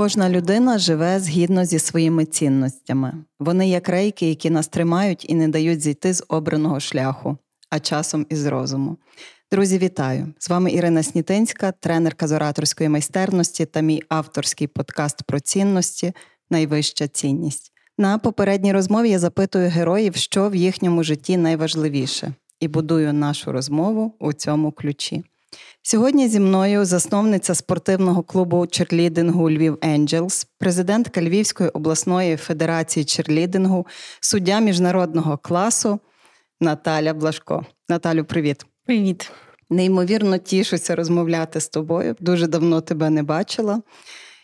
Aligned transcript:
Кожна 0.00 0.30
людина 0.30 0.78
живе 0.78 1.20
згідно 1.20 1.64
зі 1.64 1.78
своїми 1.78 2.24
цінностями. 2.24 3.12
Вони 3.40 3.68
як 3.68 3.88
рейки, 3.88 4.28
які 4.28 4.50
нас 4.50 4.68
тримають 4.68 5.30
і 5.30 5.34
не 5.34 5.48
дають 5.48 5.80
зійти 5.80 6.14
з 6.14 6.24
обраного 6.28 6.80
шляху, 6.80 7.38
а 7.70 7.80
часом 7.80 8.26
із 8.28 8.46
розуму. 8.46 8.96
Друзі, 9.52 9.78
вітаю! 9.78 10.34
З 10.38 10.48
вами 10.48 10.72
Ірина 10.72 11.02
Снітинська, 11.02 11.72
тренерка 11.72 12.28
з 12.28 12.32
ораторської 12.32 12.88
майстерності 12.88 13.66
та 13.66 13.80
мій 13.80 14.02
авторський 14.08 14.66
подкаст 14.66 15.22
про 15.22 15.40
цінності 15.40 16.12
Найвища 16.50 17.08
цінність. 17.08 17.72
На 17.98 18.18
попередній 18.18 18.72
розмові 18.72 19.10
я 19.10 19.18
запитую 19.18 19.68
героїв, 19.68 20.16
що 20.16 20.48
в 20.48 20.54
їхньому 20.54 21.04
житті 21.04 21.36
найважливіше, 21.36 22.34
і 22.60 22.68
будую 22.68 23.12
нашу 23.12 23.52
розмову 23.52 24.14
у 24.20 24.32
цьому 24.32 24.72
ключі. 24.72 25.24
Сьогодні 25.82 26.28
зі 26.28 26.40
мною 26.40 26.84
засновниця 26.84 27.54
спортивного 27.54 28.22
клубу 28.22 28.66
черлідингу 28.66 29.50
Львів 29.50 29.78
Енджелс, 29.82 30.46
президентка 30.58 31.22
Львівської 31.22 31.70
обласної 31.70 32.36
федерації 32.36 33.04
черлідингу, 33.04 33.86
суддя 34.20 34.60
міжнародного 34.60 35.38
класу 35.38 36.00
Наталя 36.60 37.14
Блашко. 37.14 37.66
Наталю, 37.88 38.24
привіт. 38.24 38.66
Привіт. 38.86 39.30
Неймовірно 39.70 40.38
тішуся 40.38 40.96
розмовляти 40.96 41.60
з 41.60 41.68
тобою. 41.68 42.16
Дуже 42.20 42.46
давно 42.46 42.80
тебе 42.80 43.10
не 43.10 43.22
бачила, 43.22 43.82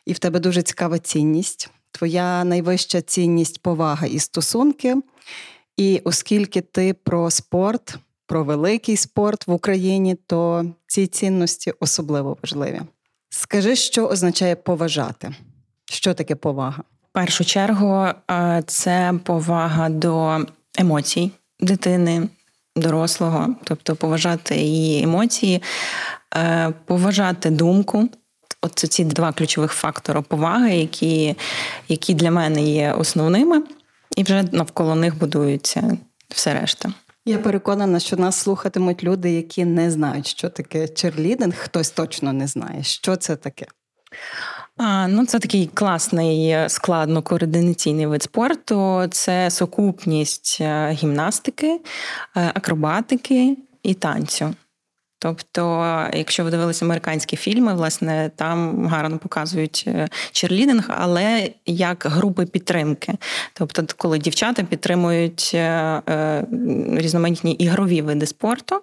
і 0.07 0.13
в 0.13 0.19
тебе 0.19 0.41
дуже 0.41 0.63
цікава 0.63 0.99
цінність. 0.99 1.71
Твоя 1.91 2.45
найвища 2.45 3.01
цінність 3.01 3.63
повага 3.63 4.07
і 4.07 4.19
стосунки. 4.19 4.97
І 5.77 6.01
оскільки 6.05 6.61
ти 6.61 6.95
про 6.95 7.31
спорт, 7.31 7.99
про 8.27 8.45
великий 8.45 8.97
спорт 8.97 9.47
в 9.47 9.53
Україні, 9.53 10.15
то 10.27 10.65
ці 10.87 11.07
цінності 11.07 11.73
особливо 11.81 12.37
важливі. 12.43 12.81
Скажи, 13.31 13.77
що 13.77 14.07
означає 14.07 14.57
поважати? 14.57 15.35
Що 15.85 16.15
таке 16.15 16.35
повага? 16.35 16.83
В 17.11 17.13
першу 17.13 17.45
чергу 17.45 18.07
це 18.67 19.15
повага 19.25 19.89
до 19.89 20.39
емоцій 20.79 21.31
дитини, 21.61 22.29
дорослого, 22.77 23.55
тобто 23.65 23.97
поважати 23.97 24.57
її 24.57 25.03
емоції, 25.03 25.63
е, 26.37 26.73
поважати 26.85 27.51
думку. 27.51 28.09
От 28.63 28.73
ці 28.79 29.05
два 29.05 29.33
ключових 29.33 29.73
фактори 29.73 30.23
поваги, 30.23 30.77
які, 30.77 31.35
які 31.89 32.15
для 32.15 32.31
мене 32.31 32.63
є 32.63 32.93
основними, 32.93 33.63
і 34.17 34.23
вже 34.23 34.43
навколо 34.53 34.95
них 34.95 35.19
будується 35.19 35.99
все 36.29 36.61
решта. 36.61 36.93
Я 37.29 37.39
переконана, 37.39 38.01
що 38.01 38.17
нас 38.17 38.37
слухатимуть 38.37 39.05
люди, 39.05 39.31
які 39.31 39.65
не 39.65 39.91
знають, 39.91 40.27
що 40.27 40.49
таке 40.49 40.89
черлідинг. 40.89 41.55
Хтось 41.57 41.91
точно 41.91 42.33
не 42.33 42.47
знає, 42.47 42.83
що 42.83 43.17
це 43.17 43.37
таке. 43.37 43.67
А, 44.77 45.09
Ну, 45.09 45.27
це 45.27 45.39
такий 45.39 45.71
класний 45.75 46.55
складно-координаційний 46.55 48.07
вид 48.07 48.23
спорту. 48.23 49.07
Це 49.11 49.51
сукупність 49.51 50.59
е, 50.61 50.91
гімнастики, 50.91 51.81
е, 52.37 52.53
акробатики 52.55 53.57
і 53.83 53.95
танцю. 53.95 54.55
Тобто, 55.19 55.85
якщо 56.13 56.45
ви 56.45 56.51
дивилися 56.51 56.85
американські 56.85 57.37
фільми, 57.37 57.75
власне, 57.75 58.31
там 58.37 58.87
гарно 58.87 59.19
показують 59.19 59.85
е, 59.87 60.09
черлідинг, 60.33 60.85
але 60.89 61.51
як 61.67 62.07
групи 62.09 62.47
підтримки. 62.47 63.15
Тобто, 63.53 63.85
коли 63.97 64.19
дівчата 64.19 64.63
підтримують 64.63 65.51
е, 65.55 65.59
е, 66.09 66.45
різноманітні 66.93 67.53
ігрові 67.53 68.03
види 68.03 68.27
спорту, 68.27 68.81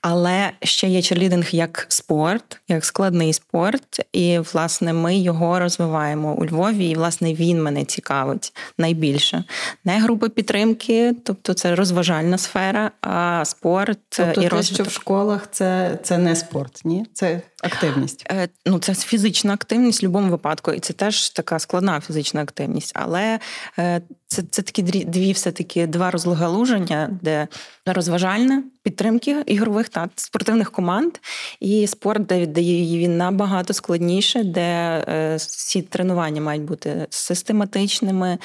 але 0.00 0.50
ще 0.62 0.88
є 0.88 1.02
черлідинг 1.02 1.48
як 1.50 1.86
спорт, 1.88 2.60
як 2.68 2.84
складний 2.84 3.32
спорт, 3.32 4.00
і 4.12 4.38
власне 4.38 4.92
ми 4.92 5.16
його 5.16 5.58
розвиваємо 5.58 6.34
у 6.34 6.46
Львові, 6.46 6.90
і 6.90 6.94
власне 6.94 7.34
він 7.34 7.62
мене 7.62 7.84
цікавить 7.84 8.52
найбільше. 8.78 9.44
Не 9.84 10.00
групи 10.00 10.28
підтримки, 10.28 11.14
тобто 11.24 11.54
це 11.54 11.74
розважальна 11.74 12.38
сфера, 12.38 12.90
а 13.00 13.44
спорт 13.44 13.98
тобто 14.08 14.42
і 14.42 14.48
те, 14.48 14.62
що 14.62 14.82
в 14.82 14.90
школах 14.90 15.48
це 15.56 15.98
це 16.02 16.18
не 16.18 16.36
спорт, 16.36 16.80
ні? 16.84 17.06
Це 17.12 17.40
активність. 17.66 18.26
Е, 18.30 18.48
ну, 18.66 18.78
це 18.78 18.94
фізична 18.94 19.54
активність 19.54 20.02
в 20.02 20.06
будь-якому 20.06 20.30
випадку, 20.30 20.72
і 20.72 20.80
це 20.80 20.92
теж 20.92 21.30
така 21.30 21.58
складна 21.58 22.00
фізична 22.00 22.42
активність. 22.42 22.92
Але 22.94 23.38
е, 23.78 24.00
це 24.26 24.42
це 24.50 24.62
такі 24.62 24.82
дві 24.82 25.32
все-таки 25.32 25.86
два 25.86 26.10
розгалуження, 26.10 27.10
де 27.22 27.48
розважальне 27.86 28.62
підтримки 28.82 29.42
ігрових 29.46 29.88
та 29.88 30.08
спортивних 30.16 30.70
команд, 30.70 31.12
і 31.60 31.86
спорт, 31.86 32.26
де 32.26 32.40
віддає 32.40 32.98
він 32.98 33.16
набагато 33.16 33.72
складніше, 33.72 34.44
де 34.44 34.60
е, 35.08 35.36
всі 35.36 35.82
тренування 35.82 36.40
мають 36.40 36.62
бути 36.62 37.06
систематичними, 37.10 38.38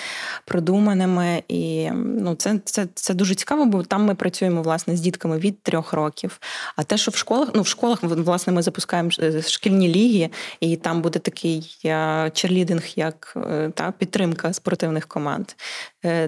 продуманими. 0.46 1.44
І 1.48 1.90
ну, 1.96 2.36
це 2.36 2.60
це, 2.66 2.88
це 2.96 3.14
дуже 3.14 3.36
цікаво, 3.36 3.66
бо 3.66 3.84
там 3.84 4.06
ми 4.06 4.16
працюємо 4.16 4.62
власне 4.62 4.98
з 4.98 5.02
дітками 5.02 5.38
від 5.38 5.64
трьох 5.64 5.94
років. 5.94 6.40
А 6.76 6.84
те, 6.84 6.98
що 6.98 7.12
в 7.12 7.16
школах, 7.16 7.50
ну 7.56 7.62
в 7.62 7.68
школах 7.68 8.04
власне 8.04 8.54
ми 8.54 8.62
запускаємо 8.62 9.11
шкільні 9.48 9.88
ліги, 9.88 10.30
і 10.60 10.76
там 10.76 11.02
буде 11.02 11.20
такий 11.20 11.78
е, 11.86 12.32
черлідинг, 12.34 12.84
як 12.96 13.38
та 13.74 13.92
підтримка 13.92 14.54
спортивних 14.54 15.08
команд. 15.08 15.48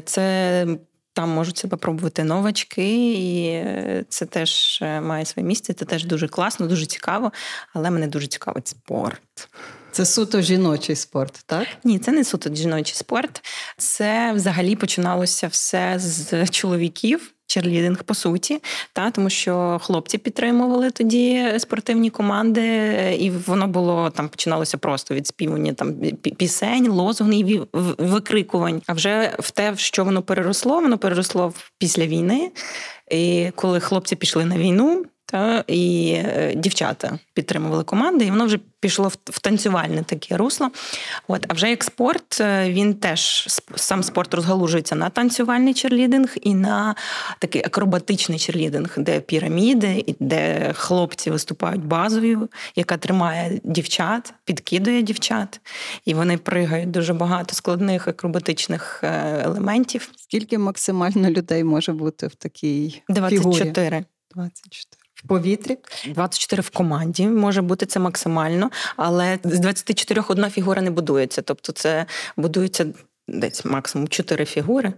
Це 0.05 0.65
там 1.13 1.29
можуть 1.29 1.57
себе 1.57 1.77
пробувати 1.77 2.23
новачки, 2.23 3.13
і 3.13 3.47
е, 3.47 4.05
це 4.09 4.25
теж 4.25 4.79
е, 4.81 5.01
має 5.01 5.25
своє 5.25 5.47
місце. 5.47 5.73
Це 5.73 5.85
теж 5.85 6.05
дуже 6.05 6.27
класно, 6.27 6.67
дуже 6.67 6.85
цікаво, 6.85 7.31
але 7.73 7.89
мене 7.89 8.07
дуже 8.07 8.27
цікавить 8.27 8.67
спорт. 8.67 9.49
Це 9.91 10.05
суто 10.05 10.41
жіночий 10.41 10.95
спорт, 10.95 11.43
так? 11.45 11.67
Ні, 11.83 11.99
це 11.99 12.11
не 12.11 12.23
суто 12.23 12.55
жіночий 12.55 12.95
спорт. 12.95 13.41
Це 13.77 14.33
взагалі 14.33 14.75
починалося 14.75 15.47
все 15.47 15.93
з 15.97 16.49
чоловіків 16.49 17.32
черлідинг 17.47 18.03
по 18.03 18.13
суті, 18.13 18.59
та 18.93 19.11
тому 19.11 19.29
що 19.29 19.79
хлопці 19.83 20.17
підтримували 20.17 20.91
тоді 20.91 21.53
спортивні 21.57 22.09
команди, 22.09 22.63
і 23.19 23.29
воно 23.29 23.67
було 23.67 24.09
там 24.09 24.29
починалося 24.29 24.77
просто 24.77 25.15
від 25.15 25.27
співання 25.27 25.73
там 25.73 25.93
пісень, 26.37 26.87
лозунгів, 26.87 27.67
викрикувань. 27.97 28.81
А 28.87 28.93
вже 28.93 29.35
в 29.39 29.51
те, 29.51 29.71
в 29.71 29.79
що 29.79 30.03
воно 30.03 30.21
переросло, 30.21 30.81
воно 30.81 30.97
переросло 30.97 31.53
після 31.77 32.05
війни. 32.05 32.51
І 33.11 33.51
коли 33.55 33.79
хлопці 33.79 34.15
пішли 34.15 34.45
на 34.45 34.57
війну, 34.57 35.05
та 35.33 35.63
і 35.67 36.13
е, 36.15 36.53
дівчата 36.55 37.19
підтримували 37.33 37.83
команди, 37.83 38.25
і 38.25 38.29
воно 38.29 38.45
вже 38.45 38.59
пішло 38.79 39.07
в 39.07 39.39
танцювальне 39.39 40.03
таке 40.03 40.37
русло. 40.37 40.69
От, 41.27 41.45
А 41.47 41.53
вже 41.53 41.69
як 41.69 41.83
спорт, 41.83 42.41
е, 42.41 42.69
він 42.69 42.93
теж 42.93 43.47
сам 43.75 44.03
спорт 44.03 44.33
розгалужується 44.33 44.95
на 44.95 45.09
танцювальний 45.09 45.73
черлідинг 45.73 46.35
і 46.41 46.53
на 46.53 46.95
такий 47.39 47.63
акробатичний 47.65 48.39
черлідинг, 48.39 48.93
де 48.97 49.19
піраміди, 49.19 50.15
де 50.19 50.73
хлопці 50.73 51.29
виступають 51.31 51.85
базою, 51.85 52.49
яка 52.75 52.97
тримає 52.97 53.61
дівчат, 53.63 54.33
підкидує 54.45 55.01
дівчат, 55.01 55.61
і 56.05 56.13
вони 56.13 56.37
пригають 56.37 56.91
дуже 56.91 57.13
багато 57.13 57.55
складних 57.55 58.07
акробатичних 58.07 58.99
е, 59.03 59.41
елементів. 59.43 60.09
Скільки 60.15 60.57
максимально 60.57 61.29
людей 61.29 61.63
може 61.63 61.93
бути 61.93 62.27
в 62.27 62.35
такій 62.35 63.01
24. 63.09 63.41
фігурі? 63.41 64.05
24 64.35 65.02
в 65.23 65.27
повітрі. 65.27 65.77
24 66.07 66.61
в 66.61 66.69
команді 66.69 67.27
може 67.27 67.61
бути 67.61 67.85
це 67.85 67.99
максимально, 67.99 68.71
але 68.95 69.39
з 69.43 69.59
24 69.59 70.23
одна 70.27 70.49
фігура 70.49 70.81
не 70.81 70.91
будується. 70.91 71.41
Тобто, 71.41 71.71
це 71.71 72.05
будується 72.37 72.85
десь 73.27 73.65
максимум 73.65 74.07
4 74.07 74.45
фігури. 74.45 74.93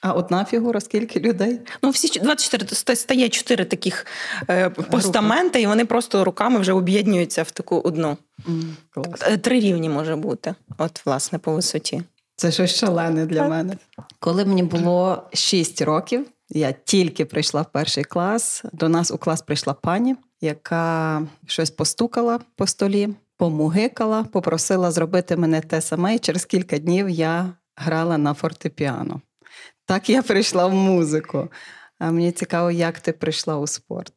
А 0.00 0.12
одна 0.12 0.44
фігура, 0.44 0.80
скільки 0.80 1.20
людей? 1.20 1.60
Ну, 1.82 1.90
всі 1.90 2.20
24 2.20 2.96
стає 2.96 3.28
4 3.28 3.64
таких 3.64 4.06
е, 4.50 4.70
постаменти, 4.70 5.62
і 5.62 5.66
вони 5.66 5.84
просто 5.84 6.24
руками 6.24 6.58
вже 6.58 6.72
об'єднуються 6.72 7.42
в 7.42 7.50
таку 7.50 7.76
одну. 7.80 8.16
Mm, 8.48 9.38
Три 9.38 9.60
рівні 9.60 9.88
може 9.88 10.16
бути, 10.16 10.54
от, 10.78 11.06
власне, 11.06 11.38
по 11.38 11.52
висоті. 11.52 12.02
Це 12.36 12.52
щось 12.52 12.74
шалене 12.74 13.26
для 13.26 13.40
так. 13.40 13.50
мене. 13.50 13.76
Коли 14.20 14.44
мені 14.44 14.62
було 14.62 15.22
6 15.32 15.82
років, 15.82 16.26
я 16.50 16.72
тільки 16.72 17.24
прийшла 17.24 17.62
в 17.62 17.72
перший 17.72 18.04
клас. 18.04 18.62
До 18.72 18.88
нас 18.88 19.10
у 19.10 19.18
клас 19.18 19.42
прийшла 19.42 19.74
пані, 19.74 20.16
яка 20.40 21.22
щось 21.46 21.70
постукала 21.70 22.40
по 22.56 22.66
столі, 22.66 23.08
помугикала, 23.36 24.24
попросила 24.24 24.90
зробити 24.90 25.36
мене 25.36 25.60
те 25.60 25.80
саме, 25.80 26.14
і 26.14 26.18
через 26.18 26.44
кілька 26.44 26.78
днів 26.78 27.08
я 27.08 27.52
грала 27.76 28.18
на 28.18 28.34
фортепіано. 28.34 29.20
Так 29.86 30.10
я 30.10 30.22
прийшла 30.22 30.66
в 30.66 30.74
музику. 30.74 31.48
А 31.98 32.10
мені 32.10 32.32
цікаво, 32.32 32.70
як 32.70 33.00
ти 33.00 33.12
прийшла 33.12 33.58
у 33.58 33.66
спорт. 33.66 34.12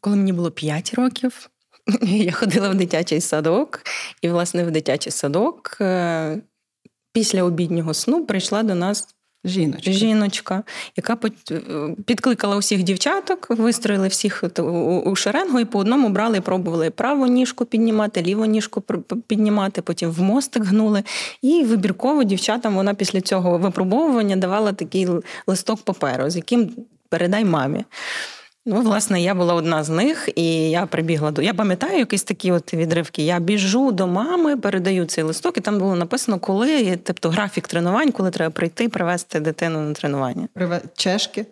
Коли 0.00 0.16
мені 0.16 0.32
було 0.32 0.50
5 0.50 0.94
років, 0.94 1.50
я 2.02 2.32
ходила 2.32 2.68
в 2.68 2.74
дитячий 2.74 3.20
садок, 3.20 3.82
і, 4.22 4.28
власне, 4.28 4.64
в 4.64 4.70
дитячий 4.70 5.12
садок 5.12 5.76
е, 5.80 6.42
після 7.12 7.42
обіднього 7.42 7.94
сну 7.94 8.26
прийшла 8.26 8.62
до 8.62 8.74
нас. 8.74 9.08
Жіночка, 9.44 9.92
жіночка, 9.92 10.62
яка 10.96 11.18
підкликала 12.06 12.56
усіх 12.56 12.82
дівчаток, 12.82 13.46
вистроїли 13.50 14.08
всіх 14.08 14.44
у 15.04 15.16
шеренгу 15.16 15.60
і 15.60 15.64
по 15.64 15.78
одному 15.78 16.08
брали 16.08 16.38
і 16.38 16.40
пробували 16.40 16.90
праву 16.90 17.26
ніжку 17.26 17.64
піднімати, 17.64 18.22
ліву 18.22 18.44
ніжку 18.44 18.80
піднімати, 19.26 19.82
потім 19.82 20.10
в 20.10 20.20
мостик 20.20 20.64
гнули. 20.64 21.02
І 21.42 21.64
вибірково 21.64 22.24
дівчатам 22.24 22.74
вона 22.74 22.94
після 22.94 23.20
цього 23.20 23.58
випробовування 23.58 24.36
давала 24.36 24.72
такий 24.72 25.08
листок 25.46 25.82
паперу, 25.82 26.30
з 26.30 26.36
яким 26.36 26.70
передай 27.08 27.44
мамі. 27.44 27.84
Ну, 28.66 28.80
власне, 28.80 29.22
я 29.22 29.34
була 29.34 29.54
одна 29.54 29.84
з 29.84 29.88
них, 29.88 30.28
і 30.36 30.70
я 30.70 30.86
прибігла 30.86 31.30
до. 31.30 31.42
Я 31.42 31.54
пам'ятаю 31.54 31.98
якісь 31.98 32.22
такі 32.22 32.52
от 32.52 32.74
відривки. 32.74 33.22
Я 33.22 33.40
біжу 33.40 33.92
до 33.92 34.06
мами, 34.06 34.56
передаю 34.56 35.06
цей 35.06 35.24
листок, 35.24 35.56
і 35.56 35.60
там 35.60 35.78
було 35.78 35.96
написано, 35.96 36.38
коли, 36.38 36.96
тобто 36.96 37.30
графік 37.30 37.68
тренувань, 37.68 38.12
коли 38.12 38.30
треба 38.30 38.50
прийти 38.50 38.88
привезти 38.88 39.40
дитину 39.40 39.80
на 39.80 39.92
тренування. 39.92 40.48
Чешки? 40.96 41.46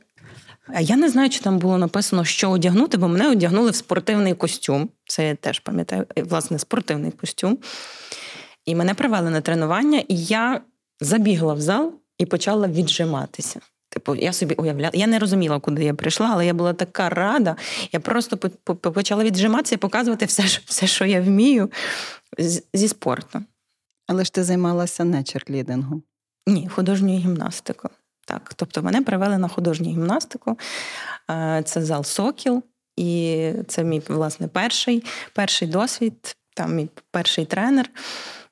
Я 0.81 0.97
не 0.97 1.09
знаю, 1.09 1.31
чи 1.31 1.41
там 1.41 1.59
було 1.59 1.79
написано, 1.79 2.25
що 2.25 2.51
одягнути, 2.51 2.97
бо 2.97 3.09
мене 3.09 3.31
одягнули 3.31 3.71
в 3.71 3.75
спортивний 3.75 4.35
костюм. 4.35 4.89
Це 5.07 5.29
я 5.29 5.35
теж 5.35 5.61
пам'ятаю, 5.61 6.07
власне, 6.17 6.59
спортивний 6.59 7.11
костюм. 7.11 7.59
І 8.65 8.75
мене 8.75 8.95
привели 8.95 9.31
на 9.31 9.41
тренування, 9.41 10.03
і 10.09 10.17
я 10.25 10.61
забігла 11.01 11.55
в 11.55 11.61
зал 11.61 11.93
і 12.19 12.27
почала 12.27 12.69
віджиматися. 12.69 13.61
Типу, 13.99 14.15
я 14.15 14.33
собі 14.33 14.55
уявляла, 14.55 14.91
я 14.95 15.07
не 15.07 15.19
розуміла, 15.19 15.61
куди 15.61 15.85
я 15.85 15.95
прийшла, 15.95 16.31
але 16.33 16.47
я 16.47 16.55
була 16.55 16.73
така 16.73 17.09
рада. 17.09 17.57
Я 17.93 18.01
просто 18.01 18.37
почала 18.81 19.25
віджиматися 19.25 19.75
і 19.75 19.79
показувати 19.79 20.27
все, 20.27 20.43
все, 20.43 20.87
що 20.87 21.05
я 21.05 21.21
вмію 21.21 21.71
зі 22.75 22.89
спорту. 22.89 23.43
Але 24.07 24.25
ж 24.25 24.33
ти 24.33 24.45
займалася 24.45 25.05
не 25.05 25.23
черлідингом? 25.23 26.03
Ні, 26.47 26.69
художньою 26.69 27.19
гімнастикою. 27.19 27.95
Так, 28.27 28.53
тобто 28.57 28.83
мене 28.83 29.03
привели 29.03 29.39
на 29.39 29.49
художню 29.49 29.91
гімнастику. 29.91 30.59
Це 31.65 31.83
зал 31.83 32.05
Сокіл, 32.05 32.63
і 32.97 33.53
це 33.69 33.85
мій 33.85 34.03
власне 34.09 34.49
перший, 34.49 35.05
перший 35.33 35.69
досвід, 35.69 36.37
там 36.55 36.75
мій 36.75 36.89
перший 37.11 37.45
тренер. 37.45 37.91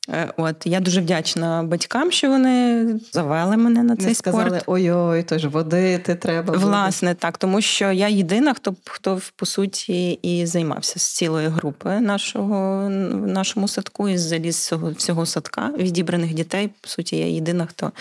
Е, 0.08 0.32
от 0.36 0.56
я 0.64 0.80
дуже 0.80 1.00
вдячна 1.00 1.62
батькам, 1.62 2.10
що 2.12 2.28
вони 2.28 2.86
завели 3.12 3.56
мене 3.56 3.82
на 3.82 3.96
цей 3.96 4.06
Не 4.06 4.14
спорт. 4.14 4.36
сказали, 4.36 4.60
ой-ой, 4.66 5.22
то 5.22 5.38
ж 5.38 5.48
водити 5.48 6.14
треба. 6.14 6.52
Буде. 6.52 6.64
Власне, 6.64 7.14
так, 7.14 7.38
тому 7.38 7.60
що 7.60 7.92
я 7.92 8.08
єдина, 8.08 8.54
хто 8.54 8.74
хто 8.84 9.20
по 9.36 9.46
суті 9.46 10.12
і 10.12 10.46
займався 10.46 10.98
з 10.98 11.14
цілої 11.16 11.48
групи 11.48 12.00
нашого 12.00 12.86
в 12.86 13.26
нашому 13.26 13.68
садку 13.68 14.08
і 14.08 14.18
заліз 14.18 14.56
всього, 14.56 14.90
всього 14.90 15.26
садка 15.26 15.72
відібраних 15.78 16.34
дітей. 16.34 16.70
По 16.80 16.88
суті, 16.88 17.16
я 17.16 17.26
єдина, 17.26 17.66
хто 17.66 17.92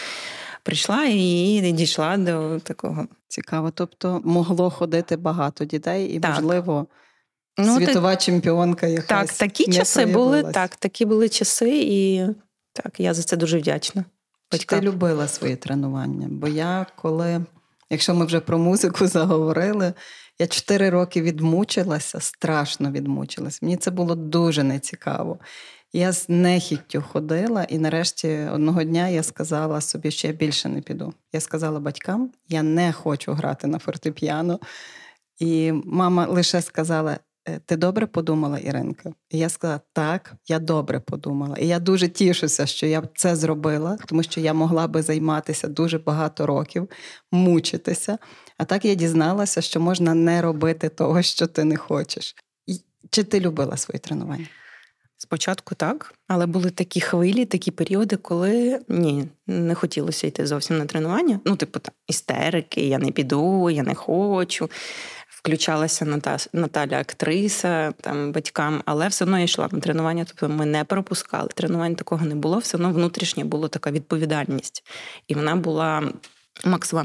прийшла 0.63 1.03
і 1.03 1.71
дійшла 1.75 2.17
до 2.17 2.59
такого. 2.59 3.07
Цікаво. 3.27 3.71
Тобто 3.73 4.21
могло 4.23 4.69
ходити 4.69 5.17
багато 5.17 5.65
дітей, 5.65 6.07
і 6.07 6.19
так. 6.19 6.35
можливо. 6.35 6.87
Ну, 7.57 7.75
Світова 7.77 8.09
так, 8.09 8.21
чемпіонка 8.21 8.87
якась. 8.87 9.07
Так, 9.07 9.37
такі 9.37 9.71
часи 9.71 10.05
були, 10.05 10.43
так, 10.43 10.75
такі 10.75 11.05
були 11.05 11.29
часи, 11.29 11.79
і 11.83 12.25
так, 12.73 12.99
я 12.99 13.13
за 13.13 13.23
це 13.23 13.37
дуже 13.37 13.57
вдячна. 13.57 14.05
Чи 14.51 14.65
ти 14.65 14.81
любила 14.81 15.27
свої 15.27 15.55
тренування? 15.55 16.27
Бо 16.31 16.47
я 16.47 16.85
коли, 16.95 17.45
якщо 17.89 18.15
ми 18.15 18.25
вже 18.25 18.39
про 18.39 18.57
музику 18.57 19.07
заговорили, 19.07 19.93
я 20.39 20.47
чотири 20.47 20.89
роки 20.89 21.21
відмучилася, 21.21 22.19
страшно 22.19 22.91
відмучилася. 22.91 23.59
Мені 23.61 23.77
це 23.77 23.91
було 23.91 24.15
дуже 24.15 24.63
нецікаво. 24.63 25.39
Я 25.93 26.11
з 26.11 26.29
нехіттю 26.29 27.01
ходила, 27.01 27.63
і 27.63 27.77
нарешті 27.77 28.29
одного 28.53 28.83
дня 28.83 29.07
я 29.07 29.23
сказала 29.23 29.81
собі, 29.81 30.11
що 30.11 30.27
я 30.27 30.33
більше 30.33 30.69
не 30.69 30.81
піду. 30.81 31.13
Я 31.33 31.39
сказала 31.39 31.79
батькам, 31.79 32.31
я 32.49 32.63
не 32.63 32.93
хочу 32.93 33.33
грати 33.33 33.67
на 33.67 33.79
фортепіано. 33.79 34.59
І 35.39 35.71
мама 35.71 36.25
лише 36.25 36.61
сказала: 36.61 37.17
ти 37.65 37.75
добре 37.75 38.07
подумала, 38.07 38.57
Іринка? 38.57 39.13
І 39.29 39.37
я 39.37 39.49
сказала, 39.49 39.81
так, 39.93 40.33
я 40.47 40.59
добре 40.59 40.99
подумала. 40.99 41.57
І 41.57 41.67
я 41.67 41.79
дуже 41.79 42.07
тішуся, 42.07 42.65
що 42.65 42.85
я 42.85 43.03
це 43.15 43.35
зробила, 43.35 43.97
тому 44.05 44.23
що 44.23 44.41
я 44.41 44.53
могла 44.53 44.87
би 44.87 45.01
займатися 45.01 45.67
дуже 45.67 45.97
багато 45.97 46.45
років, 46.45 46.89
мучитися. 47.31 48.17
А 48.57 48.65
так 48.65 48.85
я 48.85 48.95
дізналася, 48.95 49.61
що 49.61 49.79
можна 49.79 50.13
не 50.13 50.41
робити 50.41 50.89
того, 50.89 51.21
що 51.21 51.47
ти 51.47 51.63
не 51.63 51.77
хочеш. 51.77 52.35
Чи 53.09 53.23
ти 53.23 53.39
любила 53.39 53.77
свої 53.77 53.99
тренування? 53.99 54.47
Спочатку 55.17 55.75
так, 55.75 56.13
але 56.27 56.45
були 56.45 56.69
такі 56.69 57.01
хвилі, 57.01 57.45
такі 57.45 57.71
періоди, 57.71 58.15
коли 58.15 58.79
ні, 58.89 59.27
не 59.47 59.75
хотілося 59.75 60.27
йти 60.27 60.47
зовсім 60.47 60.77
на 60.77 60.85
тренування. 60.85 61.39
Ну, 61.45 61.55
типу, 61.55 61.79
там 61.79 61.93
істерики, 62.07 62.87
я 62.87 62.97
не 62.97 63.11
піду, 63.11 63.69
я 63.69 63.83
не 63.83 63.95
хочу 63.95 64.69
включалася 65.45 66.19
Наталя 66.53 66.99
актриса 66.99 67.93
там 68.01 68.31
батькам, 68.31 68.81
але 68.85 69.07
все 69.07 69.25
одно 69.25 69.37
я 69.37 69.43
йшла 69.43 69.69
на 69.71 69.79
тренування. 69.79 70.25
Тобто 70.25 70.49
ми 70.49 70.65
не 70.65 70.83
пропускали. 70.83 71.49
Тренувань 71.53 71.95
такого 71.95 72.25
не 72.25 72.35
було, 72.35 72.57
все 72.57 72.77
одно 72.77 72.91
внутрішня 72.91 73.45
була 73.45 73.67
така 73.67 73.91
відповідальність. 73.91 74.83
І 75.27 75.35
вона 75.35 75.55
була 75.55 76.03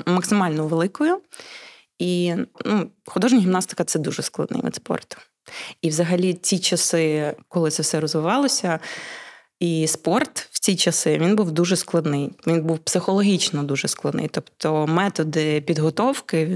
максимально 0.07 0.67
великою. 0.67 1.21
І 1.99 2.35
ну, 2.65 2.91
художня 3.07 3.39
гімнастика 3.39 3.85
це 3.85 3.99
дуже 3.99 4.23
складний 4.23 4.63
вид 4.63 4.75
спорту. 4.75 5.17
І 5.83 5.89
взагалі 5.89 6.35
ці 6.35 6.59
часи, 6.59 7.35
коли 7.49 7.71
це 7.71 7.83
все 7.83 8.01
розвивалося. 8.01 8.79
І 9.61 9.87
спорт 9.87 10.49
в 10.51 10.61
ці 10.61 10.77
часи 10.77 11.19
він 11.19 11.37
був 11.37 11.51
дуже 11.53 11.77
складний. 11.77 12.33
Він 12.47 12.63
був 12.63 12.79
психологічно 12.79 13.63
дуже 13.63 13.89
складний. 13.89 14.29
Тобто 14.29 14.87
методи 14.87 15.61
підготовки 15.61 16.47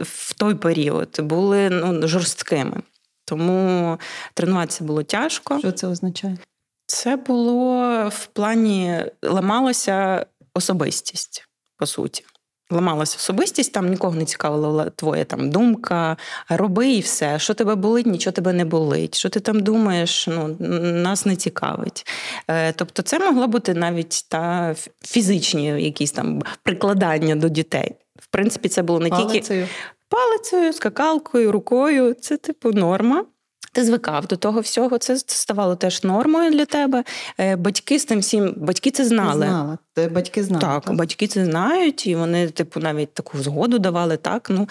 в 0.00 0.34
той 0.34 0.54
період 0.54 1.20
були 1.20 1.70
ну, 1.70 2.08
жорсткими. 2.08 2.82
Тому 3.24 3.98
тренуватися 4.34 4.84
було 4.84 5.02
тяжко. 5.02 5.58
Що 5.58 5.72
це 5.72 5.86
означає? 5.86 6.38
Це 6.86 7.16
було 7.16 8.08
в 8.08 8.26
плані 8.26 9.04
ламалася 9.22 10.26
особистість, 10.54 11.48
по 11.76 11.86
суті 11.86 12.24
ламалася 12.70 13.16
особистість, 13.18 13.72
там 13.72 13.88
нікого 13.88 14.14
не 14.14 14.24
цікавила 14.24 14.90
твоя 14.90 15.24
там 15.24 15.50
думка, 15.50 16.16
роби 16.48 16.88
і 16.88 17.00
все. 17.00 17.38
Що 17.38 17.54
тебе 17.54 17.74
болить, 17.74 18.06
нічого 18.06 18.32
тебе 18.32 18.52
не 18.52 18.64
болить. 18.64 19.14
Що 19.14 19.28
ти 19.28 19.40
там 19.40 19.60
думаєш, 19.60 20.26
ну 20.28 20.56
нас 20.80 21.26
не 21.26 21.36
цікавить. 21.36 22.06
Е, 22.48 22.72
тобто, 22.72 23.02
це 23.02 23.18
могло 23.18 23.48
бути 23.48 23.74
навіть 23.74 24.26
та 24.28 24.74
фізичні 25.04 25.66
якісь 25.66 26.12
там 26.12 26.42
прикладання 26.62 27.36
до 27.36 27.48
дітей. 27.48 27.94
В 28.16 28.26
принципі, 28.26 28.68
це 28.68 28.82
було 28.82 29.00
не 29.00 29.08
Палицею. 29.08 29.40
тільки 29.40 29.66
палицею, 30.08 30.72
скакалкою, 30.72 31.52
рукою. 31.52 32.14
Це 32.14 32.36
типу 32.36 32.72
норма. 32.72 33.24
Ти 33.74 33.84
звикав 33.84 34.26
до 34.26 34.36
того 34.36 34.60
всього, 34.60 34.98
це 34.98 35.18
ставало 35.18 35.76
теж 35.76 36.04
нормою 36.04 36.50
для 36.50 36.64
тебе. 36.64 37.04
Е, 37.40 37.56
батьки 37.56 37.98
з 37.98 38.04
тим 38.04 38.20
всім, 38.20 38.54
батьки 38.56 38.90
це 38.90 39.04
знали. 39.04 39.46
Знала. 39.46 39.78
Батьки 40.10 40.44
знали. 40.44 40.60
Так, 40.60 40.84
так, 40.84 40.96
батьки 40.96 41.26
це 41.26 41.44
знають, 41.44 42.06
і 42.06 42.16
вони, 42.16 42.48
типу, 42.48 42.80
навіть 42.80 43.14
таку 43.14 43.38
згоду 43.38 43.78
давали. 43.78 44.16
Так, 44.16 44.50
ну 44.50 44.68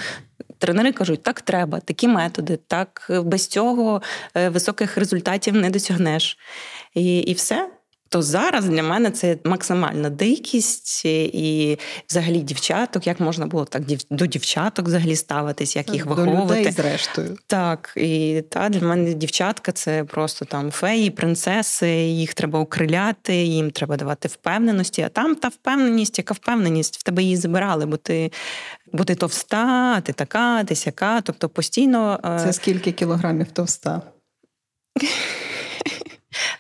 тренери 0.58 0.92
кажуть, 0.92 1.24
так 1.24 1.42
треба, 1.42 1.80
такі 1.80 2.08
методи, 2.08 2.60
так 2.68 3.08
без 3.24 3.48
цього 3.48 4.02
е, 4.38 4.50
високих 4.50 4.98
результатів 4.98 5.56
не 5.56 5.70
досягнеш. 5.70 6.38
І, 6.94 7.18
І 7.20 7.34
все 7.34 7.70
то 8.14 8.22
зараз 8.22 8.66
для 8.66 8.84
мене 8.84 9.12
це 9.12 9.38
максимальна 9.44 10.10
дикість 10.10 11.06
і 11.06 11.78
взагалі 12.10 12.38
дівчаток, 12.38 13.08
як 13.08 13.20
можна 13.20 13.46
було 13.46 13.66
так 13.66 13.84
до 14.10 14.26
дівчаток 14.26 14.86
взагалі 14.86 15.16
ставитись, 15.16 15.76
як 15.76 15.94
їх 15.94 16.06
виховувати. 16.06 16.48
До 16.48 16.60
людей, 16.60 16.72
зрештою. 16.72 17.38
Так, 17.48 17.94
і 17.98 18.44
та 18.50 18.70
для 18.70 18.88
мене 18.88 19.14
дівчатка 19.14 19.72
це 19.72 20.04
просто 20.04 20.46
там 20.46 20.72
феї, 20.72 21.10
принцеси, 21.10 21.90
їх 21.90 22.34
треба 22.34 22.60
укриляти, 22.60 23.36
їм 23.36 23.72
треба 23.72 23.98
давати 23.98 24.28
впевненості. 24.28 25.02
А 25.02 25.10
там 25.10 25.36
та 25.36 25.48
впевненість, 25.48 26.18
яка 26.18 26.34
впевненість, 26.34 26.98
в 26.98 27.04
тебе 27.04 27.24
її 27.24 27.38
забирали, 27.38 27.86
бо 27.86 27.98
ти. 27.98 28.32
Бо 28.94 29.04
ти 29.04 29.16
товста, 29.16 30.02
ти 30.02 30.14
така, 30.14 30.64
ти 30.64 30.76
сяка. 30.76 31.22
Тобто 31.22 31.50
постійно. 31.50 32.20
Е, 32.26 32.40
це 32.46 32.54
скільки 32.54 32.92
кілограмів 32.92 33.52
товста? 33.52 34.02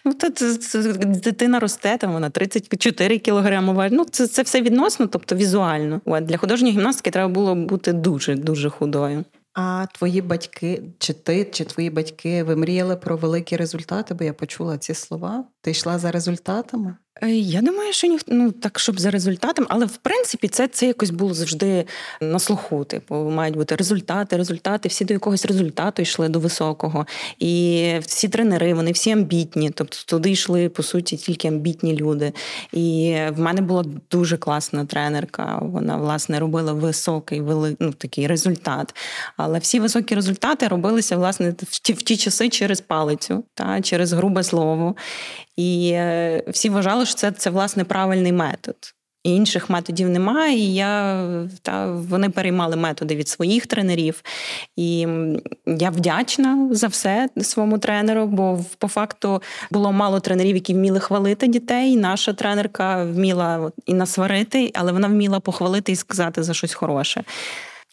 Ну, 0.06 0.14
то 0.14 0.30
це, 0.30 0.56
це, 0.56 0.94
дитина 0.94 1.60
росте, 1.60 1.98
там 1.98 2.14
вона 2.14 2.30
34 2.30 3.20
кілограми 3.20 3.74
важить. 3.74 3.98
Ну, 3.98 4.06
це 4.06 4.28
це 4.28 4.42
все 4.42 4.62
відносно, 4.62 5.08
тобто 5.08 5.36
візуально. 5.36 6.02
От, 6.06 6.26
Для 6.26 6.38
художньої 6.38 6.74
гімнастики 6.74 7.12
треба 7.12 7.34
було 7.34 7.56
бути 7.56 7.94
дуже 7.94 8.36
дуже 8.36 8.70
худою. 8.70 9.24
А 9.54 9.86
твої 9.94 10.22
батьки, 10.22 10.84
чи 11.00 11.14
ти, 11.14 11.46
чи 11.46 11.66
твої 11.66 11.90
батьки 11.90 12.44
ви 12.44 12.56
мріяли 12.56 12.96
про 12.96 13.18
великі 13.18 13.56
результати? 13.56 14.14
Бо 14.14 14.24
я 14.24 14.34
почула 14.34 14.78
ці 14.78 14.94
слова. 14.94 15.44
Ти 15.62 15.72
йшла 15.72 16.00
за 16.00 16.12
результатами? 16.12 16.96
Е, 17.22 17.30
я 17.32 17.62
думаю, 17.62 17.94
що 17.94 18.08
ніхто 18.08 18.34
ну 18.34 18.52
так, 18.52 18.80
щоб 18.80 19.00
за 19.00 19.12
результатом, 19.12 19.66
але 19.70 19.86
в 19.86 19.98
принципі 19.98 20.48
це 20.48 20.68
це 20.68 20.88
якось 20.88 21.10
було 21.10 21.34
завжди 21.34 21.86
на 22.22 22.40
слуху. 22.40 22.84
Типу, 22.84 23.16
мають 23.16 23.56
бути 23.56 23.76
результати, 23.76 24.38
результати. 24.38 24.90
Всі 24.90 25.06
до 25.06 25.14
якогось 25.14 25.46
результату 25.46 26.02
йшли 26.02 26.30
до 26.30 26.40
високого. 26.40 27.06
І 27.40 27.94
всі 28.02 28.30
тренери, 28.30 28.74
вони 28.74 28.92
всі 28.92 29.12
амбітні. 29.12 29.70
Тобто 29.70 29.98
туди 30.06 30.32
йшли 30.32 30.70
по 30.70 30.84
суті 30.84 31.18
тільки 31.18 31.48
амбітні 31.48 31.96
люди. 31.96 32.34
І 32.72 33.18
в 33.30 33.40
мене 33.40 33.62
була 33.62 33.86
дуже 34.12 34.38
класна 34.38 34.86
тренерка. 34.86 35.60
Вона 35.62 35.98
власне 35.98 36.40
робила 36.40 36.74
високий, 36.74 37.42
вели, 37.42 37.76
ну, 37.80 37.94
такий 37.94 38.28
результат. 38.28 38.96
Але 39.38 39.60
всі 39.60 39.80
високі 39.80 40.16
результати 40.16 40.68
робилися 40.68 41.18
власне 41.18 41.56
в 41.62 41.80
ті, 41.80 41.94
в 41.94 42.02
ті 42.02 42.18
часи 42.18 42.50
через 42.50 42.82
палицю, 42.82 43.44
та 43.54 43.82
через 43.82 44.14
грубе 44.14 44.44
слово. 44.44 44.96
І 45.58 45.92
е, 45.94 46.44
всі 46.48 46.70
вважали, 46.70 47.06
що 47.06 47.16
це 47.16 47.32
це 47.32 47.50
власне 47.50 47.84
правильний 47.84 48.32
метод. 48.32 48.76
І 49.24 49.36
інших 49.36 49.70
методів 49.70 50.10
немає. 50.10 50.58
І 50.58 50.74
я 50.74 51.28
та 51.62 51.92
вони 51.92 52.30
переймали 52.30 52.76
методи 52.76 53.16
від 53.16 53.28
своїх 53.28 53.68
тренерів. 53.68 54.24
І 54.76 55.08
я 55.66 55.90
вдячна 55.90 56.70
за 56.72 56.88
все 56.88 57.30
своєму 57.42 57.78
тренеру, 57.78 58.28
бо 58.28 58.60
по 58.78 58.88
факту 58.88 59.42
було 59.72 59.92
мало 59.92 60.20
тренерів, 60.20 60.56
які 60.56 60.74
вміли 60.74 61.00
хвалити 61.00 61.48
дітей. 61.48 61.96
Наша 61.96 62.34
тренерка 62.34 63.04
вміла 63.04 63.72
і 63.86 63.94
насварити, 63.94 64.72
але 64.74 64.92
вона 64.92 65.08
вміла 65.08 65.40
похвалити 65.40 65.92
і 65.92 65.96
сказати 65.96 66.44
за 66.44 66.54
щось 66.54 66.74
хороше. 66.74 67.24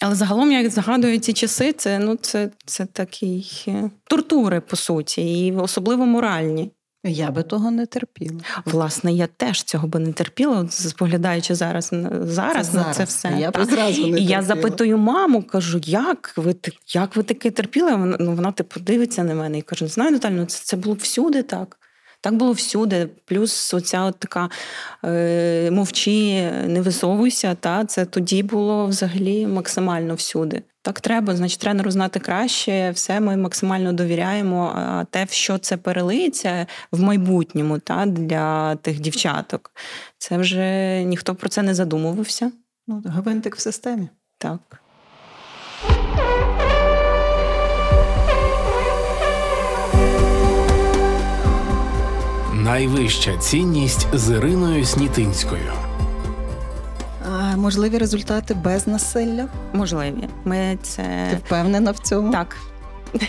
Але 0.00 0.14
загалом 0.14 0.52
я 0.52 0.70
згадую 0.70 1.18
ці 1.18 1.32
часи, 1.32 1.72
це 1.72 1.98
ну 1.98 2.16
це, 2.16 2.50
це 2.66 2.86
такі 2.86 3.46
е, 3.68 3.90
тортури, 4.04 4.60
по 4.60 4.76
суті, 4.76 5.46
і 5.46 5.52
особливо 5.52 6.06
моральні. 6.06 6.70
Я 7.04 7.30
би 7.30 7.42
того 7.42 7.70
не 7.70 7.86
терпіла. 7.86 8.40
Власне, 8.64 9.12
я 9.12 9.26
теж 9.26 9.62
цього 9.62 9.88
би 9.88 9.98
не 9.98 10.12
терпіла, 10.12 10.68
споглядаючи 10.68 11.54
зараз 11.54 11.90
зараз 12.22 12.68
це 12.68 12.76
на 12.76 12.82
зараз. 12.82 12.96
це 12.96 13.04
все. 13.04 13.36
Я 13.38 13.50
б 13.50 13.64
зразу 13.64 14.06
не 14.06 14.18
І 14.18 14.24
я 14.24 14.42
запитую 14.42 14.98
маму, 14.98 15.42
кажу, 15.42 15.80
як 15.84 16.32
ви 16.36 16.54
як 16.94 17.16
ви 17.16 17.22
таке 17.22 17.50
терпіли? 17.50 17.90
Вона 17.96 18.16
ну, 18.20 18.34
вона 18.34 18.52
типу 18.52 18.80
дивиться 18.80 19.24
на 19.24 19.34
мене 19.34 19.58
і 19.58 19.62
каже: 19.62 19.84
не 19.84 19.88
знаю, 19.90 20.10
Наталю, 20.10 20.34
ну 20.34 20.46
це, 20.46 20.64
це 20.64 20.76
було 20.76 20.94
всюди 20.94 21.42
так. 21.42 21.76
Так 22.20 22.34
було 22.34 22.52
всюди. 22.52 23.08
Плюс 23.24 23.74
оця 23.74 24.02
от 24.02 24.18
така 24.18 24.50
е, 25.04 25.70
мовчи, 25.70 26.50
не 26.66 26.82
висовуйся. 26.82 27.54
Та 27.54 27.84
це 27.84 28.04
тоді 28.04 28.42
було 28.42 28.86
взагалі 28.86 29.46
максимально 29.46 30.14
всюди. 30.14 30.62
Так 30.82 31.00
треба, 31.00 31.36
значить, 31.36 31.60
тренеру 31.60 31.90
знати 31.90 32.20
краще, 32.20 32.90
все 32.90 33.20
ми 33.20 33.36
максимально 33.36 33.92
довіряємо. 33.92 34.76
Те, 35.10 35.24
в 35.24 35.30
що 35.30 35.58
це 35.58 35.76
перелиється 35.76 36.66
в 36.92 37.00
майбутньому, 37.00 37.78
та 37.78 38.06
для 38.06 38.76
тих 38.76 39.00
дівчаток, 39.00 39.72
це 40.18 40.38
вже 40.38 41.02
ніхто 41.04 41.34
про 41.34 41.48
це 41.48 41.62
не 41.62 41.74
задумувався. 41.74 42.52
Ну, 42.86 43.02
Гвинтик 43.06 43.56
в 43.56 43.60
системі. 43.60 44.08
Так. 44.38 44.82
Найвища 52.54 53.36
цінність 53.36 54.06
з 54.14 54.30
Іриною 54.30 54.84
Снітинською. 54.84 55.89
Можливі 57.60 57.98
результати 57.98 58.54
без 58.54 58.86
насилля? 58.86 59.48
Можливі. 59.72 60.28
Ми 60.44 60.78
це 60.82 61.02
Ти 61.30 61.36
впевнена 61.36 61.90
в 61.90 61.98
цьому? 61.98 62.32
Так. 62.32 62.56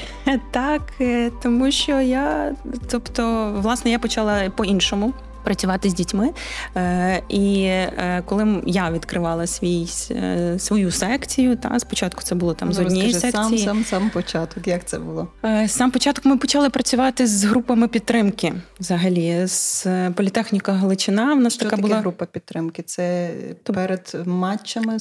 Так, 0.52 0.82
е, 1.02 1.32
тому 1.44 1.72
що 1.72 2.02
я, 2.02 2.56
тобто, 2.90 3.54
власне, 3.58 3.92
я 3.92 4.00
почала 4.00 4.50
по-іншому 4.50 5.14
працювати 5.44 5.90
з 5.90 5.94
дітьми. 5.94 6.30
Е, 6.76 7.22
і 7.30 7.64
е, 7.64 8.24
коли 8.26 8.64
я 8.66 8.92
відкривала 8.92 9.48
свій 9.48 9.88
е, 10.12 10.60
свою 10.60 10.92
секцію, 10.92 11.56
та 11.56 11.80
спочатку 11.80 12.22
це 12.22 12.36
було 12.36 12.54
там 12.54 12.68
ну, 12.68 12.74
з 12.74 12.80
однієї 12.80 13.14
секції. 13.14 13.32
Сам 13.32 13.58
сам 13.58 13.84
сам 13.84 14.10
початок. 14.10 14.68
Як 14.68 14.86
це 14.86 15.00
було? 15.00 15.28
Сам 15.68 15.92
початок 15.92 16.26
ми 16.26 16.38
почали 16.38 16.70
працювати 16.70 17.28
з 17.28 17.44
групами 17.44 17.88
підтримки. 17.88 18.54
Взагалі, 18.80 19.48
з 19.48 19.88
політехніка 20.16 20.72
Галичина. 20.72 21.34
В 21.34 21.40
нас 21.40 21.54
Що 21.54 21.64
така 21.64 21.76
таке 21.76 21.82
була 21.82 22.00
група 22.00 22.26
підтримки. 22.26 22.84
Це 22.84 23.32
перед 23.64 24.18
матчами 24.26 24.98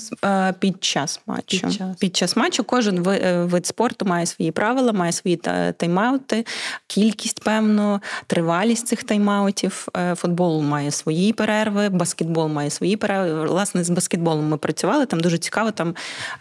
під 0.59 0.85
час 0.85 1.21
матчу. 1.27 1.61
Під 1.61 1.73
час, 1.73 1.97
під 1.99 2.17
час 2.17 2.37
матчу 2.37 2.65
кожен 2.65 3.01
вид 3.51 3.67
спорту 3.67 4.05
має 4.05 4.27
свої 4.27 4.51
правила, 4.51 4.93
має 4.93 5.13
свої 5.13 5.37
тайм-аути, 5.37 6.47
кількість 6.87 7.45
певно, 7.45 8.01
тривалість 8.27 8.87
цих 8.87 9.05
тайм-аутів 9.05 9.89
футбол 10.31 10.63
має 10.63 10.91
свої 10.91 11.33
перерви, 11.33 11.89
баскетбол 11.89 12.49
має 12.49 12.71
свої 12.71 12.97
перерви. 12.97 13.47
Власне, 13.47 13.85
з 13.85 13.91
баскетболом 13.91 14.49
ми 14.49 14.57
працювали. 14.57 15.07
Там 15.07 15.21
дуже 15.21 15.39
цікаво. 15.39 15.71
Там 15.71 15.95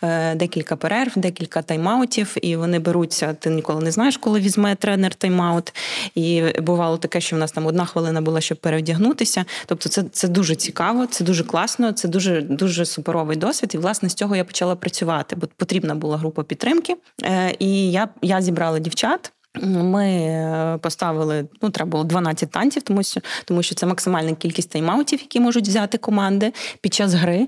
е, 0.04 0.36
декілька 0.36 0.76
перерв, 0.76 1.12
декілька 1.16 1.62
тайм-аутів, 1.62 2.38
і 2.42 2.56
вони 2.56 2.80
беруться. 2.80 3.34
Ти 3.34 3.50
ніколи 3.50 3.84
не 3.84 3.92
знаєш, 3.92 4.18
коли 4.18 4.40
візьме 4.40 4.76
тренер 4.76 5.12
тайм-аут. 5.12 5.74
І 6.16 6.44
бувало 6.62 6.98
таке, 6.98 7.22
що 7.22 7.36
в 7.36 7.40
нас 7.40 7.52
там 7.52 7.66
одна 7.66 7.86
хвилина 7.86 8.22
була, 8.22 8.42
щоб 8.42 8.58
перевдягнутися. 8.58 9.46
Тобто, 9.66 9.90
це 9.90 10.04
це 10.12 10.28
дуже 10.28 10.56
цікаво, 10.56 11.06
це 11.06 11.24
дуже 11.24 11.44
класно, 11.44 11.92
це 11.92 12.08
дуже 12.08 12.42
дуже 12.42 12.86
суперовий 12.86 13.38
досвід. 13.38 13.72
І 13.74 13.78
власне 13.78 14.10
з 14.10 14.14
цього 14.14 14.36
я 14.36 14.44
почала 14.44 14.76
працювати, 14.76 15.36
бо 15.36 15.48
потрібна 15.58 15.96
була 15.96 16.18
група 16.18 16.44
підтримки. 16.44 16.96
Е, 17.24 17.56
і 17.60 17.92
я, 17.92 18.10
я 18.22 18.42
зібрала 18.42 18.80
дівчат. 18.80 19.32
Ми 19.64 20.06
е, 20.06 20.80
поставили, 20.82 21.48
ну 21.62 21.70
треба 21.70 21.92
було 21.92 22.04
12 22.04 22.52
танців, 22.52 22.84
тому 22.84 23.04
що 23.04 23.22
тому 23.46 23.64
що 23.64 23.76
це 23.76 23.86
максимальна 23.86 24.36
кількість 24.36 24.76
тайм-аутів, 24.76 25.22
які 25.22 25.40
можуть 25.40 25.68
взяти 25.68 25.98
команди 25.98 26.54
під 26.82 26.94
час 26.94 27.14
гри. 27.14 27.48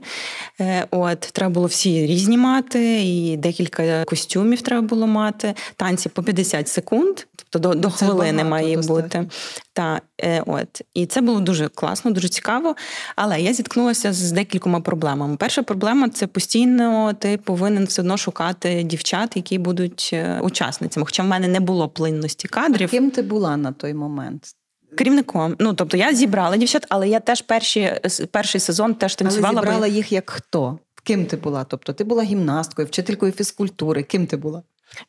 Е, 0.61 0.87
от 0.91 1.19
треба 1.19 1.53
було 1.53 1.67
всі 1.67 2.07
різні 2.07 2.37
мати, 2.37 3.03
і 3.03 3.37
декілька 3.37 4.03
костюмів 4.03 4.61
треба 4.61 4.87
було 4.87 5.07
мати. 5.07 5.53
Танці 5.75 6.09
по 6.09 6.23
50 6.23 6.67
секунд, 6.67 7.19
тобто 7.51 7.69
до 7.69 7.75
до 7.75 7.89
хвилини 7.89 8.43
має 8.43 8.77
бути. 8.77 9.27
Та 9.73 10.01
е, 10.23 10.43
от 10.45 10.81
і 10.93 11.05
це 11.05 11.21
було 11.21 11.39
дуже 11.39 11.67
класно, 11.67 12.11
дуже 12.11 12.29
цікаво. 12.29 12.75
Але 13.15 13.41
я 13.41 13.53
зіткнулася 13.53 14.13
з 14.13 14.31
декількома 14.31 14.79
проблемами. 14.79 15.37
Перша 15.37 15.63
проблема 15.63 16.09
це 16.09 16.27
постійно 16.27 17.13
ти 17.13 17.37
повинен 17.37 17.85
все 17.85 18.01
одно 18.01 18.17
шукати 18.17 18.83
дівчат, 18.83 19.35
які 19.35 19.57
будуть 19.57 20.15
учасницями. 20.41 21.05
Хоча 21.05 21.23
в 21.23 21.27
мене 21.27 21.47
не 21.47 21.59
було 21.59 21.89
плинності 21.89 22.47
кадрів. 22.47 22.87
А 22.87 22.91
Ким 22.91 23.11
ти 23.11 23.21
була 23.21 23.57
на 23.57 23.71
той 23.71 23.93
момент? 23.93 24.55
Керівником. 24.97 25.55
Ну 25.59 25.73
тобто 25.73 25.97
я 25.97 26.13
зібрала 26.13 26.57
дівчат, 26.57 26.85
але 26.89 27.09
я 27.09 27.19
теж 27.19 27.41
перші, 27.41 27.93
перший 28.31 28.61
сезон 28.61 28.95
теж 28.95 29.15
танцювала. 29.15 29.49
Але 29.49 29.61
зібрала 29.61 29.87
бо... 29.87 29.93
їх 29.95 30.11
як 30.11 30.29
хто? 30.29 30.79
Ким 31.03 31.25
ти 31.25 31.37
була? 31.37 31.63
Тобто 31.63 31.93
ти 31.93 32.03
була 32.03 32.23
гімнасткою, 32.23 32.87
вчителькою 32.87 33.31
фізкультури. 33.31 34.03
Ким 34.03 34.27
ти 34.27 34.37
була? 34.37 34.63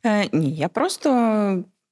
Е, 0.06 0.28
Ні, 0.32 0.54
я 0.54 0.68
просто 0.68 1.08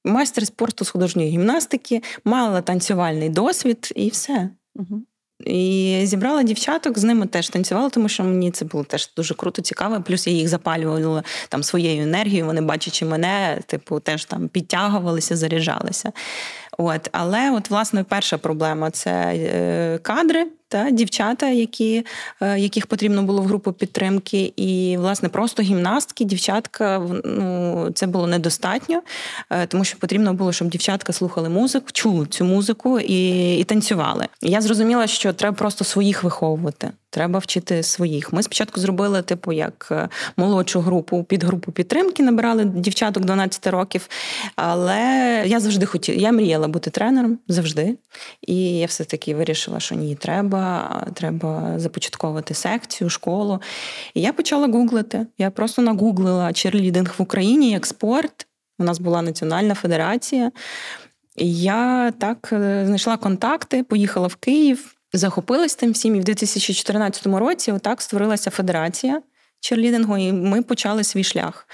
майстер 0.05 0.47
спорту 0.47 0.85
з 0.85 0.89
художньої 0.89 1.29
гімнастики, 1.29 2.03
мала 2.25 2.61
танцювальний 2.61 3.29
досвід 3.29 3.93
і 3.95 4.09
все. 4.09 4.49
Угу. 4.75 5.01
І 5.45 6.01
зібрала 6.03 6.43
дівчаток, 6.43 6.99
з 6.99 7.03
ними 7.03 7.27
теж 7.27 7.49
танцювала, 7.49 7.89
тому 7.89 8.09
що 8.09 8.23
мені 8.23 8.51
це 8.51 8.65
було 8.65 8.83
теж 8.83 9.13
дуже 9.15 9.33
круто, 9.33 9.61
цікаво. 9.61 10.01
Плюс 10.01 10.27
я 10.27 10.33
їх 10.33 10.47
запалювала 10.47 11.23
там 11.49 11.63
своєю 11.63 12.03
енергією. 12.03 12.45
Вони, 12.45 12.61
бачачи 12.61 13.05
мене, 13.05 13.59
типу, 13.65 13.99
теж 13.99 14.25
там 14.25 14.47
підтягувалися, 14.47 15.35
заряджалися. 15.35 16.11
От, 16.77 17.09
але, 17.11 17.51
от, 17.51 17.69
власне, 17.69 18.03
перша 18.03 18.37
проблема 18.37 18.91
це 18.91 19.11
е, 19.11 19.99
кадри 20.01 20.47
та 20.71 20.91
дівчата, 20.91 21.49
які, 21.49 22.05
е, 22.41 22.59
яких 22.59 22.87
потрібно 22.87 23.23
було 23.23 23.41
в 23.41 23.45
групу 23.45 23.73
підтримки, 23.73 24.53
і 24.55 24.97
власне 24.97 25.29
просто 25.29 25.63
гімнастки, 25.63 26.23
дівчатка 26.23 27.01
ну 27.25 27.91
це 27.95 28.07
було 28.07 28.27
недостатньо, 28.27 29.01
е, 29.49 29.65
тому 29.67 29.83
що 29.83 29.97
потрібно 29.97 30.33
було, 30.33 30.53
щоб 30.53 30.69
дівчатка 30.69 31.13
слухали 31.13 31.49
музику, 31.49 31.85
чули 31.91 32.25
цю 32.25 32.45
музику 32.45 32.99
і, 32.99 33.53
і 33.55 33.63
танцювали. 33.63 34.27
Я 34.41 34.61
зрозуміла, 34.61 35.07
що 35.07 35.33
треба 35.33 35.55
просто 35.55 35.85
своїх 35.85 36.23
виховувати. 36.23 36.91
Треба 37.09 37.39
вчити 37.39 37.83
своїх. 37.83 38.33
Ми 38.33 38.43
спочатку 38.43 38.79
зробили, 38.79 39.21
типу, 39.21 39.51
як 39.51 40.09
молодшу 40.37 40.79
групу 40.79 41.23
під 41.23 41.43
групу 41.43 41.71
підтримки, 41.71 42.23
набирали 42.23 42.65
дівчаток 42.65 43.25
12 43.25 43.67
років. 43.67 44.07
Але 44.55 45.43
я 45.45 45.59
завжди 45.59 45.85
хотіла, 45.85 46.21
я 46.21 46.31
мріяла 46.31 46.60
бути 46.67 46.89
тренером 46.89 47.39
завжди. 47.47 47.97
І 48.41 48.77
я 48.77 48.85
все-таки 48.85 49.35
вирішила, 49.35 49.79
що 49.79 49.95
ні, 49.95 50.15
треба, 50.15 51.07
треба 51.13 51.79
започатковувати 51.79 52.53
секцію, 52.53 53.09
школу. 53.09 53.61
І 54.13 54.21
я 54.21 54.33
почала 54.33 54.67
гуглити. 54.67 55.27
Я 55.37 55.51
просто 55.51 55.81
нагуглила 55.81 56.53
черлідинг 56.53 57.15
в 57.17 57.21
Україні 57.21 57.71
як 57.71 57.85
спорт. 57.85 58.47
У 58.79 58.83
нас 58.83 58.99
була 58.99 59.21
національна 59.21 59.75
федерація. 59.75 60.51
І 61.35 61.59
я 61.59 62.13
так 62.19 62.49
е, 62.53 62.83
знайшла 62.85 63.17
контакти, 63.17 63.83
поїхала 63.83 64.27
в 64.27 64.35
Київ, 64.35 64.95
захопилась 65.13 65.75
тим 65.75 65.91
всім. 65.91 66.15
І 66.15 66.19
в 66.19 66.23
2014 66.23 67.25
році 67.25 67.71
отак 67.71 68.01
створилася 68.01 68.49
федерація 68.49 69.21
черлідингу, 69.61 70.17
і 70.17 70.33
ми 70.33 70.61
почали 70.61 71.03
свій 71.03 71.23
шлях 71.23 71.67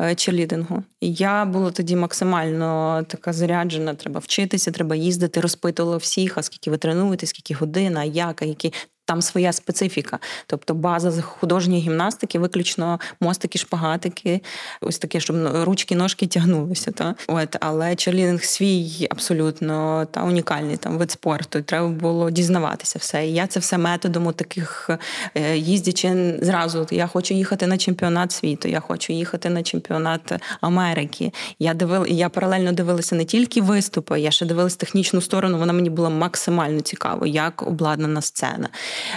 е, 0.00 0.14
черлідингу. 0.14 0.82
І 1.00 1.12
я 1.12 1.44
була 1.44 1.70
тоді 1.70 1.96
максимально 1.96 3.02
така 3.08 3.32
заряджена. 3.32 3.94
Треба 3.94 4.20
вчитися, 4.20 4.70
треба 4.70 4.96
їздити, 4.96 5.40
розпитувала 5.40 5.96
всіх, 5.96 6.38
а 6.38 6.42
скільки 6.42 6.70
ви 6.70 6.78
тренуєте, 6.78 7.26
скільки 7.26 7.54
годин, 7.54 7.96
а 7.96 8.04
як, 8.04 8.42
а 8.42 8.44
які 8.44 8.72
там 9.04 9.22
своя 9.22 9.52
специфіка, 9.52 10.18
тобто 10.46 10.74
база 10.74 11.10
з 11.10 11.20
художньої 11.20 11.80
гімнастики, 11.80 12.38
виключно 12.38 13.00
мостики, 13.20 13.58
шпагатики, 13.58 14.40
ось 14.80 14.98
таке, 14.98 15.20
щоб 15.20 15.36
ручки, 15.64 15.96
ножки 15.96 16.26
тягнулися. 16.26 16.90
Та 16.90 17.14
от, 17.26 17.56
але 17.60 17.96
черлінг 17.96 18.44
свій 18.44 19.06
абсолютно 19.10 20.06
та 20.10 20.22
унікальний 20.22 20.76
там 20.76 20.98
вид 20.98 21.10
спорту. 21.10 21.58
І 21.58 21.62
треба 21.62 21.88
було 21.88 22.30
дізнаватися 22.30 22.98
все. 22.98 23.26
І 23.26 23.34
я 23.34 23.46
це 23.46 23.60
все 23.60 23.78
методом 23.78 24.32
таких 24.32 24.90
е, 25.34 25.56
їздячи 25.56 26.38
зразу. 26.42 26.86
Я 26.90 27.06
хочу 27.06 27.34
їхати 27.34 27.66
на 27.66 27.78
чемпіонат 27.78 28.32
світу, 28.32 28.68
я 28.68 28.80
хочу 28.80 29.12
їхати 29.12 29.50
на 29.50 29.62
чемпіонат 29.62 30.32
Америки. 30.60 31.32
Я 31.58 31.74
дивила, 31.74 32.06
я 32.08 32.28
паралельно 32.28 32.72
дивилася 32.72 33.14
не 33.14 33.24
тільки 33.24 33.62
виступи, 33.62 34.20
я 34.20 34.30
ще 34.30 34.46
дивилася 34.46 34.76
технічну 34.76 35.20
сторону. 35.20 35.58
Вона 35.58 35.72
мені 35.72 35.90
була 35.90 36.08
максимально 36.08 36.80
цікава, 36.80 37.26
як 37.26 37.62
обладнана 37.62 38.22
сцена 38.22 38.68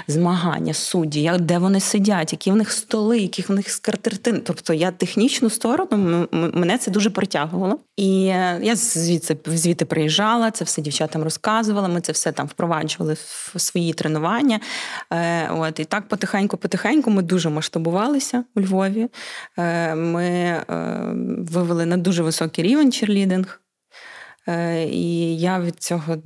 змагання, 0.08 0.74
судді, 0.74 1.22
як, 1.22 1.42
де 1.42 1.58
вони 1.58 1.80
сидять, 1.80 2.32
які 2.32 2.52
в 2.52 2.56
них 2.56 2.72
столи, 2.72 3.20
які 3.20 3.42
в 3.42 3.52
них 3.52 3.70
скартертини. 3.70 4.40
Тобто 4.40 4.74
я 4.74 4.92
технічну 4.92 5.50
сторону 5.50 6.28
мене 6.32 6.78
це 6.78 6.92
дуже 6.92 7.10
притягувало. 7.10 7.80
І 7.98 8.26
е, 8.26 8.60
я 8.64 8.76
звідси 8.76 9.38
звідти 9.46 9.86
приїжджала, 9.86 10.52
це 10.52 10.66
все 10.66 10.82
дівчатам 10.82 11.24
розказувала. 11.24 11.88
Ми 11.88 12.02
це 12.02 12.12
все 12.12 12.32
там 12.32 12.48
впроваджували 12.48 13.14
в 13.14 13.54
свої 13.58 13.94
тренування. 13.94 14.60
Е, 15.12 15.50
от 15.50 15.80
і 15.80 15.86
так 15.86 16.08
потихеньку-потихеньку 16.08 17.10
ми 17.10 17.22
дуже 17.22 17.50
масштабувалися 17.50 18.44
у 18.56 18.62
Львові. 18.62 19.08
Е, 19.58 19.96
ми 19.96 20.58
вивели 21.52 21.86
на 21.86 21.98
дуже 21.98 22.24
високий 22.24 22.64
рівень 22.64 22.92
черлідинг. 22.92 23.62
Е, 24.48 24.84
і 24.84 25.38
я 25.38 25.60
від 25.60 25.84
цього 25.84 26.18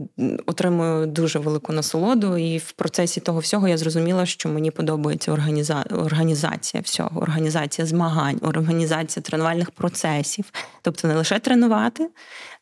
отримую 0.46 1.08
дуже 1.08 1.40
велику 1.40 1.74
насолоду. 1.74 2.38
І 2.38 2.58
в 2.58 2.72
процесі 2.72 3.20
того 3.20 3.40
всього 3.40 3.68
я 3.68 3.78
зрозуміла, 3.78 4.26
що 4.26 4.50
мені 4.50 4.72
подобається 4.72 5.32
організа... 5.32 5.86
організація 5.92 6.84
всього, 6.84 7.22
організація 7.22 7.88
змагань, 7.88 8.40
організація 8.42 9.24
тренувальних 9.24 9.72
процесів. 9.72 10.46
Тобто 10.82 11.08
не 11.08 11.16
лише 11.16 11.40
тренувати, 11.40 12.10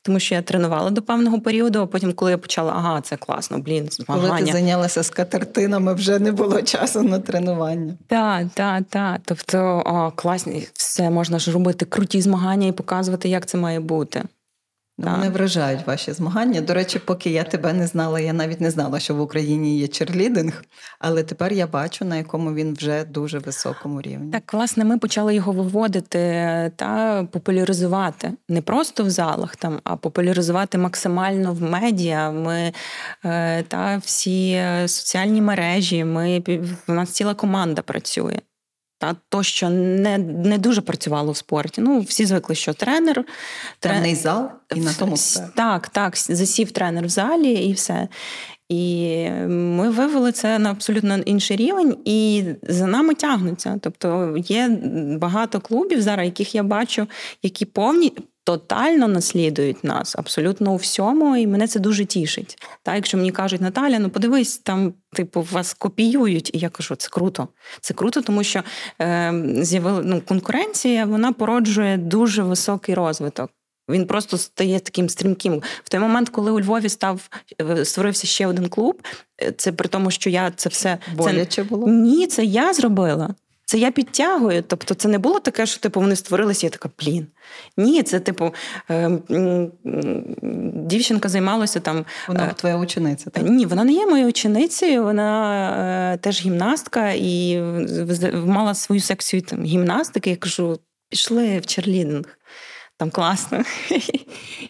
тому 0.01 0.19
що 0.19 0.35
я 0.35 0.41
тренувала 0.41 0.89
до 0.89 1.01
певного 1.01 1.41
періоду, 1.41 1.79
а 1.79 1.85
потім, 1.85 2.13
коли 2.13 2.31
я 2.31 2.37
почала, 2.37 2.73
ага, 2.75 3.01
це 3.01 3.17
класно, 3.17 3.59
блін, 3.59 3.87
змагання. 3.91 4.29
Коли 4.29 4.41
ти 4.41 4.51
зайнялася 4.51 5.03
з 5.03 5.09
катертинами, 5.09 5.93
вже 5.93 6.19
не 6.19 6.31
було 6.31 6.61
часу 6.61 7.03
на 7.03 7.19
тренування. 7.19 7.97
Так, 8.07 8.47
так, 8.53 8.83
так. 8.89 9.21
Тобто, 9.25 9.83
о, 9.85 10.11
класно, 10.15 10.53
все 10.73 11.09
можна 11.09 11.39
ж 11.39 11.51
робити 11.51 11.85
круті 11.85 12.21
змагання 12.21 12.67
і 12.67 12.71
показувати, 12.71 13.29
як 13.29 13.45
це 13.45 13.57
має 13.57 13.79
бути. 13.79 14.23
Так. 15.03 15.17
Мене 15.17 15.29
вражають 15.29 15.87
ваші 15.87 16.11
змагання. 16.11 16.61
До 16.61 16.73
речі, 16.73 16.99
поки 16.99 17.29
я 17.29 17.43
тебе 17.43 17.73
не 17.73 17.87
знала, 17.87 18.19
я 18.19 18.33
навіть 18.33 18.61
не 18.61 18.71
знала, 18.71 18.99
що 18.99 19.15
в 19.15 19.21
Україні 19.21 19.79
є 19.79 19.87
черлідинг, 19.87 20.63
але 20.99 21.23
тепер 21.23 21.53
я 21.53 21.67
бачу, 21.67 22.05
на 22.05 22.17
якому 22.17 22.53
він 22.53 22.73
вже 22.73 23.03
дуже 23.03 23.39
високому 23.39 24.01
рівні. 24.01 24.31
Так, 24.31 24.53
власне, 24.53 24.85
ми 24.85 24.97
почали 24.97 25.35
його 25.35 25.51
виводити 25.51 26.17
та 26.75 27.23
популяризувати 27.31 28.31
не 28.49 28.61
просто 28.61 29.03
в 29.03 29.09
залах, 29.09 29.55
там, 29.55 29.79
а 29.83 29.95
популяризувати 29.95 30.77
максимально 30.77 31.53
в 31.53 31.61
медіа. 31.61 32.31
Ми 32.31 32.73
е, 33.25 33.63
та 33.63 33.97
всі 33.97 34.63
соціальні 34.87 35.41
мережі. 35.41 36.03
Ми 36.03 36.43
в 36.87 36.93
нас 36.93 37.09
ціла 37.09 37.33
команда 37.33 37.81
працює. 37.81 38.39
Та 38.97 39.15
то, 39.29 39.43
що 39.43 39.69
не 39.69 40.17
не 40.17 40.57
дуже 40.57 40.81
працювало 40.81 41.31
в 41.31 41.37
спорті. 41.37 41.81
Ну, 41.81 41.99
всі 41.99 42.25
звикли, 42.25 42.55
що 42.55 42.73
тренер. 42.73 43.25
Тренерний 43.79 44.15
зал 44.15 44.49
і 44.75 44.79
на 44.79 44.93
тому 44.93 45.13
все. 45.13 45.49
Так, 45.55 45.89
так, 45.89 46.17
засів 46.17 46.71
тренер 46.71 47.05
в 47.05 47.09
залі 47.09 47.53
і 47.53 47.73
все. 47.73 48.07
І 48.69 49.29
ми 49.47 49.89
вивели 49.89 50.31
це 50.31 50.59
на 50.59 50.71
абсолютно 50.71 51.17
інший 51.17 51.57
рівень, 51.57 51.97
і 52.05 52.43
за 52.63 52.87
нами 52.87 53.13
тягнуться. 53.13 53.79
Тобто 53.81 54.35
є 54.37 54.79
багато 55.19 55.59
клубів 55.59 56.01
зараз, 56.01 56.25
яких 56.25 56.55
я 56.55 56.63
бачу, 56.63 57.07
які 57.43 57.65
повні 57.65 58.13
тотально 58.43 59.07
наслідують 59.07 59.83
нас 59.83 60.15
абсолютно 60.15 60.73
у 60.73 60.75
всьому, 60.75 61.37
і 61.37 61.47
мене 61.47 61.67
це 61.67 61.79
дуже 61.79 62.05
тішить. 62.05 62.57
Та 62.83 62.95
якщо 62.95 63.17
мені 63.17 63.31
кажуть, 63.31 63.61
Наталя, 63.61 63.99
ну 63.99 64.09
подивись, 64.09 64.57
там 64.57 64.93
типу 65.13 65.47
вас 65.51 65.73
копіюють, 65.73 66.51
і 66.53 66.57
я 66.57 66.69
кажу, 66.69 66.95
це 66.95 67.09
круто. 67.09 67.47
Це 67.81 67.93
круто, 67.93 68.21
тому 68.21 68.43
що 68.43 68.63
е, 69.01 69.33
з'явила 69.61 70.01
ну, 70.05 70.21
конкуренція, 70.21 71.05
вона 71.05 71.31
породжує 71.31 71.97
дуже 71.97 72.43
високий 72.43 72.95
розвиток. 72.95 73.51
Він 73.89 74.05
просто 74.05 74.37
стає 74.37 74.79
таким 74.79 75.09
стрімким. 75.09 75.61
В 75.83 75.89
той 75.89 75.99
момент, 75.99 76.29
коли 76.29 76.51
у 76.51 76.59
Львові 76.59 76.89
став 76.89 77.29
е, 77.61 77.85
створився 77.85 78.27
ще 78.27 78.47
один 78.47 78.69
клуб, 78.69 79.01
е, 79.41 79.51
це 79.51 79.71
при 79.71 79.89
тому, 79.89 80.11
що 80.11 80.29
я 80.29 80.51
це 80.55 80.69
все 80.69 80.97
боляче 81.15 81.45
це... 81.45 81.63
було? 81.63 81.87
Ні, 81.87 82.27
це 82.27 82.43
я 82.43 82.73
зробила. 82.73 83.35
Це 83.69 83.77
я 83.77 83.91
підтягую. 83.91 84.63
Тобто, 84.67 84.93
це 84.93 85.07
не 85.07 85.17
було 85.17 85.39
таке, 85.39 85.65
що 85.65 85.79
типу 85.79 85.99
вони 85.99 86.15
створилися, 86.15 86.65
я 86.65 86.69
така 86.69 86.89
блін. 86.99 87.27
Ні, 87.77 88.03
це 88.03 88.19
типу 88.19 88.53
е, 88.89 89.19
дівчинка 90.73 91.29
займалася 91.29 91.79
там. 91.79 92.05
Вона 92.27 92.47
твоя 92.47 92.77
учениця. 92.77 93.29
так? 93.29 93.43
Ні, 93.43 93.65
вона 93.65 93.83
не 93.83 93.93
є 93.93 94.05
моєю 94.05 94.29
ученицею, 94.29 95.03
вона 95.03 96.17
теж 96.21 96.41
гімнастка 96.41 97.11
і 97.11 97.61
мала 98.33 98.73
свою 98.73 99.01
секцію 99.01 99.41
там, 99.41 99.63
гімнастики. 99.63 100.29
Я 100.29 100.35
кажу, 100.35 100.79
пішли 101.09 101.59
в 101.59 101.65
черлідинг 101.65 102.38
там 102.99 103.09
класно. 103.11 103.63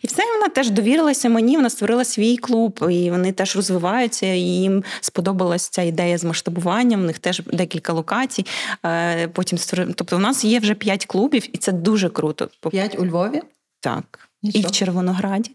І 0.01 0.07
все 0.07 0.23
вона 0.33 0.49
теж 0.49 0.69
довірилася 0.69 1.29
мені, 1.29 1.55
вона 1.55 1.69
створила 1.69 2.05
свій 2.05 2.37
клуб, 2.37 2.85
і 2.89 3.11
вони 3.11 3.31
теж 3.31 3.55
розвиваються, 3.55 4.25
і 4.25 4.39
їм 4.39 4.83
сподобалася 5.01 5.69
ця 5.71 5.81
ідея 5.81 6.17
з 6.17 6.23
масштабуванням, 6.23 7.01
у 7.01 7.03
них 7.03 7.19
теж 7.19 7.41
декілька 7.53 7.93
локацій. 7.93 8.45
Е, 8.85 9.27
потім 9.27 9.59
Тобто, 9.95 10.15
у 10.15 10.19
нас 10.19 10.45
є 10.45 10.59
вже 10.59 10.73
п'ять 10.73 11.05
клубів, 11.05 11.55
і 11.55 11.57
це 11.57 11.71
дуже 11.71 12.09
круто. 12.09 12.49
П'ять 12.71 12.99
у 12.99 13.05
Львові? 13.05 13.41
Так. 13.79 14.29
І, 14.41 14.49
і 14.49 14.65
в 14.65 14.71
Червонограді. 14.71 15.51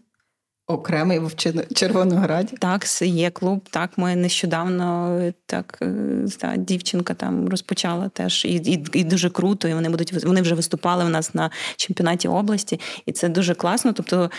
Окремий 0.67 1.19
в 1.19 1.35
Червонограді? 1.75 2.57
Так, 2.59 3.01
є 3.01 3.29
клуб. 3.29 3.61
Так, 3.69 3.97
ми 3.97 4.15
нещодавно 4.15 5.19
так 5.45 5.77
е, 5.81 5.95
та, 6.39 6.57
дівчинка 6.57 7.13
там 7.13 7.49
розпочала 7.49 8.09
теж, 8.09 8.45
і 8.45 8.55
і, 8.55 8.85
і 8.93 9.03
дуже 9.03 9.29
круто. 9.29 9.67
І 9.67 9.73
вони 9.73 9.89
будуть 9.89 10.25
вони 10.25 10.41
вже 10.41 10.55
виступали 10.55 11.05
у 11.05 11.09
нас 11.09 11.33
на 11.33 11.51
чемпіонаті 11.75 12.27
області, 12.27 12.79
і 13.05 13.11
це 13.11 13.29
дуже 13.29 13.55
класно. 13.55 13.93
Тобто, 13.93 14.31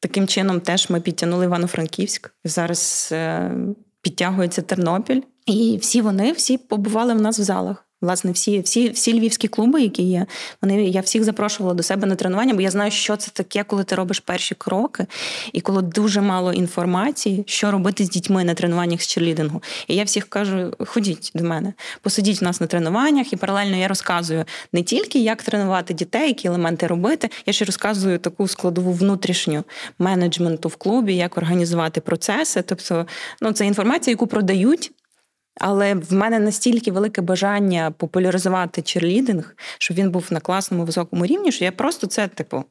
таким 0.00 0.28
чином 0.28 0.60
теж 0.60 0.90
ми 0.90 1.00
підтягнули 1.00 1.44
Івано-Франківськ. 1.44 2.30
Зараз 2.44 3.08
е, 3.12 3.50
підтягується 4.02 4.62
Тернопіль, 4.62 5.20
і 5.46 5.78
всі 5.80 6.00
вони 6.00 6.32
всі 6.32 6.58
побували 6.58 7.14
в 7.14 7.20
нас 7.20 7.38
в 7.38 7.42
залах. 7.42 7.83
Власне, 8.04 8.32
всі 8.32 8.60
всі, 8.60 8.90
всі 8.90 9.18
львівські 9.18 9.48
клуби, 9.48 9.82
які 9.82 10.02
є, 10.02 10.26
вони 10.62 10.84
я 10.84 11.00
всіх 11.00 11.24
запрошувала 11.24 11.74
до 11.74 11.82
себе 11.82 12.06
на 12.06 12.14
тренування, 12.14 12.54
бо 12.54 12.60
я 12.60 12.70
знаю, 12.70 12.90
що 12.90 13.16
це 13.16 13.30
таке, 13.30 13.64
коли 13.64 13.84
ти 13.84 13.94
робиш 13.94 14.20
перші 14.20 14.54
кроки, 14.54 15.06
і 15.52 15.60
коли 15.60 15.82
дуже 15.82 16.20
мало 16.20 16.52
інформації, 16.52 17.44
що 17.46 17.70
робити 17.70 18.04
з 18.04 18.10
дітьми 18.10 18.44
на 18.44 18.54
тренуваннях 18.54 19.02
з 19.02 19.06
черлідингу. 19.06 19.62
І 19.88 19.94
я 19.94 20.04
всіх 20.04 20.28
кажу: 20.28 20.72
ходіть 20.78 21.30
до 21.34 21.44
мене, 21.44 21.72
посидіть 22.02 22.40
в 22.40 22.44
нас 22.44 22.60
на 22.60 22.66
тренуваннях, 22.66 23.32
і 23.32 23.36
паралельно 23.36 23.76
я 23.76 23.88
розказую 23.88 24.44
не 24.72 24.82
тільки, 24.82 25.18
як 25.18 25.42
тренувати 25.42 25.94
дітей, 25.94 26.28
які 26.28 26.48
елементи 26.48 26.86
робити. 26.86 27.30
Я 27.46 27.52
ще 27.52 27.64
розказую 27.64 28.18
таку 28.18 28.48
складову 28.48 28.92
внутрішню 28.92 29.64
менеджменту 29.98 30.68
в 30.68 30.76
клубі, 30.76 31.16
як 31.16 31.38
організувати 31.38 32.00
процеси. 32.00 32.62
Тобто, 32.62 33.06
ну 33.40 33.52
це 33.52 33.66
інформація, 33.66 34.12
яку 34.12 34.26
продають. 34.26 34.92
Але 35.60 35.94
в 35.94 36.12
мене 36.12 36.38
настільки 36.38 36.92
велике 36.92 37.22
бажання 37.22 37.90
популяризувати 37.90 38.82
черлідинг, 38.82 39.56
щоб 39.78 39.96
він 39.96 40.10
був 40.10 40.26
на 40.30 40.40
класному 40.40 40.84
високому 40.84 41.26
рівні, 41.26 41.52
що 41.52 41.64
я 41.64 41.72
просто 41.72 42.06
це, 42.06 42.28
типу, 42.28 42.64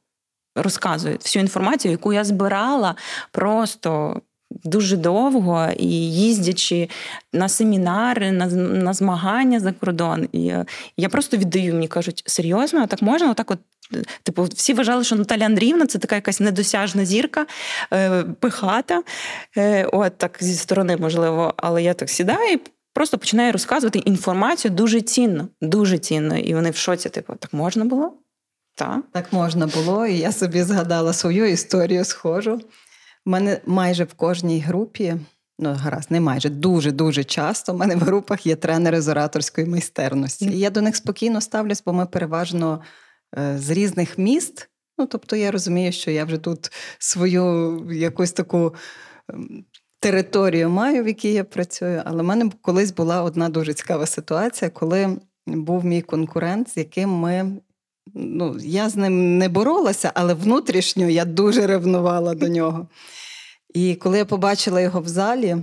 розказую 0.56 1.17
всю 1.22 1.41
інформацію, 1.41 1.91
яку 1.91 2.13
я 2.13 2.24
збирала 2.24 2.96
просто. 3.32 4.22
Дуже 4.63 4.98
довго 4.98 5.67
і 5.78 5.88
їздячи 6.12 6.89
на 7.34 7.50
семінари, 7.50 8.32
на 8.32 8.46
на 8.56 8.93
змагання 8.93 9.60
за 9.60 9.72
кордон. 9.72 10.30
І 10.32 10.54
Я 10.98 11.10
просто 11.10 11.38
віддаю, 11.38 11.74
мені 11.74 11.88
кажуть, 11.88 12.24
серйозно, 12.26 12.88
так 12.88 13.02
можна? 13.02 13.32
Отак 13.32 13.52
от, 13.52 13.60
Типу, 14.23 14.43
всі 14.43 14.73
вважали, 14.73 15.03
що 15.03 15.15
Наталя 15.15 15.45
Андріївна 15.45 15.86
це 15.86 15.99
така 15.99 16.15
якась 16.15 16.39
недосяжна 16.39 17.06
зірка, 17.06 17.45
е, 17.93 18.23
пихата. 18.23 19.03
Е, 19.58 19.86
от 19.86 20.17
так 20.17 20.38
зі 20.39 20.56
сторони, 20.56 20.97
можливо, 20.97 21.53
але 21.58 21.84
я 21.84 21.93
так 21.93 22.10
сідаю 22.10 22.53
і 22.53 22.60
просто 22.93 23.17
починаю 23.17 23.51
розказувати 23.51 23.99
інформацію 23.99 24.71
дуже 24.71 25.01
цінно, 25.01 25.47
дуже 25.62 25.97
цінно. 25.97 26.38
І 26.38 26.53
вони 26.53 26.71
в 26.71 26.75
шоці, 26.75 27.10
типу, 27.10 27.36
так 27.39 27.53
можна 27.53 27.86
було? 27.86 28.13
Так. 28.75 28.99
Так 29.12 29.34
можна 29.34 29.67
було, 29.67 30.06
і 30.06 30.17
я 30.17 30.32
собі 30.32 30.63
згадала 30.63 31.13
свою 31.13 31.45
історію 31.45 32.06
схожу. 32.06 32.62
У 33.25 33.29
мене 33.29 33.62
майже 33.65 34.03
в 34.03 34.13
кожній 34.13 34.60
групі, 34.60 35.15
ну 35.60 35.73
гаразд, 35.73 36.12
не 36.12 36.19
майже 36.19 36.49
дуже-дуже 36.49 37.23
часто. 37.23 37.73
У 37.73 37.77
мене 37.77 37.95
в 37.95 37.99
групах 37.99 38.45
є 38.45 38.56
тренери 38.56 39.01
з 39.01 39.08
ораторської 39.08 39.67
майстерності. 39.67 40.45
І 40.45 40.60
я 40.60 40.69
до 40.69 40.82
них 40.82 40.95
спокійно 40.95 41.41
ставлюсь, 41.41 41.84
бо 41.86 41.93
ми 41.93 42.06
переважно 42.06 42.82
з 43.38 43.69
різних 43.69 44.17
міст. 44.17 44.69
Ну, 44.98 45.06
тобто 45.06 45.36
я 45.36 45.52
розумію, 45.52 45.91
що 45.91 46.12
я 46.12 46.26
вже 46.26 46.38
тут 46.38 46.72
свою 47.00 47.80
якусь 47.91 48.32
таку 48.32 48.76
ем, 49.30 49.65
територію 50.00 50.69
маю, 50.69 51.04
в 51.04 51.08
якій 51.08 51.34
я 51.34 51.43
працюю. 51.43 52.02
Але 52.06 52.24
в 52.24 52.26
мене 52.26 52.52
колись 52.62 52.91
була 52.91 53.24
одна 53.24 53.50
дуже 53.50 53.74
цікава 53.74 54.06
ситуація, 54.06 54.72
коли 54.72 55.17
був 55.48 55.86
мій 55.86 56.02
конкурент, 56.02 56.69
з 56.69 56.78
яким 56.78 57.10
ми. 57.10 57.52
Ну, 58.13 58.58
я 58.60 58.89
з 58.89 58.96
ним 58.96 59.38
не 59.38 59.50
боролася, 59.50 60.12
але 60.15 60.34
внутрішньо 60.34 61.10
я 61.10 61.26
дуже 61.26 61.67
ревнувала 61.67 62.36
до 62.36 62.48
нього. 62.48 62.88
І 63.74 63.96
коли 63.96 64.17
я 64.17 64.26
побачила 64.26 64.82
його 64.82 65.02
в 65.02 65.08
залі, 65.08 65.58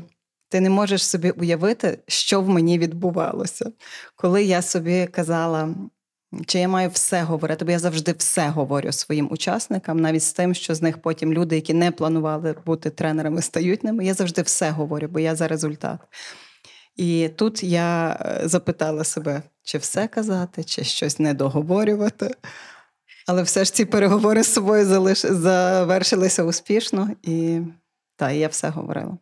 ти 0.49 0.61
не 0.61 0.71
можеш 0.71 1.07
собі 1.07 1.31
уявити, 1.31 1.99
що 2.07 2.41
в 2.41 2.49
мені 2.49 2.79
відбувалося. 2.79 3.73
Коли 4.17 4.45
я 4.45 4.63
собі 4.63 5.07
казала, 5.07 5.75
чи 6.47 6.59
я 6.59 6.69
маю 6.69 6.91
все 6.91 7.23
говорити, 7.23 7.65
бо 7.65 7.71
я 7.71 7.79
завжди 7.79 8.13
все 8.13 8.49
говорю 8.49 8.93
своїм 8.93 9.29
учасникам, 9.33 10.01
навіть 10.01 10.23
з 10.23 10.33
тим, 10.33 10.55
що 10.55 10.75
з 10.75 10.83
них 10.83 10.99
потім 10.99 11.33
люди, 11.33 11.57
які 11.57 11.75
не 11.75 11.91
планували 11.91 12.55
бути 12.67 12.91
тренерами, 12.91 13.43
стають 13.43 13.85
ними. 13.85 14.05
Я 14.05 14.15
завжди 14.15 14.43
все 14.43 14.71
говорю, 14.71 15.09
бо 15.09 15.21
я 15.21 15.37
за 15.37 15.49
результат. 15.49 16.01
І 16.97 17.31
тут 17.37 17.63
я 17.63 18.19
е, 18.21 18.49
запитала 18.49 19.05
себе, 19.05 19.43
чи 19.63 19.79
все 19.79 20.09
казати, 20.09 20.65
чи 20.65 20.85
щось 20.85 21.19
не 21.19 21.35
договорювати. 21.35 22.35
Але 23.27 23.43
все 23.43 23.65
ж 23.65 23.75
ці 23.75 23.85
переговори 23.85 24.43
з 24.43 24.53
собою 24.53 24.87
залиш... 24.87 25.19
завершилися 25.19 26.45
успішно, 26.45 27.11
і 27.23 27.61
та, 28.17 28.31
я 28.31 28.49
все 28.49 28.69
говорила. 28.69 29.19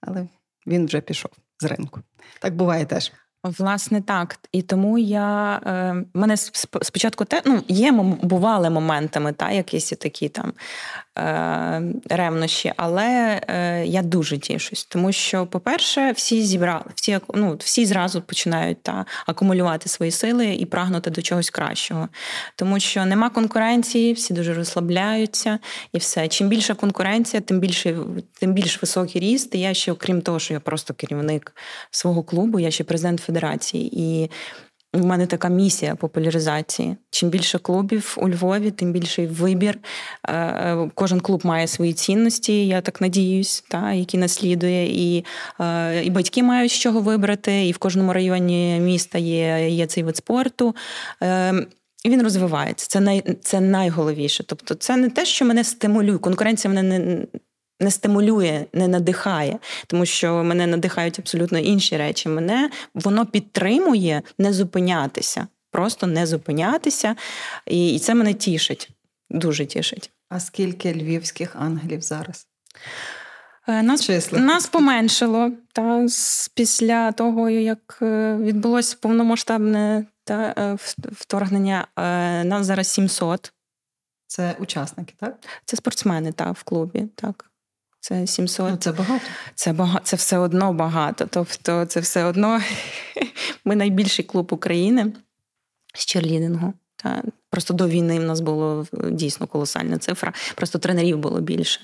Але 0.00 0.28
він 0.66 0.86
вже 0.86 1.00
пішов 1.00 1.30
з 1.58 1.64
ринку. 1.64 2.00
Так 2.40 2.56
буває 2.56 2.86
теж. 2.86 3.12
Власне, 3.44 4.00
так. 4.00 4.38
І 4.52 4.62
тому 4.62 4.98
я 4.98 5.60
е, 5.66 6.04
мене 6.14 6.36
спочатку 6.82 7.24
те, 7.24 7.42
ну, 7.44 7.62
є 7.68 7.92
бували 8.22 8.70
моментами, 8.70 9.32
та, 9.32 9.50
якісь 9.50 9.90
такі 9.90 10.28
там 10.28 10.52
е, 11.18 11.82
ревнощі, 12.10 12.72
але 12.76 13.40
е, 13.48 13.86
я 13.86 14.02
дуже 14.02 14.38
тішусь, 14.38 14.84
тому 14.84 15.12
що, 15.12 15.46
по-перше, 15.46 16.12
всі 16.12 16.42
зібрали, 16.42 16.84
всі 16.94 17.18
ну, 17.34 17.56
всі 17.60 17.86
зразу 17.86 18.20
починають 18.22 18.82
та, 18.82 19.04
акумулювати 19.26 19.88
свої 19.88 20.10
сили 20.10 20.54
і 20.54 20.66
прагнути 20.66 21.10
до 21.10 21.22
чогось 21.22 21.50
кращого. 21.50 22.08
Тому 22.56 22.80
що 22.80 23.06
нема 23.06 23.30
конкуренції, 23.30 24.12
всі 24.12 24.34
дуже 24.34 24.54
розслабляються 24.54 25.58
і 25.92 25.98
все. 25.98 26.28
Чим 26.28 26.48
більша 26.48 26.74
конкуренція, 26.74 27.40
тим 27.40 27.60
більше, 27.60 27.96
тим 28.40 28.52
більш 28.52 28.82
високий 28.82 29.20
ріст. 29.20 29.54
І 29.54 29.60
я 29.60 29.74
ще, 29.74 29.92
окрім 29.92 30.22
того, 30.22 30.38
що 30.38 30.54
я 30.54 30.60
просто 30.60 30.94
керівник 30.94 31.52
свого 31.90 32.22
клубу, 32.22 32.60
я 32.60 32.70
ще 32.70 32.84
президент 32.84 33.20
федерації. 33.20 33.33
І 33.92 34.30
у 34.94 34.98
мене 34.98 35.26
така 35.26 35.48
місія 35.48 35.94
популяризації. 35.94 36.96
Чим 37.10 37.28
більше 37.28 37.58
клубів 37.58 38.16
у 38.20 38.28
Львові, 38.28 38.70
тим 38.70 38.92
більший 38.92 39.26
вибір. 39.26 39.78
Е, 40.28 40.90
кожен 40.94 41.20
клуб 41.20 41.46
має 41.46 41.66
свої 41.66 41.92
цінності, 41.92 42.66
я 42.66 42.80
так 42.80 43.00
надіюсь, 43.00 43.64
та, 43.68 43.92
які 43.92 44.18
наслідує. 44.18 44.86
І 44.86 45.24
е, 45.60 46.04
і 46.04 46.10
батьки 46.10 46.42
мають 46.42 46.72
з 46.72 46.74
чого 46.74 47.00
вибрати, 47.00 47.66
і 47.66 47.72
в 47.72 47.78
кожному 47.78 48.12
районі 48.12 48.80
міста 48.80 49.18
є 49.18 49.68
є 49.70 49.86
цей 49.86 50.02
вид 50.02 50.16
спорту. 50.16 50.74
Е, 51.22 51.66
і 52.04 52.10
він 52.10 52.22
розвивається. 52.22 52.86
Це 52.88 53.00
най, 53.00 53.36
це 53.42 53.60
найголовніше. 53.60 54.44
Тобто, 54.44 54.74
це 54.74 54.96
не 54.96 55.10
те, 55.10 55.24
що 55.24 55.44
мене 55.44 55.64
стимулює. 55.64 56.18
Конкуренція 56.18 56.74
мене 56.74 56.98
не 56.98 57.26
не 57.84 57.90
стимулює, 57.90 58.66
не 58.72 58.88
надихає, 58.88 59.58
тому 59.86 60.06
що 60.06 60.44
мене 60.44 60.66
надихають 60.66 61.18
абсолютно 61.18 61.58
інші 61.58 61.96
речі. 61.96 62.28
Мене 62.28 62.70
воно 62.94 63.26
підтримує 63.26 64.22
не 64.38 64.52
зупинятися, 64.52 65.46
просто 65.70 66.06
не 66.06 66.26
зупинятися, 66.26 67.16
і 67.66 67.98
це 67.98 68.14
мене 68.14 68.34
тішить, 68.34 68.90
дуже 69.30 69.66
тішить. 69.66 70.10
А 70.28 70.40
скільки 70.40 70.92
львівських 70.92 71.56
ангелів 71.56 72.00
зараз? 72.02 72.46
Е, 73.68 73.82
нас 73.82 74.04
Число. 74.04 74.38
нас 74.38 74.66
поменшило 74.66 75.52
та 75.72 76.06
після 76.54 77.12
того, 77.12 77.50
як 77.50 77.98
е, 78.02 78.36
відбулося 78.36 78.96
повномасштабне 79.00 80.06
та 80.24 80.54
е, 80.58 80.76
вторгнення. 81.12 81.86
Нас 82.44 82.66
зараз 82.66 82.88
700. 82.88 83.52
Це 84.26 84.56
учасники, 84.58 85.14
так? 85.20 85.36
Це 85.64 85.76
спортсмени, 85.76 86.32
так, 86.32 86.56
в 86.56 86.62
клубі, 86.62 87.08
так. 87.14 87.50
Це 88.04 88.26
700. 88.26 88.70
Ну, 88.70 88.76
Це 88.76 88.92
багато. 88.92 89.24
Це 89.54 89.72
багато, 89.72 90.04
це 90.04 90.16
все 90.16 90.38
одно 90.38 90.72
багато. 90.72 91.26
Тобто, 91.30 91.86
це 91.86 92.00
все 92.00 92.24
одно 92.24 92.60
ми 93.64 93.76
найбільший 93.76 94.24
клуб 94.24 94.52
України 94.52 95.12
з 95.94 96.06
черлідингу. 96.06 96.72
Та 97.04 97.22
Просто 97.50 97.74
до 97.74 97.88
війни 97.88 98.18
в 98.18 98.22
нас 98.22 98.40
було 98.40 98.86
дійсно 99.10 99.46
колосальна 99.46 99.98
цифра. 99.98 100.32
Просто 100.54 100.78
тренерів 100.78 101.18
було 101.18 101.40
більше. 101.40 101.80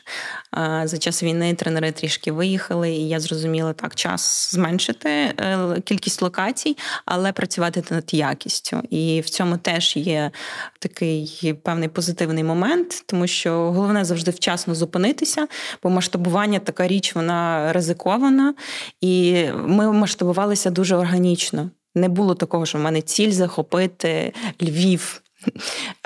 За 0.85 0.99
час 0.99 1.23
війни 1.23 1.55
тренери 1.55 1.93
трішки 1.93 2.33
виїхали, 2.33 2.91
і 2.91 3.09
я 3.09 3.21
зрозуміла 3.21 3.73
так, 3.73 3.95
час 3.95 4.51
зменшити 4.55 5.09
е, 5.11 5.81
кількість 5.85 6.23
локацій, 6.23 6.77
але 7.05 7.33
працювати 7.33 7.83
над 7.91 8.15
якістю. 8.15 8.83
І 8.91 9.21
в 9.21 9.31
цьому 9.31 9.57
теж 9.57 9.97
є 9.97 10.31
такий 10.79 11.55
певний 11.65 11.89
позитивний 11.89 12.45
момент, 12.45 13.03
тому 13.07 13.27
що 13.27 13.73
головне 13.73 14.05
завжди 14.05 14.31
вчасно 14.31 14.75
зупинитися, 14.75 15.49
бо 15.83 15.91
масштабування 15.91 16.59
така 16.59 16.89
річ, 16.89 17.15
вона 17.15 17.73
ризикована, 17.73 18.55
і 19.01 19.45
ми 19.55 19.93
масштабувалися 19.93 20.71
дуже 20.71 20.97
органічно. 20.97 21.71
Не 21.95 22.09
було 22.09 22.35
такого, 22.35 22.67
що 22.67 22.79
в 22.79 22.81
мене 22.81 23.03
ціль 23.03 23.31
захопити 23.31 24.33
Львів. 24.63 25.23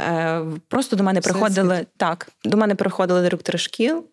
Е, 0.01 0.43
просто 0.69 0.97
до 0.97 1.03
мене 1.05 1.21
Все 1.21 1.31
приходили 1.31 1.77
світ. 1.77 1.89
так, 1.97 2.29
до 2.45 2.57
мене 2.57 2.75
приходили 2.75 3.23
директори 3.23 3.59
шкіл. 3.59 4.05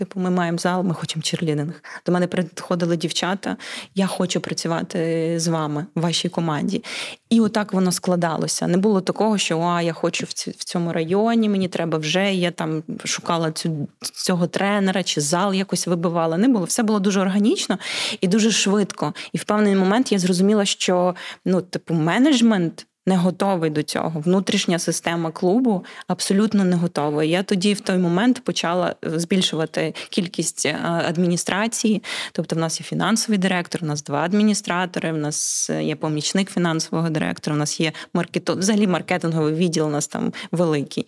Типу, 0.00 0.20
ми 0.20 0.30
маємо 0.30 0.58
зал, 0.58 0.82
ми 0.82 0.94
хочемо 0.94 1.22
черлідинг. 1.22 1.82
До 2.06 2.12
мене 2.12 2.26
приходили 2.26 2.96
дівчата. 2.96 3.56
Я 3.94 4.06
хочу 4.06 4.40
працювати 4.40 5.34
з 5.40 5.48
вами 5.48 5.86
в 5.94 6.00
вашій 6.00 6.28
команді. 6.28 6.84
І 7.30 7.40
отак 7.40 7.72
воно 7.72 7.92
складалося. 7.92 8.66
Не 8.66 8.76
було 8.76 9.00
такого, 9.00 9.38
що 9.38 9.60
а 9.60 9.82
я 9.82 9.92
хочу 9.92 10.26
в 10.26 10.64
цьому 10.64 10.92
районі, 10.92 11.48
мені 11.48 11.68
треба 11.68 11.98
вже. 11.98 12.34
Я 12.34 12.50
там 12.50 12.82
шукала 13.04 13.52
цю 13.52 13.88
цього 14.00 14.46
тренера 14.46 15.02
чи 15.02 15.20
зал 15.20 15.54
якось 15.54 15.86
вибивала. 15.86 16.36
Не 16.36 16.48
було. 16.48 16.64
Все 16.64 16.82
було 16.82 17.00
дуже 17.00 17.20
органічно 17.20 17.78
і 18.20 18.28
дуже 18.28 18.50
швидко. 18.50 19.14
І 19.32 19.38
в 19.38 19.44
певний 19.44 19.74
момент 19.74 20.12
я 20.12 20.18
зрозуміла, 20.18 20.64
що 20.64 21.14
ну, 21.44 21.60
типу, 21.60 21.94
менеджмент 21.94 22.86
не 23.06 23.16
готовий 23.16 23.70
до 23.70 23.82
цього. 23.82 24.20
Внутрішня 24.20 24.78
система 24.78 25.30
клубу 25.30 25.84
абсолютно 26.06 26.64
не 26.64 26.76
готова. 26.76 27.24
Я 27.24 27.42
тоді 27.42 27.74
в 27.74 27.80
той 27.80 27.98
момент 27.98 28.44
почала 28.44 28.94
збільшувати 29.02 29.94
кількість 30.10 30.66
е, 30.66 30.78
адміністрації. 30.82 32.02
Тобто, 32.32 32.56
в 32.56 32.58
нас 32.58 32.80
є 32.80 32.84
фінансовий 32.84 33.38
директор, 33.38 33.80
у 33.84 33.86
нас 33.86 34.02
два 34.02 34.18
адміністратори, 34.18 35.12
в 35.12 35.16
нас 35.16 35.70
є 35.70 35.96
помічник 35.96 36.50
фінансового 36.50 37.10
директора, 37.10 37.56
у 37.56 37.58
нас 37.58 37.80
є 37.80 37.92
маркетинг, 38.14 38.58
взагалі 38.58 38.86
маркетинговий 38.86 39.54
відділ 39.54 39.86
у 39.86 39.90
нас 39.90 40.06
там 40.06 40.32
великий. 40.52 41.06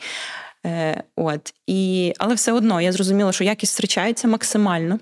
Е, 0.66 1.02
от 1.16 1.54
і 1.66 2.12
але 2.18 2.34
все 2.34 2.52
одно 2.52 2.80
я 2.80 2.92
зрозуміла, 2.92 3.32
що 3.32 3.44
якість 3.44 3.72
зустрічається 3.72 4.28
максимально 4.28 4.98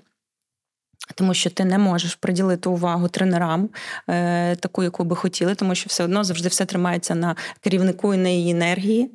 тому 1.15 1.35
що 1.35 1.51
ти 1.51 1.65
не 1.65 1.79
можеш 1.79 2.15
приділити 2.15 2.69
увагу 2.69 3.09
тренерам, 3.09 3.69
е, 4.09 4.57
таку, 4.57 4.83
яку 4.83 5.05
би 5.05 5.17
хотіли, 5.17 5.55
тому 5.55 5.75
що 5.75 5.87
все 5.89 6.05
одно 6.05 6.25
завжди 6.25 6.49
все 6.49 6.65
тримається 6.65 7.15
на 7.15 7.37
керівнику 7.61 8.15
і 8.15 8.17
на 8.17 8.29
її 8.29 8.51
енергії. 8.51 9.11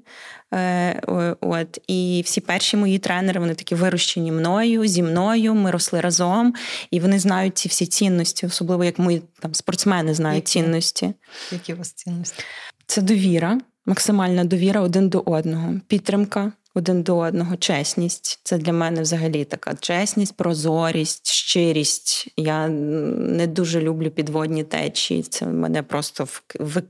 Е, 0.53 1.01
от 1.41 1.79
І 1.87 2.21
всі 2.25 2.41
перші 2.41 2.77
мої 2.77 2.99
тренери, 2.99 3.39
вони 3.39 3.55
такі 3.55 3.75
вирощені 3.75 4.31
мною, 4.31 4.87
зі 4.87 5.03
мною. 5.03 5.55
Ми 5.55 5.71
росли 5.71 6.01
разом, 6.01 6.53
і 6.91 6.99
вони 6.99 7.19
знають 7.19 7.57
ці 7.57 7.69
всі 7.69 7.85
цінності, 7.85 8.45
особливо 8.45 8.83
як 8.83 8.99
мої 8.99 9.21
там 9.39 9.53
спортсмени 9.53 10.13
знають 10.13 10.55
Які? 10.55 10.65
цінності. 10.65 11.13
Які 11.51 11.73
у 11.73 11.77
вас 11.77 11.91
цінності? 11.91 12.43
Це 12.87 13.01
довіра, 13.01 13.59
максимальна 13.85 14.43
довіра 14.43 14.81
один 14.81 15.09
до 15.09 15.23
одного, 15.25 15.73
підтримка 15.87 16.51
один 16.75 17.03
до 17.03 17.17
одного. 17.17 17.57
Чесність 17.57 18.39
це 18.43 18.57
для 18.57 18.73
мене 18.73 19.01
взагалі 19.01 19.45
така 19.45 19.73
чесність, 19.73 20.37
прозорість, 20.37 21.27
щирість. 21.27 22.33
Я 22.37 22.67
не 22.67 23.47
дуже 23.47 23.81
люблю 23.81 24.11
підводні 24.11 24.63
течії. 24.63 25.23
Це 25.23 25.45
мене 25.45 25.83
просто 25.83 26.27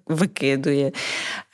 викидує. 0.07 0.91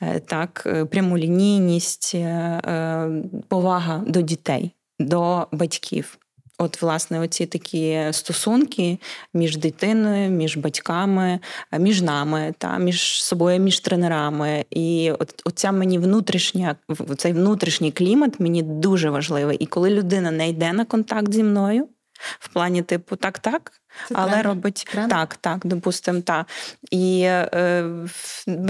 Е, 0.00 0.20
так, 0.20 0.62
е, 0.66 0.84
прямолінійність, 0.84 2.14
е, 2.14 3.08
повага 3.48 4.04
до 4.06 4.20
дітей, 4.20 4.70
до 4.98 5.46
батьків. 5.52 6.18
От, 6.58 6.82
власне, 6.82 7.20
оці 7.20 7.46
такі 7.46 8.08
стосунки 8.10 8.98
між 9.34 9.56
дитиною, 9.56 10.30
між 10.30 10.56
батьками, 10.56 11.38
між 11.78 12.02
нами, 12.02 12.54
та 12.58 12.78
між 12.78 13.24
собою, 13.24 13.60
між 13.60 13.80
тренерами. 13.80 14.64
І 14.70 15.12
от 15.18 15.42
оця 15.44 15.72
мені 15.72 15.98
внутрішня, 15.98 16.76
цей 17.16 17.32
внутрішній 17.32 17.92
клімат 17.92 18.40
мені 18.40 18.62
дуже 18.62 19.10
важливий. 19.10 19.56
І 19.56 19.66
коли 19.66 19.90
людина 19.90 20.30
не 20.30 20.48
йде 20.48 20.72
на 20.72 20.84
контакт 20.84 21.32
зі 21.32 21.42
мною, 21.42 21.88
в 22.38 22.48
плані, 22.48 22.82
типу, 22.82 23.16
так, 23.16 23.38
так, 23.38 23.81
Це 24.08 24.14
але 24.18 24.28
тренер. 24.28 24.46
робить 24.46 24.84
тренер? 24.92 25.10
так, 25.10 25.34
так, 25.40 25.66
допустимо, 25.66 26.20
так. 26.20 26.46
І 26.90 27.20
е, 27.22 27.90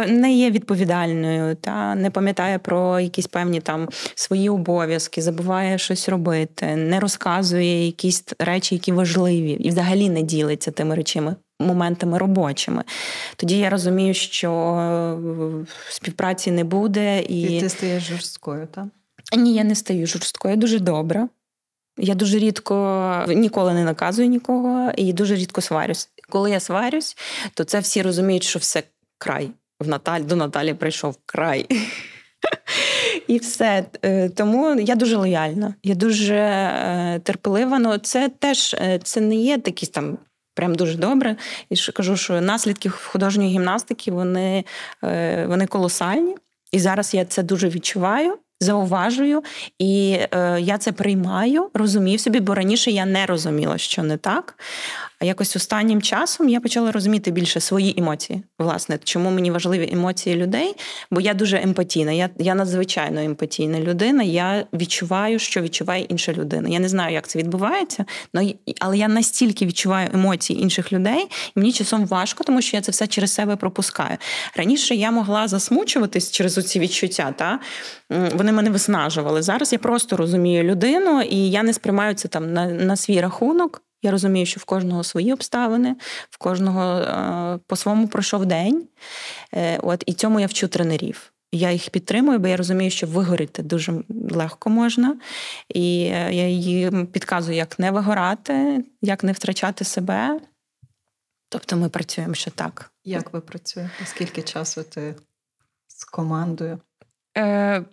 не 0.08 0.32
є 0.32 0.50
відповідальною, 0.50 1.54
та 1.54 1.94
не 1.94 2.10
пам'ятає 2.10 2.58
про 2.58 3.00
якісь 3.00 3.26
певні 3.26 3.60
там 3.60 3.88
свої 4.14 4.48
обов'язки, 4.48 5.22
забуває 5.22 5.78
щось 5.78 6.08
робити, 6.08 6.76
не 6.76 7.00
розказує 7.00 7.86
якісь 7.86 8.24
речі, 8.38 8.74
які 8.74 8.92
важливі, 8.92 9.50
і 9.50 9.68
взагалі 9.68 10.08
не 10.08 10.22
ділиться 10.22 10.70
тими 10.70 10.94
речами. 10.94 11.36
Моментами 11.60 12.18
робочими. 12.18 12.82
Тоді 13.36 13.58
я 13.58 13.70
розумію, 13.70 14.14
що 14.14 14.52
е, 14.52 15.66
співпраці 15.90 16.50
не 16.50 16.64
буде. 16.64 17.20
І, 17.20 17.42
і 17.42 17.60
ти 17.60 17.68
стаєш 17.68 18.02
жорсткою, 18.02 18.68
так? 18.74 18.84
Ні, 19.36 19.54
я 19.54 19.64
не 19.64 19.74
стаю 19.74 20.06
жорсткою, 20.06 20.54
я 20.54 20.60
дуже 20.60 20.78
добра. 20.78 21.28
Я 21.98 22.14
дуже 22.14 22.38
рідко 22.38 23.24
ніколи 23.28 23.74
не 23.74 23.84
наказую 23.84 24.28
нікого 24.28 24.92
і 24.96 25.12
дуже 25.12 25.36
рідко 25.36 25.60
сварюсь. 25.60 26.08
Коли 26.28 26.50
я 26.50 26.60
сварюсь, 26.60 27.16
то 27.54 27.64
це 27.64 27.80
всі 27.80 28.02
розуміють, 28.02 28.42
що 28.42 28.58
все 28.58 28.82
край. 29.18 29.50
В 29.80 29.88
Наталь 29.88 30.20
до 30.20 30.36
Наталі 30.36 30.74
прийшов 30.74 31.16
край. 31.26 31.66
І 33.26 33.38
все. 33.38 33.84
Е, 34.02 34.28
тому 34.28 34.80
я 34.80 34.94
дуже 34.94 35.16
лояльна, 35.16 35.74
я 35.82 35.94
дуже 35.94 36.34
е, 36.34 37.20
терпелива. 37.24 37.78
Ну, 37.78 37.98
це 37.98 38.28
теж 38.28 38.74
е, 38.74 39.00
це 39.04 39.20
не 39.20 39.36
є 39.36 39.58
такі 39.58 39.86
там. 39.86 40.18
Прям 40.54 40.74
дуже 40.74 40.98
добре. 40.98 41.36
І 41.70 41.76
ж 41.76 41.92
кажу, 41.92 42.16
що 42.16 42.40
наслідки 42.40 42.88
художньої 42.88 43.50
гімнастики 43.50 44.10
вони, 44.10 44.64
вони 45.46 45.66
колосальні. 45.66 46.36
І 46.72 46.78
зараз 46.78 47.14
я 47.14 47.24
це 47.24 47.42
дуже 47.42 47.68
відчуваю 47.68 48.38
зауважую, 48.62 49.42
і 49.78 50.18
е, 50.34 50.60
я 50.60 50.78
це 50.78 50.92
приймаю, 50.92 51.70
розумію 51.74 52.18
собі, 52.18 52.40
бо 52.40 52.54
раніше 52.54 52.90
я 52.90 53.06
не 53.06 53.26
розуміла, 53.26 53.78
що 53.78 54.02
не 54.02 54.16
так. 54.16 54.54
А 55.22 55.24
якось 55.24 55.56
останнім 55.56 56.02
часом 56.02 56.48
я 56.48 56.60
почала 56.60 56.92
розуміти 56.92 57.30
більше 57.30 57.60
свої 57.60 57.94
емоції. 57.98 58.42
Власне, 58.58 58.98
чому 59.04 59.30
мені 59.30 59.50
важливі 59.50 59.88
емоції 59.92 60.36
людей? 60.36 60.74
Бо 61.10 61.20
я 61.20 61.34
дуже 61.34 61.62
емпатійна. 61.62 62.12
Я 62.12 62.30
я 62.38 62.54
надзвичайно 62.54 63.20
емпатійна 63.20 63.80
людина. 63.80 64.22
Я 64.22 64.66
відчуваю, 64.72 65.38
що 65.38 65.60
відчуває 65.60 66.04
інша 66.04 66.32
людина. 66.32 66.68
Я 66.68 66.78
не 66.78 66.88
знаю, 66.88 67.14
як 67.14 67.28
це 67.28 67.38
відбувається, 67.38 68.04
але 68.80 68.98
я 68.98 69.08
настільки 69.08 69.66
відчуваю 69.66 70.08
емоції 70.14 70.62
інших 70.62 70.92
людей, 70.92 71.28
і 71.56 71.60
мені 71.60 71.72
часом 71.72 72.06
важко, 72.06 72.44
тому 72.44 72.62
що 72.62 72.76
я 72.76 72.80
це 72.80 72.92
все 72.92 73.06
через 73.06 73.32
себе 73.34 73.56
пропускаю. 73.56 74.16
Раніше 74.56 74.94
я 74.94 75.10
могла 75.10 75.48
засмучуватись 75.48 76.30
через 76.30 76.58
оці 76.58 76.80
відчуття. 76.80 77.34
Та 77.38 77.58
вони 78.10 78.51
мене 78.52 78.70
виснажували. 78.70 79.42
Зараз 79.42 79.72
я 79.72 79.78
просто 79.78 80.16
розумію 80.16 80.62
людину, 80.62 81.22
і 81.22 81.50
я 81.50 81.62
не 81.62 81.72
сприймаю 81.72 82.14
це 82.14 82.28
там 82.28 82.52
на, 82.52 82.66
на 82.66 82.96
свій 82.96 83.20
рахунок. 83.20 83.82
Я 84.02 84.10
розумію, 84.10 84.46
що 84.46 84.60
в 84.60 84.64
кожного 84.64 85.04
свої 85.04 85.32
обставини, 85.32 85.96
в 86.30 86.38
кожного 86.38 86.82
е, 86.82 87.58
по-своєму 87.66 88.08
пройшов 88.08 88.46
день. 88.46 88.88
Е, 89.54 89.78
от 89.82 90.04
І 90.06 90.12
цьому 90.12 90.40
я 90.40 90.46
вчу 90.46 90.68
тренерів. 90.68 91.32
Я 91.52 91.70
їх 91.70 91.90
підтримую, 91.90 92.38
бо 92.38 92.48
я 92.48 92.56
розумію, 92.56 92.90
що 92.90 93.06
вигоріти 93.06 93.62
дуже 93.62 93.92
легко 94.30 94.70
можна. 94.70 95.16
І 95.68 96.10
е, 96.14 96.34
я 96.34 96.48
їм 96.48 97.06
підказую, 97.06 97.56
як 97.56 97.78
не 97.78 97.90
вигорати, 97.90 98.84
як 99.02 99.24
не 99.24 99.32
втрачати 99.32 99.84
себе. 99.84 100.40
Тобто 101.48 101.76
ми 101.76 101.88
працюємо 101.88 102.34
ще 102.34 102.50
так. 102.50 102.92
Як 103.04 103.32
ви 103.32 103.40
працюєте? 103.40 103.92
Скільки 104.04 104.42
часу 104.42 104.82
ти 104.82 105.14
з 105.88 106.04
командою? 106.04 106.78
Е, 107.38 107.84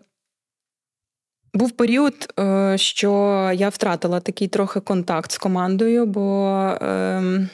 був 1.54 1.72
період, 1.72 2.34
е, 2.40 2.78
що 2.78 3.12
я 3.56 3.70
втратила 3.70 4.20
такий 4.20 4.48
трохи 4.48 4.80
контакт 4.80 5.32
з 5.32 5.38
командою, 5.38 6.06
бо 6.06 6.48
ем, 6.82 7.50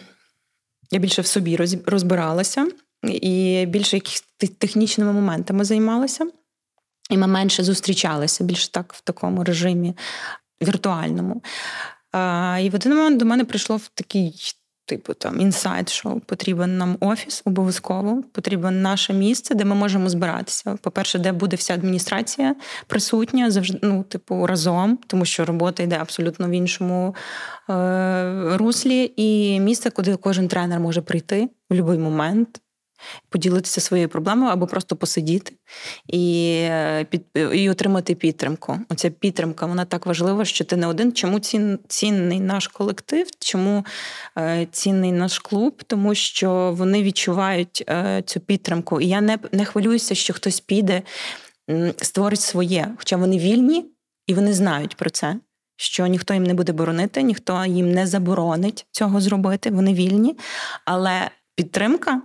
я 0.91 0.99
більше 0.99 1.21
в 1.21 1.25
собі 1.25 1.57
розбиралася 1.85 2.67
і 3.03 3.65
більше 3.65 3.97
якихось 3.97 4.23
технічними 4.57 5.13
моментами 5.13 5.63
займалася. 5.63 6.27
І 7.09 7.17
ми 7.17 7.27
менше 7.27 7.63
зустрічалися 7.63 8.43
більше 8.43 8.71
так 8.71 8.93
в 8.93 9.01
такому 9.01 9.43
режимі 9.43 9.93
віртуальному. 10.61 11.43
І 12.61 12.69
в 12.69 12.75
один 12.75 12.95
момент 12.95 13.17
до 13.19 13.25
мене 13.25 13.45
прийшло 13.45 13.77
в 13.77 13.87
такий 13.87 14.55
типу 14.85 15.13
там 15.13 15.39
інсайт, 15.39 15.89
що 15.89 16.21
потрібен 16.25 16.77
нам 16.77 16.97
офіс 16.99 17.41
обов'язково, 17.45 18.23
потрібен 18.31 18.81
наше 18.81 19.13
місце, 19.13 19.55
де 19.55 19.65
ми 19.65 19.75
можемо 19.75 20.09
збиратися. 20.09 20.77
По-перше, 20.81 21.19
де 21.19 21.31
буде 21.31 21.55
вся 21.55 21.73
адміністрація 21.73 22.55
присутня, 22.87 23.51
завжди 23.51 23.79
ну, 23.81 24.03
типу, 24.03 24.47
разом, 24.47 24.99
тому 25.07 25.25
що 25.25 25.45
робота 25.45 25.83
йде 25.83 25.97
абсолютно 26.01 26.47
в 26.47 26.51
іншому 26.51 27.15
е- 27.69 28.57
руслі, 28.57 29.13
і 29.15 29.59
місце, 29.59 29.89
куди 29.89 30.15
кожен 30.15 30.47
тренер 30.47 30.79
може 30.79 31.01
прийти 31.01 31.49
в 31.69 31.75
будь-який 31.75 31.99
момент 31.99 32.61
поділитися 33.29 33.81
своєю 33.81 34.09
проблемою 34.09 34.51
або 34.51 34.67
просто 34.67 34.95
посидіти 34.95 35.53
і 36.07 36.55
е, 36.61 37.05
під, 37.09 37.21
і 37.53 37.69
отримати 37.69 38.15
підтримку. 38.15 38.79
Оця 38.89 39.09
підтримка 39.09 39.65
вона 39.65 39.85
так 39.85 40.05
важлива, 40.05 40.45
що 40.45 40.65
ти 40.65 40.75
не 40.75 40.87
один. 40.87 41.11
Чому 41.13 41.39
цін, 41.39 41.79
цінний 41.87 42.39
наш 42.39 42.67
колектив? 42.67 43.27
Чому 43.39 43.85
е, 44.37 44.67
цінний 44.71 45.11
наш 45.11 45.39
клуб? 45.39 45.83
Тому 45.87 46.15
що 46.15 46.75
вони 46.77 47.03
відчувають 47.03 47.83
е, 47.89 48.23
цю 48.25 48.39
підтримку. 48.39 49.01
І 49.01 49.07
я 49.07 49.21
не, 49.21 49.37
не 49.51 49.65
хвилююся, 49.65 50.15
що 50.15 50.33
хтось 50.33 50.59
піде, 50.59 51.01
створить 51.97 52.41
своє, 52.41 52.87
хоча 52.97 53.17
вони 53.17 53.37
вільні 53.37 53.85
і 54.27 54.33
вони 54.33 54.53
знають 54.53 54.95
про 54.95 55.09
це. 55.09 55.35
Що 55.77 56.07
ніхто 56.07 56.33
їм 56.33 56.43
не 56.43 56.53
буде 56.53 56.71
боронити, 56.71 57.21
ніхто 57.21 57.65
їм 57.65 57.91
не 57.91 58.07
заборонить 58.07 58.85
цього 58.91 59.21
зробити, 59.21 59.71
вони 59.71 59.93
вільні. 59.93 60.37
Але 60.85 61.29
підтримка 61.55 62.21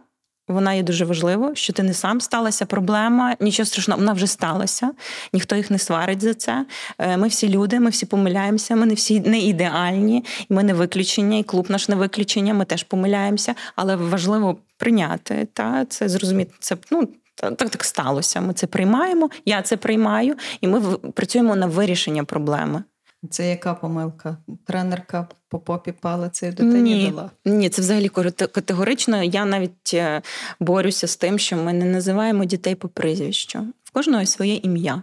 вона 0.51 0.75
є 0.75 0.83
дуже 0.83 1.05
важливо, 1.05 1.55
що 1.55 1.73
ти 1.73 1.83
не 1.83 1.95
сам 1.95 2.21
сталася 2.21 2.67
проблема, 2.67 3.37
нічого 3.41 3.67
страшного, 3.67 4.01
вона 4.01 4.13
вже 4.13 4.27
сталася, 4.27 4.91
ніхто 5.33 5.57
їх 5.57 5.71
не 5.71 5.79
сварить 5.79 6.23
за 6.23 6.35
це. 6.35 6.67
Е, 6.99 7.17
ми 7.17 7.29
всі 7.29 7.49
люди, 7.49 7.81
ми 7.81 7.91
всі 7.91 8.07
помиляємося, 8.07 8.77
ми 8.77 8.87
не 8.87 8.95
всі 8.95 9.21
не 9.21 9.39
ідеальні, 9.39 10.25
ми 10.49 10.63
не 10.63 10.75
виключення, 10.75 11.39
і 11.39 11.43
клуб 11.43 11.67
наш 11.69 11.89
не 11.89 11.97
виключення, 11.97 12.55
ми 12.55 12.65
теж 12.65 12.83
помиляємося, 12.83 13.55
але 13.77 13.97
важливо 13.97 14.57
прийняти 14.77 15.49
та 15.53 15.85
це 15.85 16.09
зрозуміти. 16.09 16.55
Це 16.61 16.77
ну. 16.91 17.09
Так 17.57 17.71
так 17.71 17.85
сталося. 17.85 18.41
Ми 18.41 18.53
це 18.53 18.67
приймаємо, 18.67 19.31
я 19.45 19.63
це 19.63 19.77
приймаю, 19.77 20.35
і 20.61 20.69
ми 20.69 20.81
працюємо 20.97 21.57
на 21.57 21.67
вирішення 21.67 22.25
проблеми. 22.25 22.83
Це 23.31 23.51
яка 23.51 23.75
помилка? 23.75 24.37
Тренерка 24.67 25.29
по 25.49 25.59
попі 25.59 25.93
палицею 25.93 26.53
дитині 26.53 26.95
Ні. 26.95 27.11
дала? 27.11 27.31
Ні, 27.45 27.69
це 27.69 27.83
взагалі 27.83 28.09
категорично. 28.09 29.23
Я 29.23 29.45
навіть 29.45 29.95
е, 29.95 30.23
борюся 30.61 31.07
з 31.07 31.17
тим, 31.17 31.39
що 31.39 31.57
ми 31.57 31.73
не 31.73 31.85
називаємо 31.85 32.45
дітей 32.45 32.75
по 32.75 32.89
прізвищу. 32.89 33.67
В 33.85 33.91
кожного 33.91 34.27
своє 34.27 34.55
ім'я. 34.55 35.03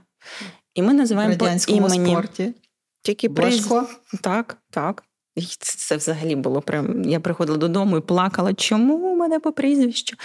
І 0.75 0.81
ми 0.81 0.93
називаємо 0.93 1.33
В 1.35 1.37
по 1.37 1.47
імені. 1.67 2.11
спорті. 2.11 2.53
Тільки 3.01 3.29
приз... 3.29 3.73
Так, 4.21 4.57
так. 4.71 5.03
І 5.35 5.41
це 5.59 5.97
взагалі 5.97 6.35
було 6.35 6.61
прям. 6.61 7.03
Я 7.03 7.19
приходила 7.19 7.57
додому 7.57 7.97
і 7.97 8.01
плакала, 8.01 8.53
чому 8.53 9.13
у 9.13 9.15
мене 9.15 9.39
по 9.39 9.51
прізвищу? 9.51 10.17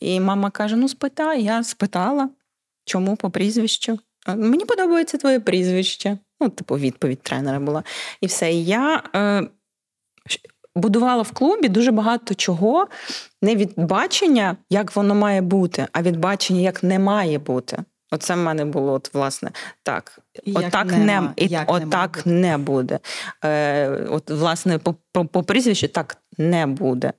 І 0.00 0.20
мама 0.20 0.50
каже: 0.50 0.76
Ну, 0.76 0.88
спитай, 0.88 1.42
я 1.42 1.64
спитала, 1.64 2.30
чому 2.84 3.16
по 3.16 3.30
прізвищу. 3.30 3.98
Мені 4.26 4.64
подобається 4.64 5.18
твоє 5.18 5.40
прізвище. 5.40 6.18
Ну, 6.40 6.48
типу, 6.48 6.76
відповідь 6.76 7.22
тренера 7.22 7.60
була. 7.60 7.82
І 8.20 8.26
все. 8.26 8.52
І 8.52 8.64
я 8.64 9.02
е, 9.14 9.42
будувала 10.76 11.22
в 11.22 11.32
клубі 11.32 11.68
дуже 11.68 11.90
багато 11.90 12.34
чого, 12.34 12.86
не 13.42 13.56
від 13.56 13.72
бачення, 13.76 14.56
як 14.70 14.96
воно 14.96 15.14
має 15.14 15.40
бути, 15.40 15.86
а 15.92 16.02
від 16.02 16.16
бачення, 16.16 16.60
як 16.60 16.82
не 16.82 16.98
має 16.98 17.38
бути. 17.38 17.84
Оце 18.10 18.34
в 18.34 18.38
мене 18.38 18.64
було, 18.64 18.92
от, 18.92 19.14
власне, 19.14 19.50
так. 19.82 20.18
Отак 20.54 20.86
не, 20.86 20.98
не, 20.98 21.32
і, 21.36 21.58
отак 21.66 22.26
не, 22.26 22.32
не 22.32 22.58
буде. 22.58 22.98
Е, 23.44 23.88
От, 24.10 24.30
власне, 24.30 24.78
по, 24.78 24.94
по, 25.12 25.24
по 25.24 25.42
прізвищу 25.42 25.88
так 25.88 26.16
не 26.38 26.66
буде. 26.66 27.12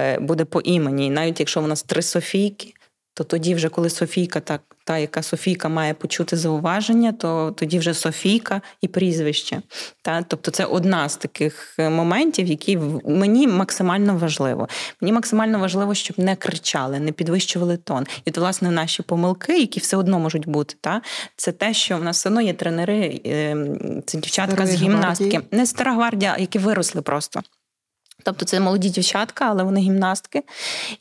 Е, 0.00 0.18
Буде 0.18 0.44
по 0.44 0.60
імені. 0.60 1.06
І 1.06 1.10
навіть 1.10 1.40
якщо 1.40 1.60
в 1.60 1.68
нас 1.68 1.82
три 1.82 2.02
Софійки, 2.02 2.74
то 3.14 3.24
тоді, 3.24 3.54
вже 3.54 3.68
коли 3.68 3.90
Софійка, 3.90 4.40
так, 4.40 4.60
та, 4.84 4.98
яка 4.98 5.22
Софійка 5.22 5.68
має 5.68 5.94
почути 5.94 6.36
зауваження, 6.36 7.12
то 7.12 7.54
тоді 7.56 7.78
вже 7.78 7.94
Софійка 7.94 8.60
і 8.80 8.88
прізвище. 8.88 9.62
Та? 10.02 10.22
Тобто 10.22 10.50
це 10.50 10.64
одна 10.64 11.08
з 11.08 11.16
таких 11.16 11.74
е, 11.78 11.90
моментів, 11.90 12.46
які 12.46 12.78
мені 13.04 13.48
максимально 13.48 14.16
важливо. 14.16 14.68
Мені 15.00 15.12
максимально 15.12 15.58
важливо, 15.58 15.94
щоб 15.94 16.18
не 16.18 16.36
кричали, 16.36 17.00
не 17.00 17.12
підвищували 17.12 17.76
тон. 17.76 18.06
І 18.24 18.30
то, 18.30 18.40
власне, 18.40 18.70
наші 18.70 19.02
помилки, 19.02 19.60
які 19.60 19.80
все 19.80 19.96
одно 19.96 20.18
можуть 20.18 20.48
бути, 20.48 20.74
та? 20.80 21.02
це 21.36 21.52
те, 21.52 21.74
що 21.74 21.96
в 21.96 22.04
нас 22.04 22.16
все 22.16 22.28
одно 22.28 22.40
є 22.40 22.52
тренери, 22.52 23.20
ем, 23.24 24.02
це 24.06 24.18
дівчатка 24.18 24.56
Старої 24.56 24.76
з 24.76 24.82
гімнастики, 24.82 25.30
гвардії. 25.30 25.58
не 25.58 25.66
стара 25.66 25.92
гвардія, 25.92 26.36
які 26.38 26.58
виросли 26.58 27.02
просто. 27.02 27.40
Тобто 28.24 28.44
це 28.44 28.60
молоді 28.60 28.90
дівчатка, 28.90 29.46
але 29.48 29.62
вони 29.62 29.80
гімнастки. 29.80 30.42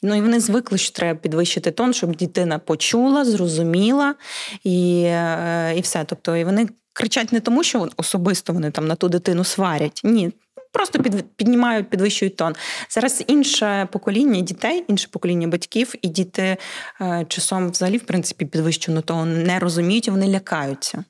Ну 0.01 0.15
і 0.15 0.21
вони 0.21 0.39
звикли, 0.39 0.77
що 0.77 0.95
треба 0.95 1.19
підвищити 1.19 1.71
тон, 1.71 1.93
щоб 1.93 2.15
дитина 2.15 2.59
почула, 2.59 3.25
зрозуміла 3.25 4.15
і 4.63 5.01
е, 5.03 5.73
і 5.77 5.81
все. 5.81 6.03
Тобто, 6.03 6.35
і 6.35 6.43
вони 6.43 6.67
кричать 6.93 7.31
не 7.31 7.39
тому, 7.39 7.63
що 7.63 7.89
особисто 7.97 8.53
вони 8.53 8.71
там 8.71 8.87
на 8.87 8.95
ту 8.95 9.09
дитину 9.09 9.43
сварять. 9.43 10.01
Ні. 10.03 10.31
Просто 10.71 11.03
під, 11.03 11.25
піднімають, 11.35 11.89
підвищують 11.89 12.35
тон. 12.35 12.55
Зараз 12.89 13.23
інше 13.27 13.87
покоління 13.91 14.41
дітей, 14.41 14.83
інше 14.87 15.07
покоління 15.11 15.47
батьків, 15.47 15.95
і 16.01 16.07
діти 16.07 16.57
е, 17.01 17.25
часом 17.27 17.69
взагалі, 17.69 17.97
в 17.97 18.03
принципі, 18.03 18.45
підвищено 18.45 19.01
тон 19.01 19.43
не 19.43 19.59
розуміють, 19.59 20.09
вони 20.09 20.27
лякаються 20.27 21.03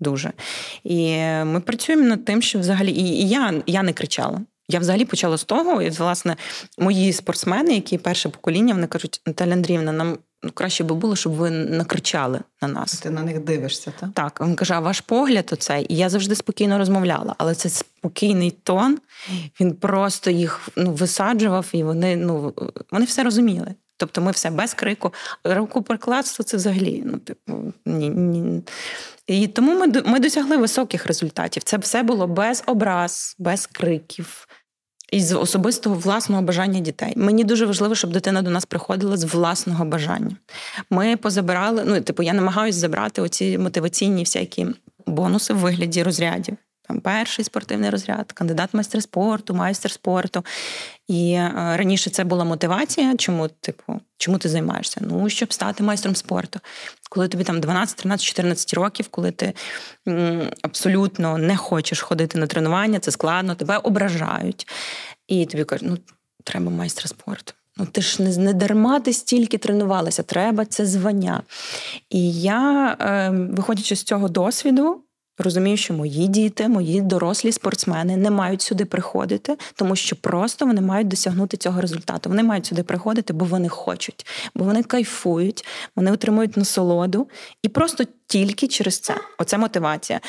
дуже. 0.00 0.32
І 0.84 1.16
ми 1.44 1.60
працюємо 1.60 2.04
над 2.04 2.24
тим, 2.24 2.42
що 2.42 2.58
взагалі 2.58 2.92
і, 2.92 3.02
і 3.02 3.28
я, 3.28 3.62
я 3.66 3.82
не 3.82 3.92
кричала. 3.92 4.40
Я 4.70 4.78
взагалі 4.78 5.04
почала 5.04 5.36
з 5.36 5.44
того, 5.44 5.82
і 5.82 5.90
власне 5.90 6.36
мої 6.78 7.12
спортсмени, 7.12 7.74
які 7.74 7.98
перше 7.98 8.28
покоління, 8.28 8.74
вони 8.74 8.86
кажуть, 8.86 9.20
Наталя 9.26 9.52
Андріївна, 9.52 9.92
нам 9.92 10.18
ну, 10.42 10.50
краще 10.54 10.84
би 10.84 10.94
було, 10.94 11.16
щоб 11.16 11.32
ви 11.32 11.50
накричали 11.50 12.40
на 12.62 12.68
нас. 12.68 13.00
Ти 13.00 13.10
на 13.10 13.22
них 13.22 13.40
дивишся, 13.40 13.92
так? 14.00 14.10
Так, 14.14 14.40
він 14.40 14.54
каже, 14.54 14.74
а 14.74 14.80
ваш 14.80 15.00
погляд 15.00 15.50
оцей. 15.52 15.86
І 15.88 15.96
я 15.96 16.08
завжди 16.08 16.34
спокійно 16.34 16.78
розмовляла, 16.78 17.34
але 17.38 17.54
це 17.54 17.68
спокійний 17.68 18.50
тон, 18.50 18.98
він 19.60 19.74
просто 19.74 20.30
їх 20.30 20.68
ну, 20.76 20.92
висаджував, 20.92 21.66
і 21.72 21.82
вони 21.82 22.16
ну, 22.16 22.54
вони 22.90 23.04
все 23.04 23.22
розуміли. 23.22 23.74
Тобто 23.96 24.20
ми 24.20 24.30
все 24.30 24.50
без 24.50 24.74
крику. 24.74 25.12
Рукоприкладство 25.44 26.44
це 26.44 26.56
взагалі. 26.56 27.02
ну, 27.06 27.18
типу, 27.18 27.72
ні, 27.86 28.10
ні. 28.10 28.62
І 29.26 29.46
тому 29.46 29.74
ми 29.74 30.02
ми 30.06 30.20
досягли 30.20 30.56
високих 30.56 31.06
результатів. 31.06 31.62
Це 31.62 31.76
все 31.76 32.02
було 32.02 32.26
без 32.26 32.62
образ, 32.66 33.36
без 33.38 33.66
криків 33.66 34.48
із 35.10 35.32
особистого 35.32 35.96
власного 35.96 36.42
бажання 36.42 36.80
дітей. 36.80 37.12
Мені 37.16 37.44
дуже 37.44 37.66
важливо, 37.66 37.94
щоб 37.94 38.12
дитина 38.12 38.42
до 38.42 38.50
нас 38.50 38.64
приходила 38.64 39.16
з 39.16 39.24
власного 39.24 39.84
бажання. 39.84 40.36
Ми 40.90 41.16
позабирали, 41.16 41.84
ну 41.86 42.00
типу, 42.00 42.22
я 42.22 42.32
намагаюся 42.32 42.78
забрати 42.78 43.22
оці 43.22 43.58
мотиваційні 43.58 44.22
всякі 44.22 44.66
бонуси 45.06 45.54
в 45.54 45.56
вигляді 45.56 46.02
розрядів 46.02 46.56
перший 46.94 47.44
спортивний 47.44 47.90
розряд, 47.90 48.32
кандидат 48.32 48.74
майстер 48.74 49.02
спорту, 49.02 49.54
майстер 49.54 49.90
спорту. 49.90 50.44
І 51.08 51.32
е, 51.32 51.52
раніше 51.54 52.10
це 52.10 52.24
була 52.24 52.44
мотивація. 52.44 53.16
Чому, 53.16 53.48
типу, 53.48 54.00
чому 54.18 54.38
ти 54.38 54.48
займаєшся? 54.48 55.00
Ну, 55.04 55.28
щоб 55.28 55.52
стати 55.52 55.82
майстром 55.82 56.16
спорту. 56.16 56.60
Коли 57.10 57.28
тобі 57.28 57.44
там 57.44 57.60
12, 57.60 57.96
13, 57.96 58.26
14 58.26 58.74
років, 58.74 59.08
коли 59.08 59.30
ти 59.30 59.52
абсолютно 60.62 61.38
не 61.38 61.56
хочеш 61.56 62.00
ходити 62.00 62.38
на 62.38 62.46
тренування, 62.46 62.98
це 62.98 63.10
складно, 63.10 63.54
тебе 63.54 63.78
ображають. 63.78 64.68
І 65.28 65.46
тобі 65.46 65.64
кажуть, 65.64 65.88
ну, 65.90 65.98
треба 66.44 66.70
майстра 66.70 67.08
спорту. 67.08 67.52
Ну, 67.76 67.86
ти 67.86 68.00
ж 68.02 68.22
не, 68.22 68.36
не 68.36 68.52
дарма 68.52 69.00
ти 69.00 69.12
стільки 69.12 69.58
тренувалася, 69.58 70.22
треба 70.22 70.64
це 70.64 70.86
звання. 70.86 71.42
І 72.10 72.32
я, 72.40 72.96
е, 73.00 73.30
виходячи 73.30 73.96
з 73.96 74.02
цього 74.02 74.28
досвіду, 74.28 75.02
Розумію, 75.42 75.76
що 75.76 75.94
мої 75.94 76.28
діти, 76.28 76.68
мої 76.68 77.00
дорослі 77.00 77.52
спортсмени 77.52 78.16
не 78.16 78.30
мають 78.30 78.62
сюди 78.62 78.84
приходити, 78.84 79.56
тому 79.74 79.96
що 79.96 80.16
просто 80.16 80.66
вони 80.66 80.80
мають 80.80 81.08
досягнути 81.08 81.56
цього 81.56 81.80
результату. 81.80 82.30
Вони 82.30 82.42
мають 82.42 82.66
сюди 82.66 82.82
приходити, 82.82 83.32
бо 83.32 83.44
вони 83.44 83.68
хочуть, 83.68 84.26
бо 84.54 84.64
вони 84.64 84.82
кайфують, 84.82 85.64
вони 85.96 86.12
отримують 86.12 86.56
насолоду 86.56 87.28
і 87.62 87.68
просто 87.68 88.04
тільки 88.26 88.68
через 88.68 88.98
це. 88.98 89.14
Оце 89.38 89.58
мотивація. 89.58 90.20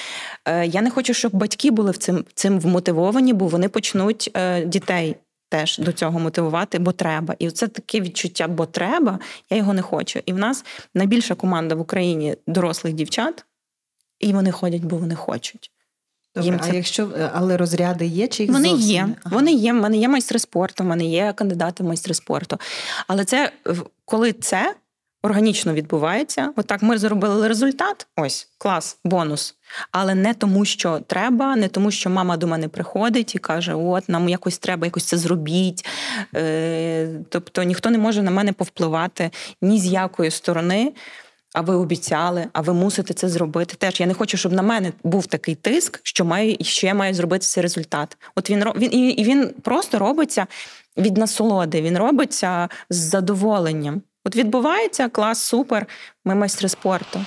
Е, 0.46 0.66
я 0.66 0.82
не 0.82 0.90
хочу, 0.90 1.14
щоб 1.14 1.36
батьки 1.36 1.72
були 1.72 1.92
в 1.92 1.98
цим 1.98 2.26
цим 2.34 2.60
вмотивовані, 2.60 3.34
бо 3.34 3.48
вони 3.48 3.70
почнуть 3.70 4.32
е, 4.34 4.66
дітей. 4.66 5.16
Теж 5.50 5.78
до 5.78 5.92
цього 5.92 6.20
мотивувати, 6.20 6.80
бо 6.80 6.92
треба. 6.92 7.36
І 7.40 7.50
це 7.50 7.68
таке 7.68 8.02
відчуття, 8.02 8.48
бо 8.48 8.66
треба, 8.66 9.20
я 9.50 9.58
його 9.58 9.74
не 9.74 9.82
хочу. 9.82 10.20
І 10.26 10.34
в 10.34 10.38
нас 10.38 10.66
найбільша 10.96 11.36
команда 11.36 11.76
в 11.76 11.82
Україні 11.82 12.36
дорослих 12.48 12.94
дівчат 12.94 13.46
і 14.22 14.34
вони 14.34 14.52
ходять, 14.52 14.84
бо 14.84 14.98
вони 14.98 15.16
хочуть. 15.16 15.72
Добре, 16.36 16.50
Їм 16.52 16.60
це... 16.60 16.72
А 16.72 16.76
якщо 16.76 17.10
е, 17.18 17.32
але 17.34 17.58
розряди 17.58 18.06
є, 18.06 18.28
чи 18.28 18.44
їх 18.44 18.52
вони 18.52 18.70
зовсім? 18.70 18.90
є? 18.90 19.10
Ага. 19.24 19.36
Вони 19.36 19.54
є. 19.54 19.74
В 19.74 19.76
мене 19.76 19.98
є 19.98 20.08
майстри 20.08 20.40
спорту, 20.40 20.84
в 20.84 20.88
мене 20.88 21.06
є 21.06 21.34
кандидати 21.36 21.84
в 21.84 21.88
майстри 21.88 22.14
спорту. 22.14 22.58
Але 23.08 23.26
це 23.26 23.52
коли 24.06 24.34
це 24.34 24.76
органічно 25.24 25.74
відбувається, 25.74 26.54
отак 26.56 26.82
ми 26.82 26.98
зробили 26.98 27.48
результат. 27.48 28.08
Ось 28.18 28.48
клас, 28.58 28.98
бонус. 29.04 29.56
Але 29.92 30.16
не 30.16 30.34
тому, 30.34 30.66
що 30.66 31.00
треба, 31.00 31.56
не 31.56 31.68
тому, 31.68 31.92
що 31.92 32.10
мама 32.10 32.38
до 32.38 32.48
мене 32.48 32.68
приходить 32.68 33.36
і 33.36 33.40
каже: 33.40 33.74
От 33.74 34.10
нам 34.10 34.30
якось 34.30 34.58
треба, 34.58 34.86
якось 34.88 35.04
це 35.04 35.18
зробіть. 35.18 35.86
Е, 36.36 37.10
Тобто 37.30 37.64
ніхто 37.64 37.90
не 37.90 37.98
може 37.98 38.22
на 38.22 38.32
мене 38.32 38.54
повпливати 38.54 39.32
ні 39.62 39.80
з 39.80 39.86
якої 39.86 40.32
сторони. 40.32 40.94
А 41.54 41.62
ви 41.62 41.76
обіцяли, 41.76 42.48
а 42.54 42.62
ви 42.62 42.74
мусите 42.74 43.14
це 43.14 43.30
зробити. 43.30 43.76
Теж 43.78 44.00
я 44.00 44.06
не 44.06 44.14
хочу, 44.14 44.38
щоб 44.38 44.54
на 44.54 44.62
мене 44.62 44.92
був 45.04 45.28
такий 45.28 45.56
тиск, 45.56 46.00
що 46.04 46.26
маю 46.26 46.58
я 46.88 46.94
маю 46.94 47.14
зробити 47.14 47.46
цей 47.46 47.64
результат. 47.64 48.18
От 48.36 48.50
він 48.50 48.64
він 48.76 49.20
і 49.20 49.24
він 49.24 49.54
просто 49.62 50.00
робиться 50.00 50.48
від 50.98 51.18
насолоди. 51.18 51.82
Він 51.82 51.98
робиться 51.98 52.70
з 52.90 52.96
задоволенням. 52.96 54.02
От 54.26 54.36
відбувається 54.36 55.10
клас, 55.10 55.44
супер. 55.44 55.88
Ми 56.26 56.36
майстри 56.36 56.70
спорту. 56.70 57.26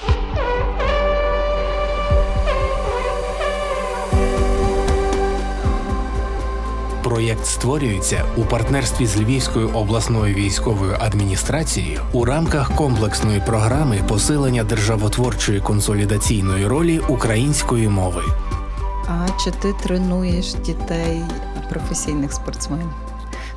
Проєкт 7.05 7.47
створюється 7.47 8.25
у 8.37 8.43
партнерстві 8.43 9.07
з 9.07 9.17
Львівською 9.17 9.69
обласною 9.69 10.35
військовою 10.35 10.97
адміністрацією 11.01 12.01
у 12.13 12.25
рамках 12.25 12.77
комплексної 12.77 13.43
програми 13.47 14.01
посилення 14.09 14.65
державотворчої 14.65 15.61
консолідаційної 15.61 16.67
ролі 16.67 16.99
української 17.09 17.89
мови. 17.89 18.23
А 19.09 19.27
чи 19.45 19.51
ти 19.51 19.75
тренуєш 19.83 20.55
дітей 20.55 21.23
професійних 21.71 22.33
спортсменів? 22.33 22.91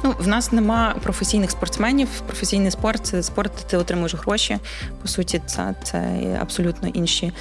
Ну, 0.04 0.14
в 0.20 0.28
нас 0.28 0.52
нема 0.52 0.96
професійних 1.04 1.52
спортсменів. 1.52 2.08
Професійний 2.28 2.72
спорт 2.72 3.06
це 3.06 3.24
спорт, 3.24 3.52
ти 3.68 3.78
отримуєш 3.78 4.16
гроші. 4.16 4.58
По 5.02 5.08
суті, 5.08 5.42
це, 5.46 5.76
це 5.84 6.20
абсолютно 6.42 6.88
інші. 6.88 7.32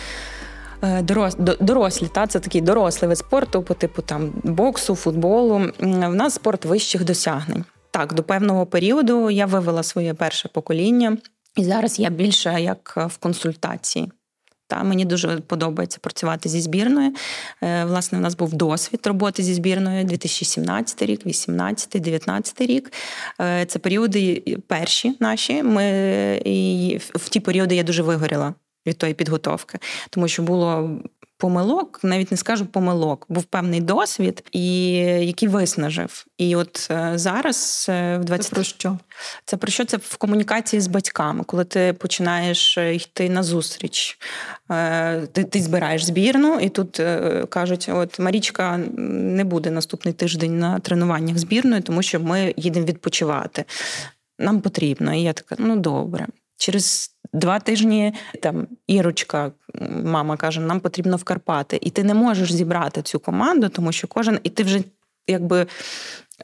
Е, 0.83 1.03
дорос, 1.03 1.37
дорослі, 1.61 2.09
та 2.15 2.27
це 2.27 2.41
такий 2.41 2.61
дорослий 2.61 3.09
вид 3.09 3.19
спорту, 3.19 3.62
по 3.62 3.75
типу 3.75 4.03
там 4.03 4.33
боксу, 4.45 4.95
футболу. 4.95 5.71
В 5.79 6.15
нас 6.15 6.35
спорт 6.35 6.65
вищих 6.65 7.05
досягнень. 7.05 7.65
Так, 7.91 8.15
до 8.15 8.23
певного 8.23 8.67
періоду 8.67 9.31
я 9.31 9.47
вивела 9.47 9.83
своє 9.83 10.15
перше 10.15 10.49
покоління, 10.49 11.17
і 11.57 11.65
зараз 11.65 11.99
я 11.99 12.11
більше 12.11 12.61
як 12.61 13.09
в 13.11 13.17
консультації. 13.17 14.12
Та 14.69 14.83
мені 14.83 15.05
дуже 15.05 15.41
подобається 15.41 15.99
працювати 16.01 16.49
зі 16.49 16.61
збірною. 16.61 17.15
Е, 17.62 17.85
власне, 17.85 18.19
у 18.19 18.21
нас 18.21 18.37
був 18.37 18.55
досвід 18.55 19.01
роботи 19.07 19.43
зі 19.43 19.55
збірною 19.55 20.05
2017 20.05 21.03
рік, 21.03 21.21
2018, 21.25 21.91
2019 21.93 22.61
рік. 22.61 22.93
Е, 23.41 23.67
це 23.67 23.79
періоди 23.79 24.43
перші 24.67 25.17
наші. 25.21 25.62
Ми 25.62 25.87
і 26.45 26.99
в 27.15 27.29
ті 27.29 27.41
періоди 27.41 27.77
я 27.77 27.83
дуже 27.83 28.03
вигоріла 28.03 28.55
від 28.87 28.99
тої 28.99 29.14
підготовки, 29.14 29.79
тому 30.11 30.29
що 30.29 30.42
було. 30.42 30.90
Помилок, 31.38 32.01
навіть 32.03 32.31
не 32.31 32.37
скажу 32.37 32.66
помилок, 32.66 33.27
був 33.29 33.44
певний 33.44 33.81
досвід, 33.81 34.44
і 34.53 34.92
який 35.27 35.49
виснажив. 35.49 36.27
І 36.38 36.57
от 36.57 36.88
е, 36.90 37.12
зараз 37.14 37.87
е, 37.88 38.18
в 38.18 38.25
20... 38.25 38.44
Це 38.49 38.55
про 38.55 38.64
що? 38.64 38.99
Це 39.44 39.57
про 39.57 39.70
що 39.70 39.85
це 39.85 39.96
в 39.96 40.16
комунікації 40.16 40.81
з 40.81 40.87
батьками, 40.87 41.44
коли 41.44 41.64
ти 41.64 41.92
починаєш 41.92 42.79
е, 42.79 42.94
йти 42.94 43.29
на 43.29 43.42
зустріч, 43.42 44.18
ти 45.33 45.44
ти 45.44 45.62
збираєш 45.62 46.05
збірну, 46.05 46.61
і 46.61 46.68
тут 46.68 47.03
кажуть: 47.49 47.88
от 47.92 48.18
Марічка 48.18 48.81
не 48.96 49.44
буде 49.44 49.70
наступний 49.70 50.14
тиждень 50.14 50.59
на 50.59 50.79
тренуваннях 50.79 51.38
збірної, 51.38 51.83
тому 51.83 52.03
що 52.03 52.20
ми 52.20 52.55
їдемо 52.57 52.87
відпочивати. 52.87 53.64
Нам 54.38 54.61
потрібно. 54.61 55.14
І 55.14 55.22
я 55.22 55.33
така, 55.33 55.57
ну 55.59 55.77
добре. 55.77 56.27
Через 56.57 57.15
два 57.37 57.59
тижні 57.59 58.14
там 58.42 58.67
Ірочка, 58.87 59.52
мама 60.04 60.37
каже, 60.37 60.61
нам 60.61 60.81
потрібно 60.81 61.17
в 61.17 61.25
Карпати. 61.25 61.79
І 61.83 61.90
ти 61.90 62.04
не 62.04 62.15
можеш 62.15 62.52
зібрати 62.52 63.02
цю 63.02 63.19
команду, 63.19 63.69
тому 63.69 63.92
що 63.92 64.08
кожен, 64.08 64.38
і 64.42 64.48
ти 64.48 64.63
вже 64.63 64.81
якби 65.27 65.67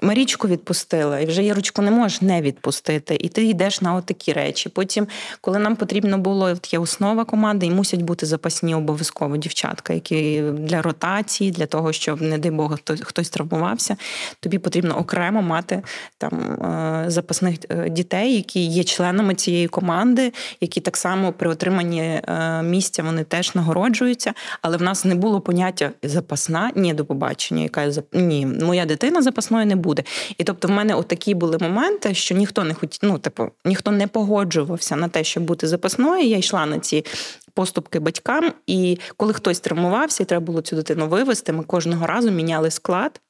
Марічку 0.01 0.49
відпустила, 0.49 1.21
і 1.21 1.27
вже 1.27 1.43
Ярочку 1.43 1.83
не 1.83 1.91
можеш 1.91 2.23
не 2.23 2.43
відпустити. 2.43 3.17
І 3.21 3.29
ти 3.29 3.45
йдеш 3.45 3.81
на 3.81 3.95
отакі 3.95 4.33
речі. 4.33 4.69
Потім, 4.69 5.07
коли 5.41 5.59
нам 5.59 5.77
потрібно 5.77 6.19
було 6.19 6.47
от 6.47 6.73
є 6.73 6.79
основа 6.79 7.25
команди, 7.25 7.67
і 7.67 7.71
мусять 7.71 8.03
бути 8.03 8.27
запасні 8.27 8.75
обов'язково 8.75 9.37
дівчатка, 9.37 9.93
які 9.93 10.43
для 10.43 10.83
ротації, 10.83 11.51
для 11.51 11.67
того, 11.67 11.93
щоб, 11.93 12.23
не 12.23 12.39
дай 12.39 12.51
Бог, 12.51 12.79
хтось 13.03 13.31
травмувався. 13.31 13.97
Тобі 14.41 14.59
потрібно 14.59 14.99
окремо 14.99 15.43
мати 15.43 15.83
там 16.19 16.33
е, 16.41 17.05
запасних 17.11 17.59
е, 17.69 17.91
дітей, 17.91 18.35
які 18.35 18.67
є 18.67 18.85
членами 18.85 19.35
цієї 19.35 19.69
команди, 19.69 20.33
які 20.61 20.81
так 20.81 20.97
само 20.97 21.33
при 21.33 21.51
отриманні 21.51 22.01
е, 22.01 22.63
місця 22.63 23.03
вони 23.03 23.25
теж 23.25 23.55
нагороджуються. 23.55 24.35
Але 24.63 24.77
в 24.77 24.83
нас 24.83 25.05
не 25.05 25.15
було 25.15 25.41
поняття 25.41 25.91
запасна, 26.03 26.73
ні 26.75 26.95
до 26.95 27.05
побачення, 27.05 27.63
яка 27.63 27.93
ні, 28.13 28.47
моя 28.47 28.87
дитина 28.87 29.23
запасною 29.23 29.67
не 29.67 29.77
буде. 29.83 30.05
І 30.39 30.45
тобто, 30.45 30.69
в 30.69 30.71
мене 30.71 30.95
отакі 30.95 31.35
були 31.35 31.59
моменти, 31.59 32.15
що 32.15 32.35
ніхто 32.35 32.65
не 32.65 32.75
хотів, 32.75 33.01
ну 33.03 33.19
типу, 33.19 33.51
ніхто 33.65 33.91
не 33.91 34.07
погоджувався 34.07 34.97
на 34.97 35.09
те, 35.09 35.25
щоб 35.25 35.43
бути 35.43 35.67
запасною. 35.67 36.29
Я 36.29 36.37
йшла 36.37 36.67
на 36.67 36.79
ці. 36.79 37.05
Поступки 37.55 38.01
батькам, 38.01 38.53
і 38.67 38.99
коли 39.17 39.33
хтось 39.33 39.61
травмувався, 39.61 40.23
і 40.23 40.27
треба 40.27 40.47
було 40.47 40.61
цю 40.61 40.77
дитину 40.77 41.09
вивезти, 41.09 41.53
ми 41.53 41.65
кожного 41.65 42.07
разу 42.07 42.31
міняли 42.31 42.71
склад. 42.71 43.21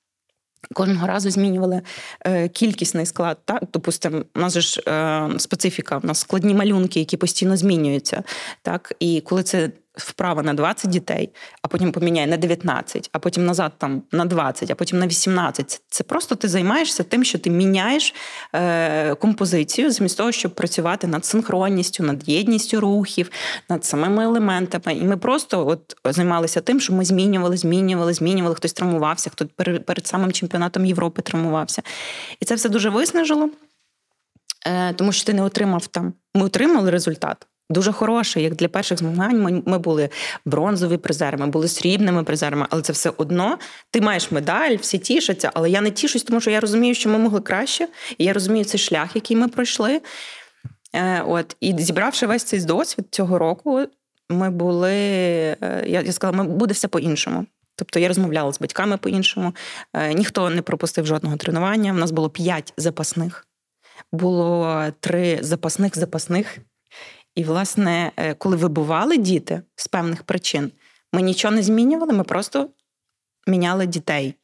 Кожного 0.74 1.07
разу 1.07 1.30
змінювали 1.30 1.82
е, 2.26 2.48
кількісний 2.48 3.07
склад. 3.07 3.38
Так? 3.44 3.62
Допустимо, 3.72 4.22
у 4.34 4.40
нас 4.40 4.59
ж 4.59 4.82
е, 4.88 5.30
специфіка, 5.38 6.00
у 6.05 6.07
нас 6.07 6.18
складні 6.18 6.55
малюнки, 6.55 7.00
які 7.00 7.16
постійно 7.16 7.57
змінюються. 7.57 8.22
Так? 8.62 8.92
І 9.00 9.20
коли 9.20 9.42
це 9.42 9.70
вправа 9.95 10.43
на 10.43 10.55
20 10.55 10.90
дітей, 10.90 11.30
а 11.62 11.68
потім 11.68 11.93
поміняє 11.93 12.26
на 12.26 12.36
19, 12.36 13.11
а 13.12 13.18
потім 13.18 13.45
назад 13.47 13.72
там 13.78 14.03
на 14.12 14.24
20, 14.24 14.70
а 14.70 14.74
потім 14.74 14.99
на 14.99 15.07
18. 15.07 15.82
Це 15.88 16.05
просто 16.05 16.34
ти 16.34 16.49
займаєшся 16.49 17.03
тим, 17.03 17.24
що 17.24 17.38
ти 17.38 17.51
міняєш 17.51 18.14
е, 18.55 19.14
композицію, 19.14 19.90
замість 19.90 20.16
того, 20.16 20.32
щоб 20.32 20.55
працювати 20.55 21.07
над 21.07 21.24
синхронністю, 21.24 22.03
над 22.03 22.28
єдністю 22.28 22.80
рухів, 22.80 23.30
над 23.68 23.84
самими 23.84 24.24
елементами. 24.24 24.95
І 24.95 25.05
ми 25.05 25.16
просто 25.16 25.66
от 25.66 25.97
займалися 26.05 26.61
тим, 26.61 26.80
що 26.80 26.93
ми 26.93 27.05
змінювали, 27.05 27.57
змінювали, 27.57 28.14
змінювали. 28.14 28.55
Хтось 28.55 28.72
травмувався, 28.72 29.30
хто 29.30 29.47
перед, 29.47 29.86
перед 29.86 30.07
самим 30.07 30.32
чемпіонатом 30.32 30.86
Європи 30.86 31.22
травмувався. 31.22 31.82
І 32.40 32.45
це 32.45 32.55
все 32.55 32.68
дуже 32.68 32.90
виснажило, 32.90 33.51
е, 34.66 34.93
тому 34.95 35.12
що 35.12 35.24
ти 35.24 35.34
не 35.34 35.43
отримав 35.43 35.86
там. 35.86 36.12
Ми 36.34 36.45
отримали 36.45 36.90
результат 36.90 37.47
дуже 37.73 37.93
хороший. 37.93 38.43
Як 38.43 38.55
для 38.55 38.68
перших 38.68 38.99
змагань 38.99 39.43
ми, 39.43 39.62
ми 39.66 39.79
були 39.79 40.09
бронзові 40.45 40.97
призери, 40.97 41.39
ми 41.39 41.47
були 41.47 41.68
срібними 41.68 42.25
призерами, 42.25 42.66
але 42.70 42.83
це 42.83 42.93
все 42.93 43.12
одно. 43.16 43.59
Ти 43.91 44.01
маєш 44.01 44.31
медаль, 44.31 44.77
всі 44.77 44.99
тішаться, 44.99 45.51
але 45.55 45.70
я 45.70 45.81
не 45.81 45.91
тішусь, 45.91 46.23
тому 46.23 46.41
що 46.41 46.51
я 46.51 46.61
розумію, 46.61 46.95
що 46.95 47.09
ми 47.09 47.18
могли 47.18 47.41
краще, 47.41 47.89
і 48.18 48.25
я 48.25 48.33
розумію 48.33 48.64
цей 48.64 48.81
шлях, 48.81 49.16
який 49.16 49.37
ми 49.37 49.49
пройшли. 49.49 50.01
Е, 50.93 51.23
От 51.23 51.57
і 51.61 51.75
зібравши 51.79 52.27
весь 52.27 52.45
цей 52.45 52.64
досвід 52.64 53.07
цього 53.11 53.39
року, 53.39 53.87
ми 54.29 54.51
були. 54.51 54.93
Е, 54.93 55.85
я 55.87 56.01
я 56.01 56.12
сказала, 56.12 56.45
ми 56.45 56.51
буде 56.51 56.75
все 56.75 56.89
по-іншому. 56.89 57.47
Тобто 57.77 57.99
я 57.99 58.09
розмовляла 58.09 58.53
з 58.53 58.61
батьками 58.61 58.97
по-іншому. 58.97 59.55
Е, 59.95 60.14
ніхто 60.14 60.51
не 60.51 60.62
пропустив 60.62 61.07
жодного 61.07 61.37
тренування. 61.37 61.93
У 61.93 61.97
нас 61.97 62.11
було 62.11 62.31
п'ять 62.31 62.73
запасних, 62.77 63.47
було 64.12 64.85
три 65.01 65.39
запасних 65.43 65.99
запасних. 65.99 66.59
І, 67.35 67.45
власне, 67.45 68.12
е, 68.16 68.35
коли 68.35 68.57
вибували 68.57 69.16
діти 69.16 69.62
з 69.74 69.89
певних 69.89 70.22
причин, 70.22 70.72
ми 71.12 71.22
нічого 71.22 71.55
не 71.55 71.62
змінювали, 71.62 72.12
ми 72.12 72.24
просто 72.24 72.68
міняли 73.47 73.87
дітей. 73.87 74.35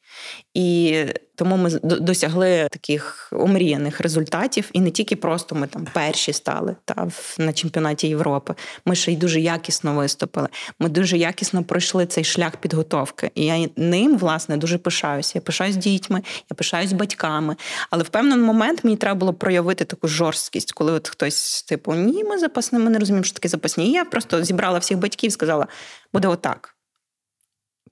І 0.53 0.95
тому 1.35 1.57
ми 1.57 1.69
досягли 1.83 2.67
таких 2.71 3.29
омріяних 3.31 4.01
результатів, 4.01 4.69
і 4.73 4.81
не 4.81 4.91
тільки 4.91 5.15
просто 5.15 5.55
ми 5.55 5.67
там 5.67 5.87
перші 5.93 6.33
стали 6.33 6.75
та 6.85 7.07
на 7.37 7.53
чемпіонаті 7.53 8.07
Європи. 8.07 8.55
Ми 8.85 8.95
ще 8.95 9.11
й 9.11 9.15
дуже 9.17 9.39
якісно 9.39 9.95
виступили. 9.95 10.47
Ми 10.79 10.89
дуже 10.89 11.17
якісно 11.17 11.63
пройшли 11.63 12.05
цей 12.05 12.23
шлях 12.23 12.57
підготовки. 12.57 13.31
І 13.35 13.45
я 13.45 13.69
ним 13.75 14.17
власне 14.17 14.57
дуже 14.57 14.77
пишаюся. 14.77 15.31
Я 15.35 15.41
пишаюсь 15.41 15.75
дітьми, 15.75 16.21
я 16.51 16.55
пишаюсь 16.55 16.93
батьками. 16.93 17.55
Але 17.89 18.03
в 18.03 18.09
певний 18.09 18.37
момент 18.37 18.83
мені 18.83 18.97
треба 18.97 19.19
було 19.19 19.33
проявити 19.33 19.85
таку 19.85 20.07
жорсткість, 20.07 20.71
коли 20.71 20.91
от 20.91 21.07
хтось 21.07 21.63
типу 21.63 21.93
ні, 21.93 22.23
ми 22.23 22.37
запасні, 22.37 22.79
ми 22.79 22.89
не 22.89 22.99
розуміємо, 22.99 23.23
що 23.23 23.33
таке 23.33 23.49
запасні. 23.49 23.87
І 23.87 23.91
я 23.91 24.05
просто 24.05 24.43
зібрала 24.43 24.79
всіх 24.79 24.97
батьків, 24.97 25.31
сказала: 25.31 25.67
буде 26.13 26.27
отак. 26.27 26.75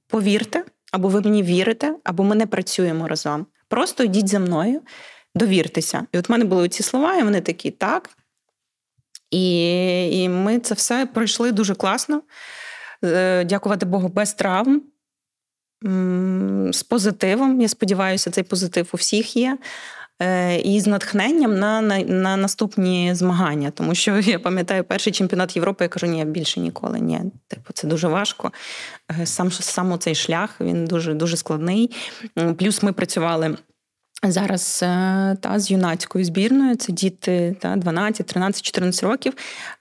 Повірте. 0.07 0.63
Або 0.91 1.07
ви 1.07 1.21
мені 1.21 1.43
вірите, 1.43 1.95
або 2.03 2.23
ми 2.23 2.35
не 2.35 2.47
працюємо 2.47 3.07
разом. 3.07 3.45
Просто 3.67 4.03
йдіть 4.03 4.27
за 4.27 4.39
мною, 4.39 4.81
довіртеся. 5.35 6.05
І 6.11 6.17
от 6.17 6.29
в 6.29 6.31
мене 6.31 6.45
були 6.45 6.69
ці 6.69 6.83
слова, 6.83 7.15
і 7.15 7.23
вони 7.23 7.41
такі, 7.41 7.71
так. 7.71 8.09
І 9.31 10.23
і 10.23 10.29
ми 10.29 10.59
це 10.59 10.73
все 10.73 11.05
пройшли 11.05 11.51
дуже 11.51 11.75
класно. 11.75 12.21
Е, 13.03 13.43
дякувати 13.43 13.85
Богу, 13.85 14.09
без 14.09 14.33
травм, 14.33 14.81
з 16.71 16.83
позитивом. 16.89 17.61
Я 17.61 17.67
сподіваюся, 17.67 18.31
цей 18.31 18.43
позитив 18.43 18.89
у 18.93 18.97
всіх 18.97 19.35
є. 19.35 19.57
Е, 20.21 20.57
і 20.59 20.79
з 20.79 20.87
натхненням 20.87 21.59
на 21.59 21.81
на, 21.81 21.99
на 21.99 22.37
наступні 22.37 23.15
змагання. 23.15 23.71
Тому 23.71 23.95
що 23.95 24.19
я 24.19 24.39
пам'ятаю 24.39 24.83
перший 24.83 25.13
чемпіонат 25.13 25.55
Європи, 25.55 25.83
я 25.83 25.89
кажу, 25.89 26.07
ні, 26.07 26.25
більше 26.25 26.59
ніколи. 26.59 26.99
Ні, 26.99 27.21
типу, 27.47 27.73
це 27.73 27.87
дуже 27.87 28.07
важко. 28.07 28.51
Е, 29.21 29.25
сам 29.25 29.51
сам 29.51 29.99
цей 29.99 30.15
шлях 30.15 30.61
він 30.61 30.85
дуже 30.85 31.13
дуже 31.13 31.37
складний. 31.37 31.91
Плюс 32.57 32.83
ми 32.83 32.93
працювали. 32.93 33.57
Зараз 34.23 34.79
е, 34.83 35.37
та 35.41 35.59
з 35.59 35.71
юнацькою 35.71 36.25
збірною 36.25 36.75
це 36.75 36.93
діти 36.93 37.55
та 37.59 37.75
12, 37.75 38.27
13, 38.27 38.61
14 38.61 39.03
років. 39.03 39.33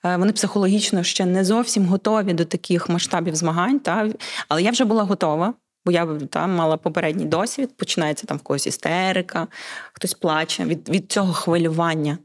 Вони 0.03 0.33
психологічно 0.33 1.03
ще 1.03 1.25
не 1.25 1.45
зовсім 1.45 1.87
готові 1.87 2.33
до 2.33 2.45
таких 2.45 2.89
масштабів 2.89 3.35
змагань. 3.37 3.79
Та 3.79 4.09
але 4.49 4.63
я 4.63 4.71
вже 4.71 4.85
була 4.85 5.03
готова 5.03 5.55
бо 5.87 5.93
я 5.93 6.07
там 6.31 6.55
мала 6.55 6.77
попередній 6.77 7.25
досвід, 7.25 7.77
починається 7.77 8.27
там 8.27 8.37
в 8.37 8.43
когось 8.43 8.67
істерика, 8.67 9.47
хтось 9.93 10.15
плаче 10.15 10.65
від 10.65 10.89
від 10.89 11.13
цього 11.13 11.33
хвилювання. 11.33 12.19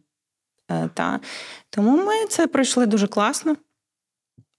Е, 0.71 0.89
та. 0.93 1.19
Тому 1.69 2.05
ми 2.05 2.25
це 2.29 2.47
пройшли 2.47 2.85
дуже 2.85 3.07
класно. 3.07 3.55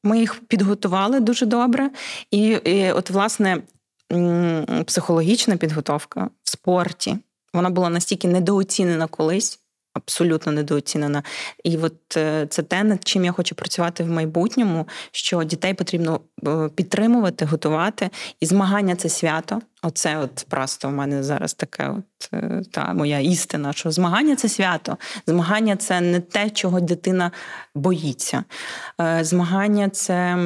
Ми 0.04 0.18
їх 0.18 0.40
підготували 0.40 1.20
дуже 1.20 1.46
добре. 1.46 1.90
І, 2.30 2.46
і 2.48 2.92
от, 2.92 3.10
власне, 3.10 3.62
психологічна 4.86 5.56
підготовка 5.56 6.30
в 6.42 6.50
спорті 6.50 7.18
вона 7.52 7.70
була 7.70 7.88
настільки 7.88 8.28
недооцінена 8.28 9.06
колись 9.06 9.60
абсолютно 9.94 10.52
недооцінена. 10.52 11.22
І 11.64 11.76
от 11.76 12.16
е, 12.16 12.46
це 12.50 12.62
те, 12.62 12.84
над 12.84 13.04
чим 13.04 13.24
я 13.24 13.32
хочу 13.32 13.54
працювати 13.54 14.04
в 14.04 14.08
майбутньому, 14.08 14.88
що 15.12 15.44
дітей 15.44 15.74
потрібно 15.74 16.20
е, 16.46 16.68
підтримувати, 16.74 17.44
готувати. 17.44 18.10
І 18.40 18.46
змагання 18.46 18.96
це 18.96 19.08
свято. 19.08 19.60
Оце 19.82 20.18
от 20.18 20.46
просто 20.48 20.88
в 20.88 20.92
мене 20.92 21.22
зараз 21.22 21.54
таке, 21.54 21.88
от 21.88 22.28
е, 22.34 22.62
та 22.70 22.94
моя 22.94 23.18
істина, 23.18 23.72
що 23.72 23.90
змагання 23.90 24.36
це 24.36 24.48
свято. 24.48 24.96
Змагання 25.26 25.76
це 25.76 26.00
не 26.00 26.20
те, 26.20 26.50
чого 26.50 26.80
дитина 26.80 27.30
боїться. 27.74 28.44
Змагання 29.20 29.88
це. 29.88 30.36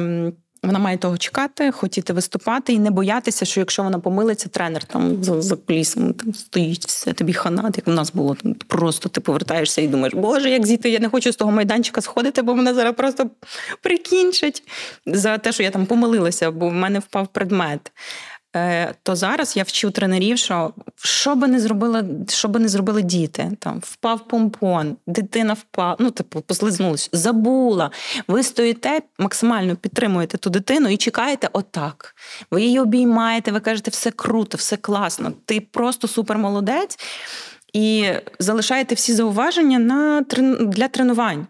Вона 0.63 0.79
має 0.79 0.97
того 0.97 1.17
чекати, 1.17 1.71
хотіти 1.71 2.13
виступати 2.13 2.73
і 2.73 2.79
не 2.79 2.91
боятися, 2.91 3.45
що 3.45 3.59
якщо 3.59 3.83
вона 3.83 3.99
помилиться, 3.99 4.49
тренер 4.49 4.83
там 4.83 5.23
за 5.23 5.41
за 5.41 5.55
кулісом 5.55 6.13
там 6.13 6.33
стоїть 6.33 6.85
все 6.85 7.13
тобі 7.13 7.33
ханат, 7.33 7.77
як 7.77 7.87
в 7.87 7.91
нас 7.91 8.13
було. 8.13 8.35
Там 8.35 8.53
просто 8.53 9.09
ти 9.09 9.21
повертаєшся 9.21 9.81
і 9.81 9.87
думаєш, 9.87 10.13
боже, 10.13 10.49
як 10.49 10.65
зійти, 10.65 10.89
я 10.89 10.99
не 10.99 11.09
хочу 11.09 11.31
з 11.31 11.35
того 11.35 11.51
майданчика 11.51 12.01
сходити, 12.01 12.41
бо 12.41 12.55
мене 12.55 12.73
зараз 12.73 12.95
просто 12.95 13.29
прикінчать 13.81 14.63
за 15.05 15.37
те, 15.37 15.51
що 15.51 15.63
я 15.63 15.71
там 15.71 15.85
помилилася, 15.85 16.51
бо 16.51 16.69
в 16.69 16.73
мене 16.73 16.99
впав 16.99 17.27
предмет. 17.27 17.91
Е, 18.55 18.93
то 19.03 19.15
зараз 19.15 19.57
я 19.57 19.63
вчу 19.63 19.91
тренерів, 19.91 20.37
що 20.37 20.73
що 20.95 21.35
би 21.35 21.47
не 21.47 21.59
зробила, 21.59 22.03
що 22.29 22.47
би 22.47 22.59
не 22.59 22.67
зробили 22.67 23.01
діти, 23.01 23.51
там 23.59 23.79
впав 23.83 24.27
помпон, 24.27 24.97
дитина 25.07 25.53
впала, 25.53 25.95
ну 25.99 26.11
типу 26.11 26.41
послизнулась, 26.41 27.09
забула. 27.13 27.91
Ви 28.27 28.43
стоїте, 28.43 29.01
максимально 29.19 29.75
підтримуєте 29.75 30.37
ту 30.37 30.49
дитину 30.49 30.89
і 30.89 30.97
чекаєте 30.97 31.49
отак. 31.53 32.15
Ви 32.51 32.61
її 32.61 32.79
обіймаєте, 32.79 33.51
ви 33.51 33.59
кажете, 33.59 33.91
все 33.91 34.11
круто, 34.11 34.57
все 34.57 34.77
класно. 34.77 35.33
Ти 35.45 35.61
просто 35.61 36.07
супермолодець 36.07 36.99
і 37.73 38.09
залишаєте 38.39 38.95
всі 38.95 39.13
зауваження 39.13 39.79
на 39.79 40.21
для 40.61 40.87
тренувань. 40.87 41.47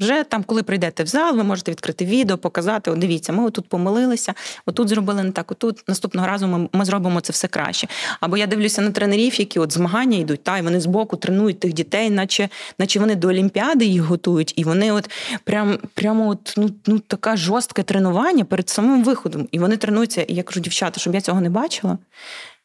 Вже 0.00 0.24
там, 0.24 0.42
коли 0.44 0.62
прийдете 0.62 1.02
в 1.02 1.06
зал, 1.06 1.36
ви 1.36 1.44
можете 1.44 1.70
відкрити 1.70 2.04
відео, 2.04 2.38
показати, 2.38 2.90
О, 2.90 2.96
дивіться, 2.96 3.32
ми 3.32 3.44
отут 3.44 3.68
помилилися, 3.68 4.34
отут 4.66 4.88
зробили 4.88 5.22
не 5.22 5.30
так, 5.30 5.50
отут 5.52 5.84
наступного 5.88 6.26
разу 6.26 6.46
ми 6.46 6.68
ми 6.72 6.84
зробимо 6.84 7.20
це 7.20 7.32
все 7.32 7.48
краще. 7.48 7.88
Або 8.20 8.36
я 8.36 8.46
дивлюся 8.46 8.82
на 8.82 8.90
тренерів, 8.90 9.40
які 9.40 9.58
от 9.58 9.72
змагання 9.72 10.18
йдуть, 10.18 10.42
та 10.42 10.58
і 10.58 10.62
вони 10.62 10.80
збоку 10.80 11.16
тренують 11.16 11.60
тих 11.60 11.72
дітей, 11.72 12.10
наче 12.10 12.48
наче 12.78 13.00
вони 13.00 13.14
до 13.14 13.28
Олімпіади 13.28 13.84
їх 13.84 14.02
готують, 14.02 14.52
і 14.56 14.64
вони 14.64 14.92
от 14.92 15.10
прям 15.44 15.78
прямо 15.94 16.28
от 16.28 16.54
ну 16.56 16.70
ну 16.86 16.98
таке 16.98 17.36
жорстке 17.36 17.82
тренування 17.82 18.44
перед 18.44 18.68
самим 18.68 19.04
виходом. 19.04 19.48
І 19.52 19.58
вони 19.58 19.76
тренуються. 19.76 20.22
І 20.22 20.34
я 20.34 20.42
кажу, 20.42 20.60
дівчата, 20.60 21.00
щоб 21.00 21.14
я 21.14 21.20
цього 21.20 21.40
не 21.40 21.50
бачила. 21.50 21.98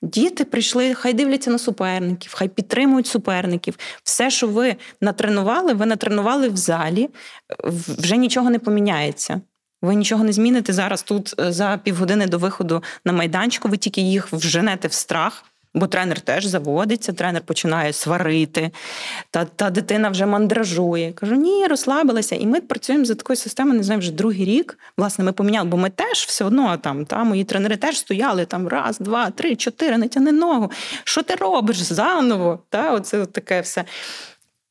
Діти 0.02 0.46
прийшли, 0.46 0.94
хай 0.94 1.14
дивляться 1.14 1.52
на 1.52 1.58
суперників, 1.58 2.34
хай 2.36 2.48
підтримують 2.48 3.08
суперників. 3.08 3.78
Все, 4.04 4.30
що 4.30 4.48
ви 4.48 4.76
натренували, 5.02 5.74
ви 5.74 5.86
натренували 5.86 6.50
в 6.50 6.58
залі, 6.58 7.10
вже 7.88 8.18
нічого 8.18 8.50
не 8.50 8.60
поміняється. 8.60 9.42
Ви 9.82 9.96
нічого 9.96 10.24
не 10.24 10.34
зміните 10.34 10.74
зараз 10.74 11.04
тут 11.04 11.36
е, 11.40 11.52
за 11.52 11.80
півгодини 11.84 12.28
до 12.28 12.38
виходу 12.38 12.84
на 13.06 13.12
майданчику. 13.12 13.68
Ви 13.68 13.78
тільки 13.78 14.02
їх 14.02 14.34
вженете 14.34 14.88
в 14.88 14.94
страх. 14.94 15.46
Бо 15.74 15.88
тренер 15.88 16.22
теж 16.22 16.46
заводиться, 16.46 17.14
тренер 17.14 17.42
починає 17.42 17.94
сварити, 17.94 18.72
та 19.32 19.46
та 19.46 19.70
дитина 19.70 20.10
вже 20.10 20.26
мандражує. 20.26 21.14
Кажу, 21.14 21.36
ні, 21.36 21.68
розслабилася. 21.68 22.36
І 22.36 22.46
ми 22.46 22.62
працюємо 22.62 23.06
за 23.06 23.16
такою 23.16 23.38
системою, 23.38 23.78
не 23.78 23.84
знаю, 23.84 24.00
вже 24.00 24.12
другий 24.12 24.46
рік. 24.46 24.80
Власне, 24.98 25.24
ми 25.26 25.32
поміняли, 25.32 25.70
бо 25.70 25.78
ми 25.78 25.90
теж 25.90 26.18
все 26.18 26.46
одно 26.46 26.78
там, 26.78 27.06
та 27.06 27.24
мої 27.24 27.44
тренери 27.44 27.78
теж 27.78 27.98
стояли 27.98 28.46
там 28.46 28.68
раз, 28.68 29.00
два, 29.00 29.30
три, 29.30 29.56
чотири, 29.56 29.98
не 29.98 30.08
тяни 30.08 30.32
ногу. 30.32 30.72
Що 31.04 31.24
ти 31.24 31.36
робиш 31.36 31.78
заново? 31.78 32.60
Та, 32.70 32.94
Оце 32.94 33.26
таке 33.26 33.62
все. 33.62 33.86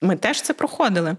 Ми 0.03 0.16
теж 0.16 0.42
це 0.42 0.55
проходили. 0.55 1.16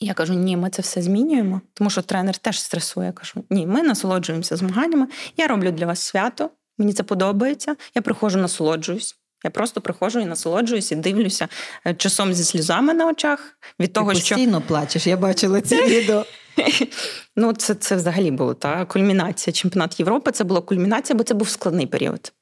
Я 0.00 0.14
кажу, 0.14 0.34
ні, 0.34 0.56
ми 0.56 0.70
це 0.70 0.82
все 0.82 1.02
змінюємо, 1.02 1.60
тому 1.74 1.90
що 1.90 2.02
тренер 2.02 2.36
теж 2.36 2.60
стресує. 2.60 3.06
Я 3.06 3.12
кажу, 3.12 3.44
ні, 3.50 3.66
ми 3.66 3.82
насолоджуємося 3.82 4.56
змаганнями. 4.56 5.06
Я 5.36 5.46
роблю 5.46 5.70
для 5.70 5.86
вас 5.86 6.00
свято. 6.00 6.50
Мені 6.78 6.92
це 6.92 7.02
подобається. 7.02 7.76
Я 7.94 8.02
приходжу, 8.02 8.38
насолоджуюсь. 8.38 9.16
Я 9.44 9.50
просто 9.50 9.80
приходжу 9.80 10.20
і 10.20 10.24
насолоджуюсь, 10.24 10.92
і 10.92 10.96
дивлюся 10.96 11.48
е, 11.86 11.94
часом 11.94 12.34
зі 12.34 12.44
сльозами 12.44 12.94
на 12.94 13.08
очах. 13.08 13.58
Від 13.80 13.92
того, 13.92 14.12
Ти 14.12 14.18
постійно 14.18 14.60
плачеш. 14.60 15.06
Я 15.06 15.16
бачила 15.16 15.60
ці 15.60 15.76
відео. 15.86 16.24
Ну, 17.36 17.52
це 17.52 17.74
це 17.74 17.96
взагалі 17.96 18.30
було 18.30 18.54
та 18.54 18.84
кульмінація. 18.84 19.54
Чемпіонат 19.54 20.00
Європи 20.00 20.32
це 20.32 20.44
була 20.44 20.60
кульмінація, 20.60 21.16
бо 21.16 21.24
це 21.24 21.34
був 21.34 21.48
складний 21.48 21.86
період. 21.86 22.32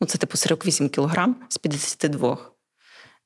Ну, 0.00 0.06
це 0.06 0.18
типу 0.18 0.36
48 0.36 0.88
кілограм 0.88 1.36
з 1.48 1.58
52. 1.58 2.38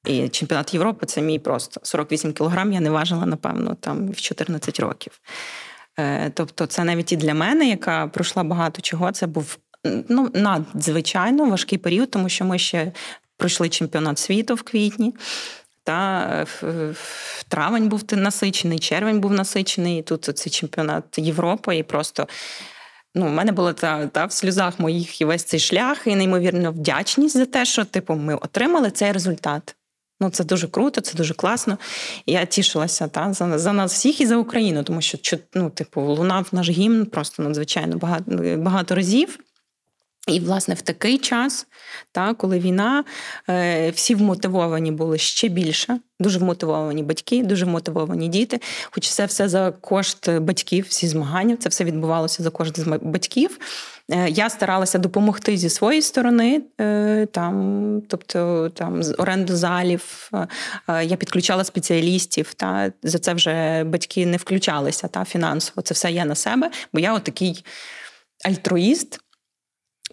І 0.04 0.28
чемпіонат 0.28 0.74
Європи 0.74 1.06
це 1.06 1.22
мій 1.22 1.38
просто 1.38 1.80
48 1.84 2.32
кілограм. 2.32 2.72
Я 2.72 2.80
не 2.80 2.90
важила, 2.90 3.26
напевно, 3.26 3.76
там 3.80 4.10
в 4.10 4.16
14 4.16 4.80
років. 4.80 5.20
Е, 5.98 6.30
тобто, 6.30 6.66
це 6.66 6.84
навіть 6.84 7.12
і 7.12 7.16
для 7.16 7.34
мене, 7.34 7.68
яка 7.68 8.06
пройшла 8.06 8.44
багато 8.44 8.82
чого, 8.82 9.12
це 9.12 9.26
був 9.26 9.58
ну, 9.84 10.30
надзвичайно 10.34 11.44
важкий 11.44 11.78
період, 11.78 12.10
тому 12.10 12.28
що 12.28 12.44
ми 12.44 12.58
ще 12.58 12.92
пройшли 13.36 13.68
чемпіонат 13.68 14.18
світу 14.18 14.54
в 14.54 14.62
квітні. 14.62 15.14
Та 15.84 16.46
травень 17.48 17.88
був 17.88 18.02
насичений, 18.12 18.78
червень 18.78 19.20
був 19.20 19.32
насичений. 19.32 20.02
Тут 20.02 20.24
це 20.24 20.50
чемпіонат 20.50 21.18
Європи, 21.18 21.76
і 21.76 21.82
просто 21.82 22.28
ну, 23.14 23.26
в 23.26 23.30
мене 23.30 23.52
була 23.52 23.72
та, 23.72 24.06
та 24.06 24.24
в 24.24 24.32
сльозах 24.32 24.80
моїх 24.80 25.20
і 25.20 25.24
весь 25.24 25.44
цей 25.44 25.60
шлях, 25.60 26.06
і 26.06 26.16
неймовірно 26.16 26.72
вдячність 26.72 27.36
за 27.36 27.46
те, 27.46 27.64
що 27.64 27.84
типу 27.84 28.14
ми 28.14 28.34
отримали 28.34 28.90
цей 28.90 29.12
результат. 29.12 29.76
Ну, 30.20 30.30
це 30.30 30.44
дуже 30.44 30.68
круто, 30.68 31.00
це 31.00 31.16
дуже 31.16 31.34
класно. 31.34 31.78
Я 32.26 32.44
тішилася 32.44 33.08
та, 33.08 33.32
за 33.32 33.58
за 33.58 33.72
нас 33.72 33.92
всіх 33.92 34.20
і 34.20 34.26
за 34.26 34.36
Україну, 34.36 34.82
тому 34.82 35.00
що 35.00 35.38
ну, 35.54 35.70
типу, 35.70 36.00
лунав 36.00 36.48
наш 36.52 36.70
гімн 36.70 37.06
просто 37.06 37.42
надзвичайно 37.42 37.96
багато 37.96 38.56
багато 38.58 38.94
разів. 38.94 39.38
І, 40.28 40.40
власне, 40.40 40.74
в 40.74 40.82
такий 40.82 41.18
час, 41.18 41.66
та, 42.12 42.34
коли 42.34 42.58
війна, 42.58 43.04
е, 43.48 43.90
всі 43.90 44.14
вмотивовані 44.14 44.92
були 44.92 45.18
ще 45.18 45.48
більше, 45.48 46.00
дуже 46.20 46.38
вмотивовані 46.38 47.02
батьки, 47.02 47.42
дуже 47.42 47.64
вмотивовані 47.64 48.28
діти. 48.28 48.60
Хоч 48.90 49.08
це 49.08 49.26
все 49.26 49.48
за 49.48 49.70
кошт 49.70 50.30
батьків, 50.30 50.86
всі 50.88 51.08
змагання, 51.08 51.56
це 51.56 51.68
все 51.68 51.84
відбувалося 51.84 52.42
за 52.42 52.50
кошт 52.50 52.88
батьків. 52.88 53.58
Е, 54.10 54.30
я 54.30 54.50
старалася 54.50 54.98
допомогти 54.98 55.56
зі 55.56 55.68
своєї 55.68 56.02
сторони, 56.02 56.62
е, 56.80 57.26
там, 57.32 58.02
тобто 58.08 58.70
там 58.74 59.02
з 59.02 59.14
оренду 59.18 59.56
залів, 59.56 60.30
я 60.88 61.16
підключала 61.16 61.64
спеціалістів. 61.64 62.54
Та 62.54 62.92
За 63.02 63.18
це 63.18 63.34
вже 63.34 63.84
батьки 63.84 64.26
не 64.26 64.36
включалися 64.36 65.08
та 65.08 65.24
фінансово. 65.24 65.82
Це 65.82 65.94
все 65.94 66.10
я 66.10 66.24
на 66.24 66.34
себе, 66.34 66.70
бо 66.92 67.00
я 67.00 67.14
отакий 67.14 67.64
альтруїст 68.44 69.23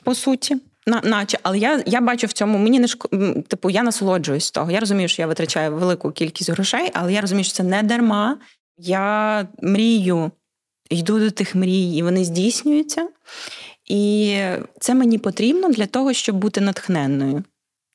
по 0.04 0.16
суті. 0.16 0.58
На, 0.88 1.02
наче, 1.04 1.39
але 1.43 1.58
я 1.58 1.84
я 1.86 2.02
бачу 2.02 2.28
в 2.28 2.32
цьому, 2.32 2.58
мені 2.58 2.80
не 2.80 2.88
шко... 2.88 3.10
типу, 3.47 3.70
я 3.70 3.84
насолоджуюсь 3.84 4.45
з 4.45 4.52
того. 4.52 4.72
Я 4.72 4.80
розумію, 4.80 5.08
що 5.08 5.22
я 5.22 5.28
витрачаю 5.28 5.76
велику 5.76 6.12
кількість 6.12 6.49
грошей, 6.49 6.91
але 6.93 7.14
я 7.14 7.22
розумію, 7.22 7.43
що 7.43 7.54
це 7.54 7.64
не 7.64 7.84
дарма. 7.84 8.38
Я 8.78 9.47
мрію, 9.62 10.32
йду 10.89 11.20
до 11.20 11.32
тих 11.32 11.56
мрій, 11.56 11.95
і 11.95 12.04
вони 12.04 12.24
здійснюються. 12.24 13.08
І 13.86 14.38
це 14.80 14.93
мені 14.93 15.18
потрібно 15.18 15.70
для 15.70 15.86
того, 15.86 16.14
щоб 16.14 16.36
бути 16.36 16.62
натхненною. 16.62 17.43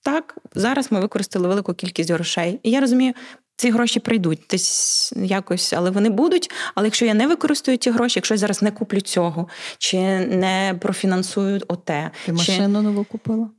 Так, 0.02 0.38
зараз 0.54 0.92
ми 0.92 1.00
використали 1.00 1.48
велику 1.48 1.74
кількість 1.74 2.10
грошей. 2.10 2.60
І 2.62 2.70
я 2.70 2.80
розумію, 2.80 3.12
ці 3.56 3.70
гроші 3.70 4.00
прийдуть 4.00 4.40
десь 4.50 5.12
якось, 5.16 5.72
але 5.72 5.90
вони 5.90 6.10
будуть. 6.10 6.50
Але 6.74 6.86
якщо 6.86 7.06
я 7.06 7.14
не 7.14 7.26
використаю 7.26 7.78
ці 7.78 7.90
гроші, 7.90 8.18
якщо 8.18 8.34
я 8.34 8.38
зараз 8.38 8.62
не 8.62 8.70
куплю 8.70 9.00
цього, 9.00 9.48
чи 9.78 9.98
не 10.18 10.78
профінансую 10.80 11.60
оте. 11.68 12.10
Ти 12.26 12.32
машину 12.32 12.82
нову 12.82 13.04
купила? 13.04 13.50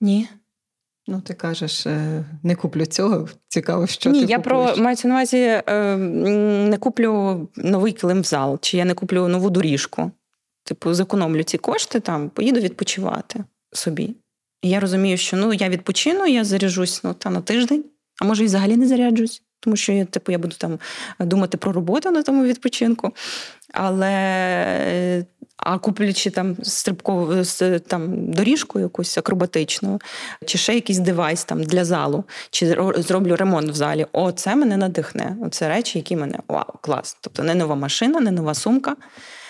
Ні. 0.00 0.28
Ну, 1.06 1.20
ти 1.20 1.34
кажеш, 1.34 1.86
е, 1.86 2.24
не 2.42 2.54
куплю 2.54 2.86
цього. 2.86 3.28
Цікаво, 3.48 3.86
що 3.86 4.10
Ні, 4.10 4.20
ти 4.20 4.30
я 4.30 4.36
купуєш. 4.36 4.74
про 4.74 4.84
мається 4.84 5.08
на 5.08 5.14
увазі 5.14 5.36
е, 5.36 5.96
не 5.96 6.78
куплю 6.78 7.48
новий 7.56 7.92
килим 7.92 8.20
в 8.20 8.24
зал, 8.24 8.58
чи 8.60 8.76
я 8.76 8.84
не 8.84 8.94
куплю 8.94 9.28
нову 9.28 9.50
доріжку. 9.50 10.10
Типу, 10.64 10.94
зекономлю 10.94 11.42
ці 11.42 11.58
кошти, 11.58 12.00
там 12.00 12.30
поїду 12.30 12.60
відпочивати 12.60 13.44
собі. 13.72 14.16
І 14.62 14.68
я 14.68 14.80
розумію, 14.80 15.16
що 15.16 15.36
ну 15.36 15.52
я 15.52 15.68
відпочину, 15.68 16.26
я 16.26 16.44
заряджусь 16.44 17.04
ну, 17.04 17.14
та 17.14 17.30
на 17.30 17.40
тиждень 17.40 17.84
а 18.20 18.24
може 18.24 18.42
і 18.42 18.46
взагалі 18.46 18.76
не 18.76 18.86
заряджусь, 18.86 19.42
тому 19.60 19.76
що 19.76 19.92
я 19.92 20.04
типу, 20.04 20.32
я 20.32 20.38
буду 20.38 20.56
там 20.58 20.78
думати 21.20 21.56
про 21.56 21.72
роботу 21.72 22.10
на 22.10 22.22
тому 22.22 22.44
відпочинку. 22.44 23.12
Але 23.72 25.24
а 25.56 25.78
куплячи 25.78 26.30
там 26.30 26.56
стрибкову 26.62 27.44
там 27.86 28.32
доріжку 28.32 28.80
якусь 28.80 29.18
акробатичну, 29.18 30.00
чи 30.46 30.58
ще 30.58 30.74
якийсь 30.74 30.98
девайс 30.98 31.44
там 31.44 31.62
для 31.62 31.84
залу, 31.84 32.24
чи 32.50 32.76
зроблю 32.96 33.36
ремонт 33.36 33.70
в 33.70 33.74
залі. 33.74 34.06
О, 34.12 34.32
це 34.32 34.56
мене 34.56 34.76
надихне. 34.76 35.36
Оце 35.42 35.68
речі, 35.68 35.98
які 35.98 36.16
мене 36.16 36.38
вау, 36.48 36.72
клас. 36.80 37.16
Тобто 37.20 37.42
не 37.42 37.54
нова 37.54 37.74
машина, 37.74 38.20
не 38.20 38.30
нова 38.30 38.54
сумка. 38.54 38.96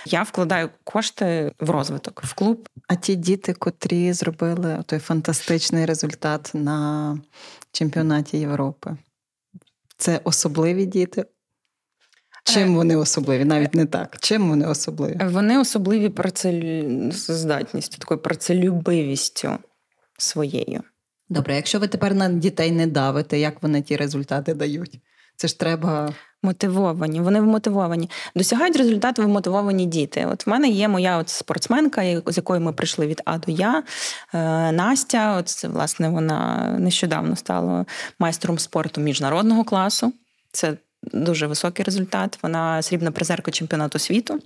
Я 0.06 0.22
вкладаю 0.22 0.70
кошти 0.84 1.52
в 1.60 1.70
розвиток, 1.70 2.22
в 2.24 2.34
клуб. 2.34 2.68
А 2.92 2.94
ті 2.94 3.14
діти, 3.14 3.52
котрі 3.52 4.12
зробили 4.12 4.82
той 4.86 4.98
фантастичний 4.98 5.86
результат 5.86 6.50
на 6.54 7.18
чемпіонаті 7.72 8.38
Європи, 8.38 8.96
це 9.96 10.20
особливі 10.24 10.86
діти. 10.86 11.24
Чим 12.44 12.72
е, 12.72 12.76
вони 12.76 12.96
особливі? 12.96 13.44
Навіть 13.44 13.74
не 13.74 13.86
так. 13.86 14.16
Чим 14.20 14.48
вони 14.48 14.66
особливі? 14.66 15.18
Вони 15.24 15.58
особливі 15.58 16.08
працездатністю, 16.08 17.98
такою 17.98 18.20
працелюбивістю 18.20 19.58
своєю. 20.18 20.82
Добре, 21.28 21.56
якщо 21.56 21.78
ви 21.78 21.88
тепер 21.88 22.14
на 22.14 22.28
дітей 22.28 22.70
не 22.70 22.86
давите, 22.86 23.38
як 23.38 23.62
вони 23.62 23.82
ті 23.82 23.96
результати 23.96 24.54
дають? 24.54 25.00
Це 25.36 25.48
ж 25.48 25.58
треба. 25.58 26.14
Мотивовані, 26.42 27.20
вони 27.20 27.40
вмотивовані. 27.40 28.10
Досягають 28.36 28.76
результату 28.76 29.22
вмотивовані 29.22 29.86
діти. 29.86 30.26
От 30.32 30.46
в 30.46 30.50
мене 30.50 30.68
є 30.68 30.88
моя 30.88 31.18
от 31.18 31.28
спортсменка, 31.28 32.22
з 32.26 32.36
якою 32.36 32.60
ми 32.60 32.72
прийшли 32.72 33.06
від 33.06 33.22
А 33.24 33.38
до 33.38 33.52
Я, 33.52 33.82
е, 34.34 34.72
Настя. 34.72 35.36
От 35.36 35.64
власне, 35.64 36.08
вона 36.08 36.66
нещодавно 36.78 37.36
стала 37.36 37.84
майстром 38.18 38.58
спорту 38.58 39.00
міжнародного 39.00 39.64
класу. 39.64 40.12
Це 40.52 40.76
дуже 41.02 41.46
високий 41.46 41.84
результат. 41.84 42.38
Вона 42.42 42.82
срібна 42.82 43.10
призерка 43.10 43.50
чемпіонату 43.50 43.98
світу. 43.98 44.40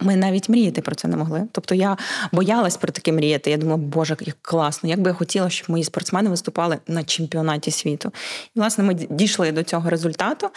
Ми 0.00 0.16
навіть 0.16 0.48
мріяти 0.48 0.80
про 0.82 0.94
це 0.94 1.08
не 1.08 1.16
могли. 1.16 1.48
Тобто 1.52 1.74
я 1.74 1.96
боялась 2.32 2.76
про 2.76 2.92
таке 2.92 3.12
мріяти. 3.12 3.50
Я 3.50 3.56
думала, 3.56 3.76
боже, 3.76 4.16
як 4.20 4.36
класно, 4.42 4.88
як 4.88 5.00
би 5.00 5.10
я 5.10 5.14
хотіла, 5.14 5.50
щоб 5.50 5.70
мої 5.70 5.84
спортсмени 5.84 6.30
виступали 6.30 6.78
на 6.86 7.04
чемпіонаті 7.04 7.70
світу. 7.70 8.12
І, 8.54 8.58
власне, 8.60 8.84
ми 8.84 8.94
дійшли 8.94 9.52
до 9.52 9.62
цього 9.62 9.90
результату. 9.90 10.50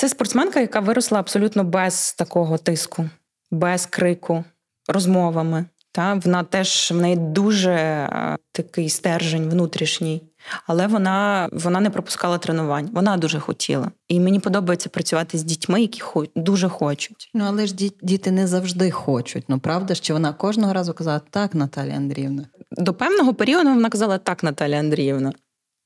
Це 0.00 0.08
спортсменка, 0.08 0.60
яка 0.60 0.80
виросла 0.80 1.18
абсолютно 1.18 1.64
без 1.64 2.12
такого 2.12 2.58
тиску, 2.58 3.08
без 3.50 3.86
крику, 3.86 4.44
розмовами. 4.88 5.64
Та 5.92 6.14
Вона 6.14 6.44
теж 6.44 6.90
в 6.92 6.96
неї 6.96 7.16
дуже 7.16 8.08
такий 8.52 8.88
стержень 8.88 9.50
внутрішній. 9.50 10.22
Але 10.66 10.86
вона 10.86 11.48
вона 11.52 11.80
не 11.80 11.90
пропускала 11.90 12.38
тренувань. 12.38 12.90
Вона 12.92 13.16
дуже 13.16 13.40
хотіла. 13.40 13.90
І 14.08 14.20
мені 14.20 14.40
подобається 14.40 14.88
працювати 14.88 15.38
з 15.38 15.42
дітьми, 15.42 15.80
які 15.80 16.00
хо, 16.00 16.24
дуже 16.36 16.68
хочуть. 16.68 17.30
Ну 17.34 17.44
але 17.48 17.66
ж 17.66 17.74
діти 18.02 18.30
не 18.30 18.46
завжди 18.46 18.90
хочуть. 18.90 19.44
Ну 19.48 19.58
правда, 19.58 19.94
що 19.94 20.14
вона 20.14 20.32
кожного 20.32 20.72
разу 20.72 20.94
казала 20.94 21.20
так, 21.30 21.54
Наталія 21.54 21.96
Андріївна. 21.96 22.46
До 22.72 22.94
певного 22.94 23.34
періоду 23.34 23.68
вона 23.68 23.88
казала 23.88 24.18
так, 24.18 24.42
Наталія 24.42 24.78
Андріївна. 24.78 25.32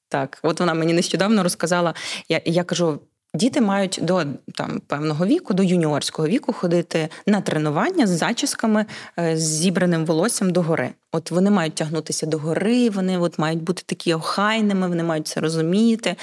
Так, 0.09 0.39
от 0.43 0.61
вона 0.61 0.75
мені 0.75 0.93
нещодавно 0.93 1.43
розказала. 1.43 1.95
Я 2.29 2.41
я 2.45 2.65
кажу: 2.65 3.01
Діти 3.35 3.61
мають 3.61 3.99
до 4.03 4.25
там 4.55 4.81
певного 4.87 5.27
віку, 5.27 5.55
до 5.55 5.63
юніорського 5.63 6.29
віку 6.29 6.53
ходити 6.53 7.09
на 7.27 7.41
тренування 7.41 8.07
з 8.07 8.11
зачісками, 8.11 8.87
е, 9.19 9.37
з 9.37 9.43
зібраним 9.43 10.05
волоссям 10.05 10.51
догори. 10.51 10.91
От 11.13 11.31
вони 11.31 11.51
мають 11.51 11.75
тягнутися 11.75 12.27
до 12.27 12.39
гори, 12.39 12.91
вони 12.91 13.19
от 13.19 13.39
мають 13.39 13.63
бути 13.63 13.83
такі 13.87 14.15
охайними, 14.15 14.89
вони 14.89 15.03
мають 15.03 15.29
це 15.29 15.41
розуміти. 15.41 16.17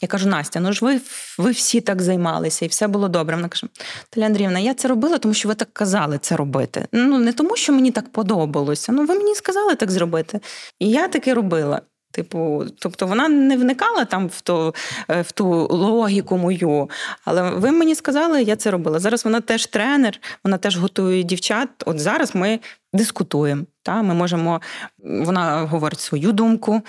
Я 0.00 0.08
кажу, 0.08 0.28
Настя, 0.28 0.60
ну 0.60 0.72
ж 0.72 0.84
ви 0.84 1.00
ви 1.38 1.50
всі 1.50 1.80
так 1.80 2.02
займалися, 2.02 2.64
і 2.64 2.68
все 2.68 2.88
було 2.88 3.08
добре. 3.08 3.36
Вона 3.36 3.48
каже: 3.48 3.66
Таля 4.10 4.26
Андріївна, 4.26 4.58
я 4.58 4.74
це 4.74 4.88
робила, 4.88 5.18
тому 5.18 5.34
що 5.34 5.48
ви 5.48 5.54
так 5.54 5.68
казали 5.72 6.18
це 6.18 6.36
робити. 6.36 6.86
Ну 6.92 7.18
не 7.18 7.32
тому, 7.32 7.56
що 7.56 7.72
мені 7.72 7.90
так 7.90 8.12
подобалося. 8.12 8.92
Ну 8.92 9.04
ви 9.04 9.14
мені 9.14 9.34
сказали 9.34 9.74
так 9.74 9.90
зробити. 9.90 10.40
І 10.78 10.90
я 10.90 11.08
таки 11.08 11.34
робила. 11.34 11.80
Типу, 12.12 12.64
тобто 12.78 13.06
вона 13.06 13.28
не 13.28 13.56
вникала 13.56 14.04
там 14.04 14.28
в 14.28 14.40
ту, 14.40 14.74
е, 15.08 15.22
в 15.22 15.32
ту 15.32 15.46
логіку 15.70 16.38
мою. 16.38 16.90
Але 17.24 17.50
ви 17.50 17.70
мені 17.70 17.94
сказали, 17.94 18.42
я 18.42 18.56
це 18.56 18.70
робила. 18.70 18.98
Зараз 18.98 19.24
вона 19.24 19.40
теж 19.40 19.66
тренер, 19.66 20.20
вона 20.44 20.58
теж 20.58 20.76
готує 20.76 21.22
дівчат. 21.22 21.68
От 21.86 21.98
зараз 21.98 22.34
ми 22.34 22.60
дискутуємо. 22.92 23.62
Та? 23.82 24.02
Ми 24.02 24.14
можемо, 24.14 24.60
Вона 24.98 25.62
говорить 25.62 26.00
свою 26.00 26.32
думку, 26.32 26.82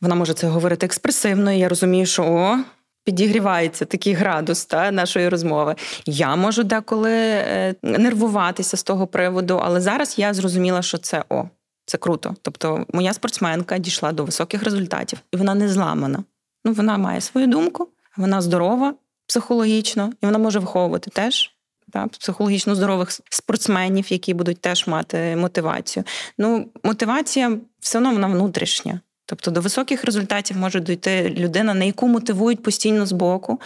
вона 0.00 0.14
може 0.14 0.34
це 0.34 0.46
говорити 0.46 0.86
експресивно. 0.86 1.52
і 1.52 1.58
Я 1.58 1.68
розумію, 1.68 2.06
що 2.06 2.24
о. 2.24 2.58
Підігрівається 3.04 3.84
такий 3.84 4.12
градус 4.12 4.64
та, 4.64 4.90
нашої 4.90 5.28
розмови. 5.28 5.74
Я 6.06 6.36
можу 6.36 6.64
деколи 6.64 7.12
е, 7.12 7.74
нервуватися 7.82 8.76
з 8.76 8.82
того 8.82 9.06
приводу, 9.06 9.60
але 9.64 9.80
зараз 9.80 10.18
я 10.18 10.34
зрозуміла, 10.34 10.82
що 10.82 10.98
це 10.98 11.24
о, 11.28 11.44
це 11.86 11.98
круто. 11.98 12.34
Тобто, 12.42 12.86
моя 12.92 13.12
спортсменка 13.12 13.78
дійшла 13.78 14.12
до 14.12 14.24
високих 14.24 14.62
результатів, 14.62 15.18
і 15.32 15.36
вона 15.36 15.54
не 15.54 15.68
зламана. 15.68 16.24
Ну, 16.64 16.72
вона 16.72 16.98
має 16.98 17.20
свою 17.20 17.46
думку, 17.46 17.88
вона 18.16 18.40
здорова 18.40 18.94
психологічно, 19.26 20.12
і 20.22 20.26
вона 20.26 20.38
може 20.38 20.58
виховувати 20.58 21.10
теж 21.10 21.52
та, 21.92 22.06
психологічно 22.06 22.74
здорових 22.74 23.10
спортсменів, 23.30 24.12
які 24.12 24.34
будуть 24.34 24.60
теж 24.60 24.86
мати 24.86 25.36
мотивацію. 25.36 26.04
Ну, 26.38 26.68
мотивація 26.82 27.58
все 27.80 27.98
одно 27.98 28.12
вона 28.12 28.26
внутрішня. 28.26 29.00
Тобто 29.28 29.50
до 29.50 29.60
високих 29.60 30.04
результатів 30.04 30.56
може 30.56 30.80
дійти 30.80 31.34
людина, 31.36 31.74
на 31.74 31.84
яку 31.84 32.08
мотивують 32.08 32.62
постійно 32.62 33.06
з 33.06 33.12
боку. 33.12 33.60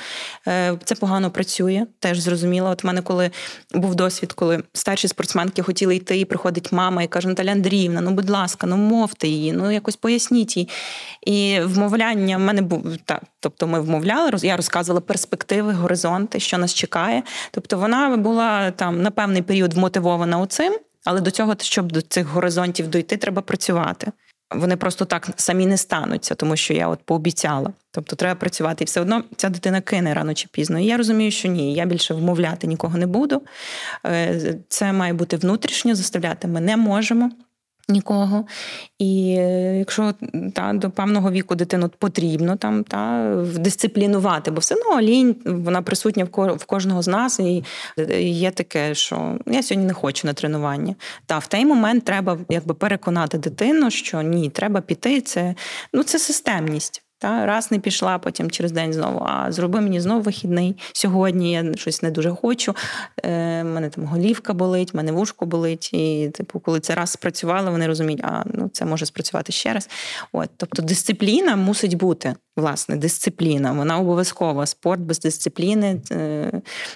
Е, 0.49 0.79
це 0.85 0.95
погано 0.95 1.31
працює, 1.31 1.87
теж 1.99 2.21
зрозуміло. 2.21 2.71
От 2.71 2.85
в 2.85 2.87
мене, 2.87 3.03
коли 3.03 3.31
був 3.75 3.95
досвід, 3.95 4.33
коли 4.33 4.63
старші 4.73 5.09
спортсменки 5.09 5.63
хотіли 5.63 5.97
йти, 5.97 6.19
і 6.19 6.25
приходить 6.25 6.73
мама 6.73 7.03
і 7.03 7.09
каже: 7.09 7.29
Наталя 7.29 7.51
Андріївна, 7.53 8.01
ну 8.01 8.11
будь 8.11 8.31
ласка, 8.31 8.67
ну 8.67 8.77
мовте 8.77 9.29
її, 9.29 9.53
ну 9.53 9.71
якось 9.71 9.97
поясніть 9.97 10.57
їй. 10.57 10.69
І 11.27 11.61
вмовляння 11.61 12.37
в 12.37 12.41
мене 12.41 12.63
був 12.63 12.97
так. 13.05 13.23
Тобто 13.41 13.67
ми 13.67 13.81
вмовляли, 13.81 14.31
я 14.43 14.57
розказувала 14.57 15.01
перспективи, 15.01 15.73
горизонти, 15.73 16.41
що 16.41 16.59
нас 16.59 16.75
чекає. 16.75 17.23
Тобто 17.51 17.79
вона 17.79 18.17
була 18.17 18.71
там 18.71 19.03
на 19.03 19.11
певний 19.11 19.43
період 19.43 19.75
вмотивована 19.75 20.39
оцим, 20.39 20.79
але 21.05 21.21
до 21.21 21.31
цього, 21.31 21.55
щоб 21.61 21.93
до 21.93 22.03
цих 22.03 22.27
горизонтів 22.27 22.89
дойти, 22.89 23.17
треба 23.17 23.43
працювати. 23.43 24.13
Вони 24.55 24.77
просто 24.77 25.05
так 25.05 25.29
самі 25.37 25.67
не 25.67 25.77
стануться, 25.77 26.35
тому 26.35 26.57
що 26.57 26.75
я 26.75 26.89
от 26.89 26.99
пообіцяла. 27.05 27.73
Тобто 27.91 28.17
треба 28.17 28.41
працювати, 28.41 28.85
і 28.85 28.87
все 28.87 29.01
одно 29.01 29.25
ця 29.37 29.49
дитина 29.49 29.81
кине 29.81 30.15
рано 30.15 30.35
чи 30.35 30.49
пізно. 30.53 30.79
І 30.79 30.85
я 30.85 30.97
розумію, 30.97 31.31
що 31.31 31.49
ні, 31.49 31.75
я 31.75 31.87
більше 31.87 32.15
вмовляти 32.15 32.67
нікого 32.67 32.99
не 32.99 33.07
буду. 33.07 33.43
Е, 34.07 34.55
це 34.69 34.93
має 34.93 35.13
бути 35.13 35.37
внутрішньо, 35.37 35.95
заставляти 35.95 36.49
ми 36.49 36.61
не 36.61 36.77
можемо 36.77 37.31
нікого. 37.89 38.45
І 38.99 39.37
е, 39.39 39.79
якщо 39.79 40.15
та, 40.55 40.73
до 40.73 40.91
певного 40.91 41.31
віку 41.31 41.55
дитину 41.55 41.91
потрібно 41.99 42.57
там 42.57 42.85
та 42.85 43.35
дисциплінувати, 43.55 44.51
бо 44.51 44.61
все 44.61 44.75
одно 44.75 45.01
лінь 45.01 45.37
вона 45.45 45.83
присутня 45.83 46.25
в 46.35 46.65
кожного 46.65 47.03
з 47.03 47.09
нас, 47.09 47.41
і 47.41 47.65
є 48.21 48.51
таке, 48.51 48.95
що 48.95 49.39
я 49.47 49.63
сьогодні 49.63 49.87
не 49.87 49.95
хочу 49.95 50.27
на 50.27 50.33
тренування. 50.33 50.95
Та 51.27 51.39
в 51.39 51.47
той 51.47 51.65
момент 51.65 52.05
треба 52.05 52.39
якби 52.49 52.75
переконати 52.75 53.39
дитину, 53.39 53.91
що 53.91 54.23
ні, 54.23 54.51
треба 54.51 54.81
піти. 54.81 55.21
Це 55.21 55.55
ну 55.93 56.03
це 56.03 56.19
системність. 56.19 57.03
Та 57.21 57.47
раз 57.47 57.71
не 57.71 57.79
пішла, 57.79 58.19
потім 58.19 58.51
через 58.51 58.73
день 58.73 58.93
знову. 58.93 59.27
А 59.27 59.53
зроби 59.53 59.81
мені 59.81 60.01
знову 60.01 60.21
вихідний. 60.21 60.77
Сьогодні 60.93 61.53
я 61.53 61.75
щось 61.75 62.03
не 62.03 62.11
дуже 62.11 62.31
хочу. 62.31 62.75
Е, 63.23 63.65
мене 63.65 63.89
там 63.91 64.05
голівка 64.05 64.55
болить, 64.55 64.95
мене 64.95 65.13
вушко 65.13 65.47
болить. 65.47 65.91
І, 65.93 66.31
типу, 66.35 66.61
коли 66.61 66.81
це 66.81 66.95
раз 66.95 67.11
спрацювало, 67.11 67.71
вони 67.71 67.87
розуміють, 67.87 68.25
а 68.25 68.43
ну 68.47 68.71
це 68.73 68.85
може 68.85 69.07
спрацювати 69.07 69.53
ще 69.53 69.73
раз. 69.73 69.89
От, 70.33 70.51
тобто, 70.57 70.83
дисципліна 70.83 71.57
мусить 71.57 71.95
бути. 71.95 72.35
Власне, 72.57 72.97
дисципліна. 72.97 73.73
Вона 73.73 73.99
обов'язкова. 73.99 74.67
Спорт 74.67 75.01
без 75.01 75.19
дисципліни 75.19 76.01
е, 76.13 76.53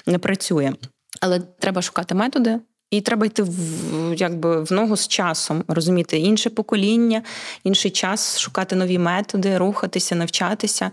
не 0.07 0.19
працює. 0.19 0.73
Але 1.21 1.41
треба 1.41 1.83
шукати 1.83 2.15
методи. 2.15 2.61
І 2.95 3.01
треба 3.01 3.27
йти 3.27 3.43
в 3.43 4.15
якби 4.17 4.63
в 4.63 4.73
ногу 4.73 4.97
з 4.97 5.09
часом, 5.09 5.65
розуміти 5.69 6.19
інше 6.19 6.51
покоління, 6.51 7.23
інший 7.65 7.91
час, 7.91 8.39
шукати 8.39 8.77
нові 8.77 8.99
методи, 8.99 9.59
рухатися, 9.59 10.15
навчатися 10.15 10.91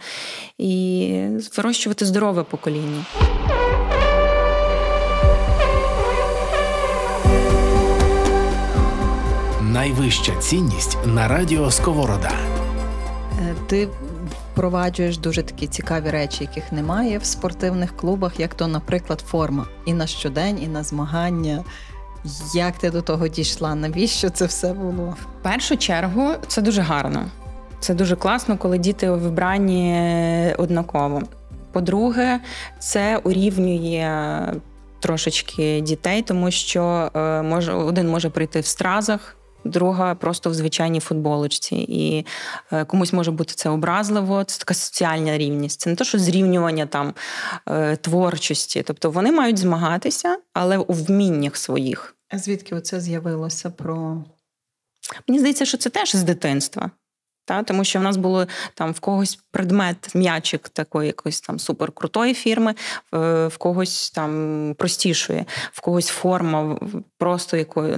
і 0.58 1.26
вирощувати 1.58 2.06
здорове 2.06 2.44
покоління. 2.44 3.06
Найвища 9.62 10.36
цінність 10.36 10.98
на 11.06 11.28
радіо 11.28 11.72
Сковорода. 11.72 12.32
Е, 13.42 13.56
ти 13.68 13.88
впроваджуєш 14.52 15.18
дуже 15.18 15.44
такі 15.44 15.68
цікаві 15.68 16.10
речі, 16.10 16.44
яких 16.44 16.72
немає 16.72 17.18
в 17.18 17.26
спортивних 17.26 17.98
клубах, 17.98 18.40
як 18.40 18.56
то, 18.56 18.68
наприклад, 18.68 19.24
форма 19.28 19.66
і 19.86 19.94
на 19.94 20.08
щодень, 20.08 20.64
і 20.64 20.68
на 20.68 20.84
змагання. 20.84 21.64
Як 22.54 22.78
ти 22.78 22.90
до 22.90 23.02
того 23.02 23.28
дійшла? 23.28 23.76
Навіщо 23.76 24.30
це 24.30 24.46
все 24.46 24.74
було? 24.74 25.16
В 25.22 25.44
першу 25.44 25.78
чергу 25.78 26.32
це 26.48 26.62
дуже 26.62 26.82
гарно. 26.82 27.26
Це 27.80 27.94
дуже 27.94 28.16
класно, 28.16 28.58
коли 28.58 28.78
діти 28.78 29.12
вибрані 29.12 30.56
однаково. 30.58 31.22
По-друге, 31.72 32.40
це 32.80 33.18
урівнює 33.18 34.40
трошечки 35.00 35.82
дітей, 35.82 36.22
тому 36.22 36.52
що 36.52 37.12
е, 37.16 37.42
може 37.42 37.74
один 37.74 38.10
може 38.10 38.30
прийти 38.30 38.60
в 38.60 38.66
стразах. 38.66 39.38
Друга 39.64 40.16
просто 40.16 40.50
в 40.50 40.54
звичайній 40.54 41.00
футболочці, 41.00 41.76
і 41.76 42.26
е, 42.72 42.86
комусь 42.86 43.14
може 43.14 43.32
бути 43.32 43.54
це 43.54 43.70
образливо. 43.70 44.44
Це 44.44 44.60
така 44.60 44.74
соціальна 44.74 45.38
рівність. 45.38 45.82
Це 45.82 45.90
не 45.90 45.96
те, 45.96 46.04
що 46.04 46.20
зрівнювання 46.20 46.86
там 46.86 47.14
е, 47.68 47.96
творчості. 47.96 48.84
Тобто 48.84 49.12
вони 49.12 49.32
мають 49.32 49.58
змагатися, 49.58 50.38
але 50.54 50.78
у 50.78 50.94
вміннях 50.94 51.58
своїх. 51.58 52.16
А 52.30 52.38
звідки 52.38 52.76
оце 52.76 53.02
з'явилося 53.02 53.70
про? 53.70 54.24
Мені 55.28 55.40
здається, 55.40 55.66
що 55.66 55.78
це 55.78 55.90
теж 55.90 56.16
з 56.16 56.24
дитинства. 56.24 56.92
Та, 57.46 57.64
Тому 57.64 57.84
що 57.84 58.00
в 58.00 58.02
нас 58.02 58.18
було 58.18 58.48
там 58.74 58.92
в 58.92 59.00
когось 59.00 59.40
предмет, 59.52 60.16
м'ячик 60.16 60.70
такої 60.70 61.08
якоїсь 61.08 61.42
там 61.42 61.60
суперкрутої 61.60 62.34
фірми, 62.34 62.76
в 63.12 63.52
когось 63.58 64.12
там 64.12 64.76
простішої, 64.78 65.46
в 65.72 65.82
когось 65.82 66.08
форма 66.08 66.80
просто 67.18 67.58
якою 67.58 67.98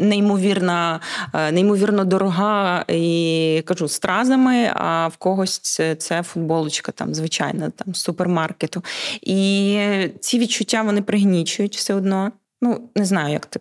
неймовірна, 0.00 1.00
е, 1.34 1.52
неймовірно 1.52 2.04
дорога 2.04 2.84
і 2.88 3.62
кажу 3.66 3.88
стразами, 3.88 4.72
а 4.74 5.08
в 5.08 5.16
когось 5.16 5.58
це, 5.58 5.94
це 5.94 6.22
футболочка, 6.22 6.92
там 6.92 7.14
звичайна 7.14 7.70
там 7.70 7.94
супермаркету. 7.94 8.84
І 9.22 10.08
ці 10.20 10.38
відчуття 10.38 10.82
вони 10.82 11.02
пригнічують 11.02 11.76
все 11.76 11.94
одно. 11.94 12.32
Ну, 12.62 12.90
не 12.96 13.04
знаю, 13.04 13.32
як 13.32 13.46
ти. 13.46 13.60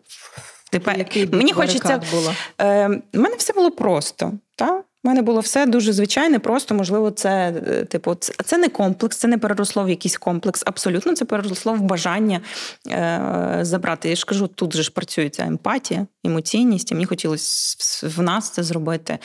Тепер 0.71 1.05
мені 1.32 1.53
хочеться 1.53 2.01
було? 2.11 2.34
Е, 2.61 2.88
У 3.13 3.19
мене 3.19 3.36
все 3.36 3.53
було 3.53 3.71
просто. 3.71 4.34
Та? 4.55 4.84
У 5.04 5.08
мене 5.08 5.22
було 5.22 5.39
все 5.39 5.66
дуже 5.66 5.93
звичайне, 5.93 6.39
просто 6.39 6.76
можливо, 6.76 7.12
це 7.12 7.54
е, 7.68 7.86
типу, 7.86 8.16
це, 8.45 8.58
не 8.58 8.70
комплекс, 8.70 9.18
це 9.18 9.28
не 9.28 9.38
переросло 9.38 9.84
в 9.84 9.89
якийсь 9.89 10.18
комплекс. 10.18 10.64
Абсолютно 10.66 11.16
це 11.16 11.26
переросло 11.26 11.74
в 11.74 11.82
бажання 11.82 12.41
е, 12.88 13.60
забрати. 13.62 14.10
Я 14.10 14.16
ж 14.16 14.26
кажу, 14.26 14.47
тут 14.47 14.76
же 14.76 14.84
ж 14.84 14.91
працює 14.91 15.30
ця 15.30 15.43
емпатія, 15.43 16.08
емоційність. 16.24 16.91
і 16.91 16.93
Мені 16.93 17.06
хотілося 17.06 17.78
в 18.08 18.22
нас 18.22 18.50
це 18.50 18.64
зробити, 18.64 19.18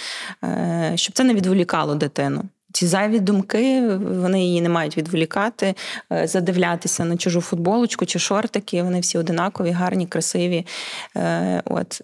е, 0.44 0.92
щоб 0.94 1.14
це 1.14 1.24
не 1.24 1.34
відволікало 1.34 1.94
дитину. 1.94 2.44
Ці 2.74 2.86
зайві 2.86 3.20
думки 3.20 3.88
вони 3.96 4.44
її 4.44 4.60
не 4.60 4.68
мають 4.68 4.96
відволікати, 4.96 5.74
е, 6.12 6.26
задивлятися 6.26 7.04
на 7.04 7.16
чужу 7.16 7.40
футболочку 7.40 8.06
чи 8.06 8.18
шортики. 8.18 8.82
Вони 8.82 9.00
всі 9.00 9.18
одинакові, 9.18 9.70
гарні, 9.70 10.06
красиві. 10.06 10.66
Е, 11.16 11.62
от 11.64 12.00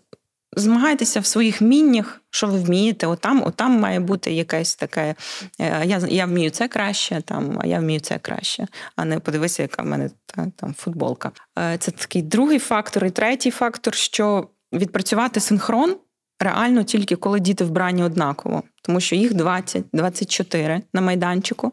Змагайтеся 0.56 1.20
в 1.20 1.26
своїх 1.26 1.60
міннях, 1.60 2.20
що 2.30 2.46
ви 2.46 2.58
вмієте. 2.58 3.06
Отам, 3.06 3.42
отам 3.46 3.80
має 3.80 4.00
бути 4.00 4.32
якесь 4.32 4.74
таке. 4.74 5.14
Е, 5.60 5.86
я 5.86 5.98
я 6.08 6.26
вмію 6.26 6.50
це 6.50 6.68
краще, 6.68 7.22
там, 7.24 7.58
а 7.60 7.66
я 7.66 7.78
вмію 7.78 8.00
це 8.00 8.18
краще. 8.18 8.66
А 8.96 9.04
не 9.04 9.18
подивися, 9.18 9.62
яка 9.62 9.82
в 9.82 9.86
мене 9.86 10.10
та, 10.26 10.46
там 10.56 10.74
футболка. 10.74 11.32
Це 11.56 11.90
такий 11.90 12.22
другий 12.22 12.58
фактор. 12.58 13.04
І 13.04 13.10
третій 13.10 13.50
фактор, 13.50 13.94
що 13.94 14.48
відпрацювати 14.72 15.40
синхрон 15.40 15.96
реально 16.40 16.82
тільки 16.82 17.16
коли 17.16 17.40
діти 17.40 17.64
вбрані 17.64 18.02
однаково, 18.02 18.62
тому 18.82 19.00
що 19.00 19.16
їх 19.16 19.32
20-24 19.32 20.80
на 20.94 21.00
майданчику. 21.00 21.72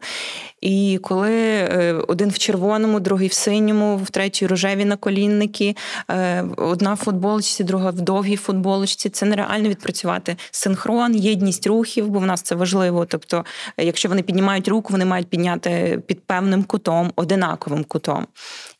І 0.60 0.98
коли 1.02 1.30
е, 1.32 1.92
один 2.08 2.30
в 2.30 2.38
червоному, 2.38 3.00
другий 3.00 3.28
в 3.28 3.32
синьому, 3.32 3.96
в 3.96 4.10
третій 4.10 4.46
рожеві 4.46 4.84
наколінники, 4.84 5.76
е, 6.10 6.44
одна 6.56 6.94
в 6.94 6.96
футболочці, 6.96 7.64
друга 7.64 7.90
в 7.90 8.00
довгій 8.00 8.36
футболочці, 8.36 9.08
це 9.08 9.26
нереально 9.26 9.68
відпрацювати 9.68 10.36
синхрон, 10.50 11.16
єдність 11.16 11.66
рухів, 11.66 12.08
бо 12.08 12.18
в 12.18 12.26
нас 12.26 12.42
це 12.42 12.54
важливо. 12.54 13.04
Тобто, 13.04 13.44
якщо 13.78 14.08
вони 14.08 14.22
піднімають 14.22 14.68
руку, 14.68 14.88
вони 14.92 15.04
мають 15.04 15.28
підняти 15.28 16.02
під 16.06 16.26
певним 16.26 16.64
кутом, 16.64 17.12
одинаковим 17.16 17.84
кутом. 17.84 18.26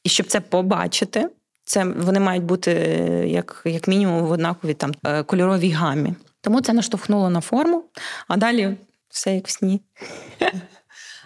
І 0.04 0.08
щоб 0.08 0.26
це 0.26 0.40
побачити. 0.40 1.28
Це 1.68 1.84
вони 1.84 2.20
мають 2.20 2.44
бути 2.44 2.70
як 3.26 3.62
як 3.64 3.88
мінімум 3.88 4.22
в 4.22 4.30
однаковій 4.30 4.74
там 4.74 4.94
е, 5.06 5.22
кольоровій 5.22 5.70
гамі. 5.70 6.14
Тому 6.40 6.60
це 6.60 6.72
наштовхнуло 6.72 7.30
на 7.30 7.40
форму, 7.40 7.84
а 8.28 8.36
далі 8.36 8.76
все 9.08 9.34
як 9.34 9.48
в 9.48 9.50
сні. 9.50 9.80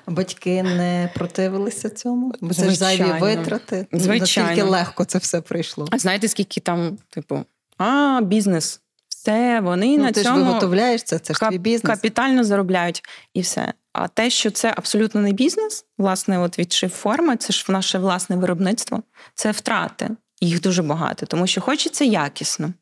Батьки 0.07 0.62
не 0.62 1.11
противилися 1.14 1.90
цьому, 1.90 2.34
бо 2.40 2.55
це 2.55 2.70
ж 2.70 2.76
зайві 2.76 3.12
витрати. 3.20 3.86
Звичайно. 3.93 4.49
Наскільки 4.49 4.70
легко 4.70 5.05
це 5.05 5.18
все 5.18 5.40
прийшло. 5.40 5.88
А 5.90 5.99
знаєте, 5.99 6.28
скільки 6.28 6.61
там, 6.61 6.99
типу, 7.11 7.45
а, 7.78 8.20
бізнес. 8.22 8.80
Все, 9.09 9.61
вони 9.61 9.97
ну, 9.99 10.03
на 10.03 10.12
ти 10.12 10.22
цьому 10.22 10.38
ж 10.38 10.45
виготовляєш 10.45 11.03
це, 11.03 11.18
це 11.18 11.34
ж 11.34 11.40
твій 11.40 11.59
бізнес. 11.59 11.97
капітально 11.97 12.45
заробляють 12.45 13.03
і 13.34 13.40
все. 13.40 13.72
А 13.93 14.09
те, 14.09 14.30
що 14.30 14.51
це 14.51 14.74
абсолютно 14.76 15.20
не 15.20 15.32
бізнес, 15.32 15.84
власне, 15.99 16.38
от 16.38 16.59
відшив 16.59 16.90
форми, 16.90 17.36
це 17.36 17.53
ж 17.53 17.64
наше 17.68 17.99
власне 17.99 18.36
виробництво, 18.36 19.03
це 19.34 19.51
втрати. 19.51 20.11
Їх 20.43 20.61
дуже 20.61 20.82
багато, 20.82 21.26
тому 21.26 21.47
що 21.47 21.61
хочеться 21.61 22.05
якісно. 22.05 22.72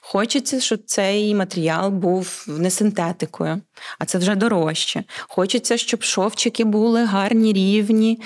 Хочеться, 0.00 0.60
щоб 0.60 0.80
цей 0.86 1.34
матеріал 1.34 1.90
був 1.90 2.44
не 2.48 2.70
синтетикою, 2.70 3.60
а 3.98 4.04
це 4.04 4.18
вже 4.18 4.34
дорожче. 4.34 5.04
Хочеться, 5.28 5.76
щоб 5.76 6.02
шовчики 6.02 6.64
були 6.64 7.04
гарні, 7.04 7.52
рівні. 7.52 8.20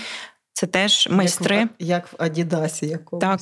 Це 0.52 0.66
теж 0.66 1.08
майстри. 1.10 1.56
Як 1.56 1.68
в, 1.68 1.72
як 1.78 2.12
в 2.12 2.14
Адідасі 2.18 2.86
якомусь. 2.86 3.20
Так, 3.20 3.40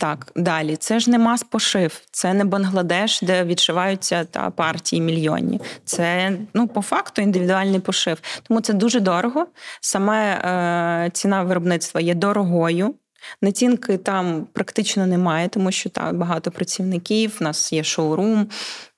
так, 0.00 0.32
далі. 0.36 0.76
Це 0.76 1.00
ж 1.00 1.10
не 1.10 1.18
мас-пошив, 1.18 2.00
це 2.10 2.34
не 2.34 2.44
Бангладеш, 2.44 3.22
де 3.22 3.44
відшиваються 3.44 4.24
та 4.24 4.50
партії 4.50 5.02
мільйонні. 5.02 5.60
Це 5.84 6.32
ну, 6.54 6.68
по 6.68 6.82
факту 6.82 7.22
індивідуальний 7.22 7.80
пошив. 7.80 8.18
Тому 8.42 8.60
це 8.60 8.72
дуже 8.72 9.00
дорого. 9.00 9.46
Саме 9.80 10.34
е, 10.34 11.10
ціна 11.10 11.42
виробництва 11.42 12.00
є 12.00 12.14
дорогою. 12.14 12.94
Націнки 13.42 13.98
там 13.98 14.46
практично 14.52 15.06
немає, 15.06 15.48
тому 15.48 15.72
що 15.72 15.90
там 15.90 16.18
багато 16.18 16.50
працівників, 16.50 17.36
у 17.40 17.44
нас 17.44 17.72
є 17.72 17.84
шоурум. 17.84 18.48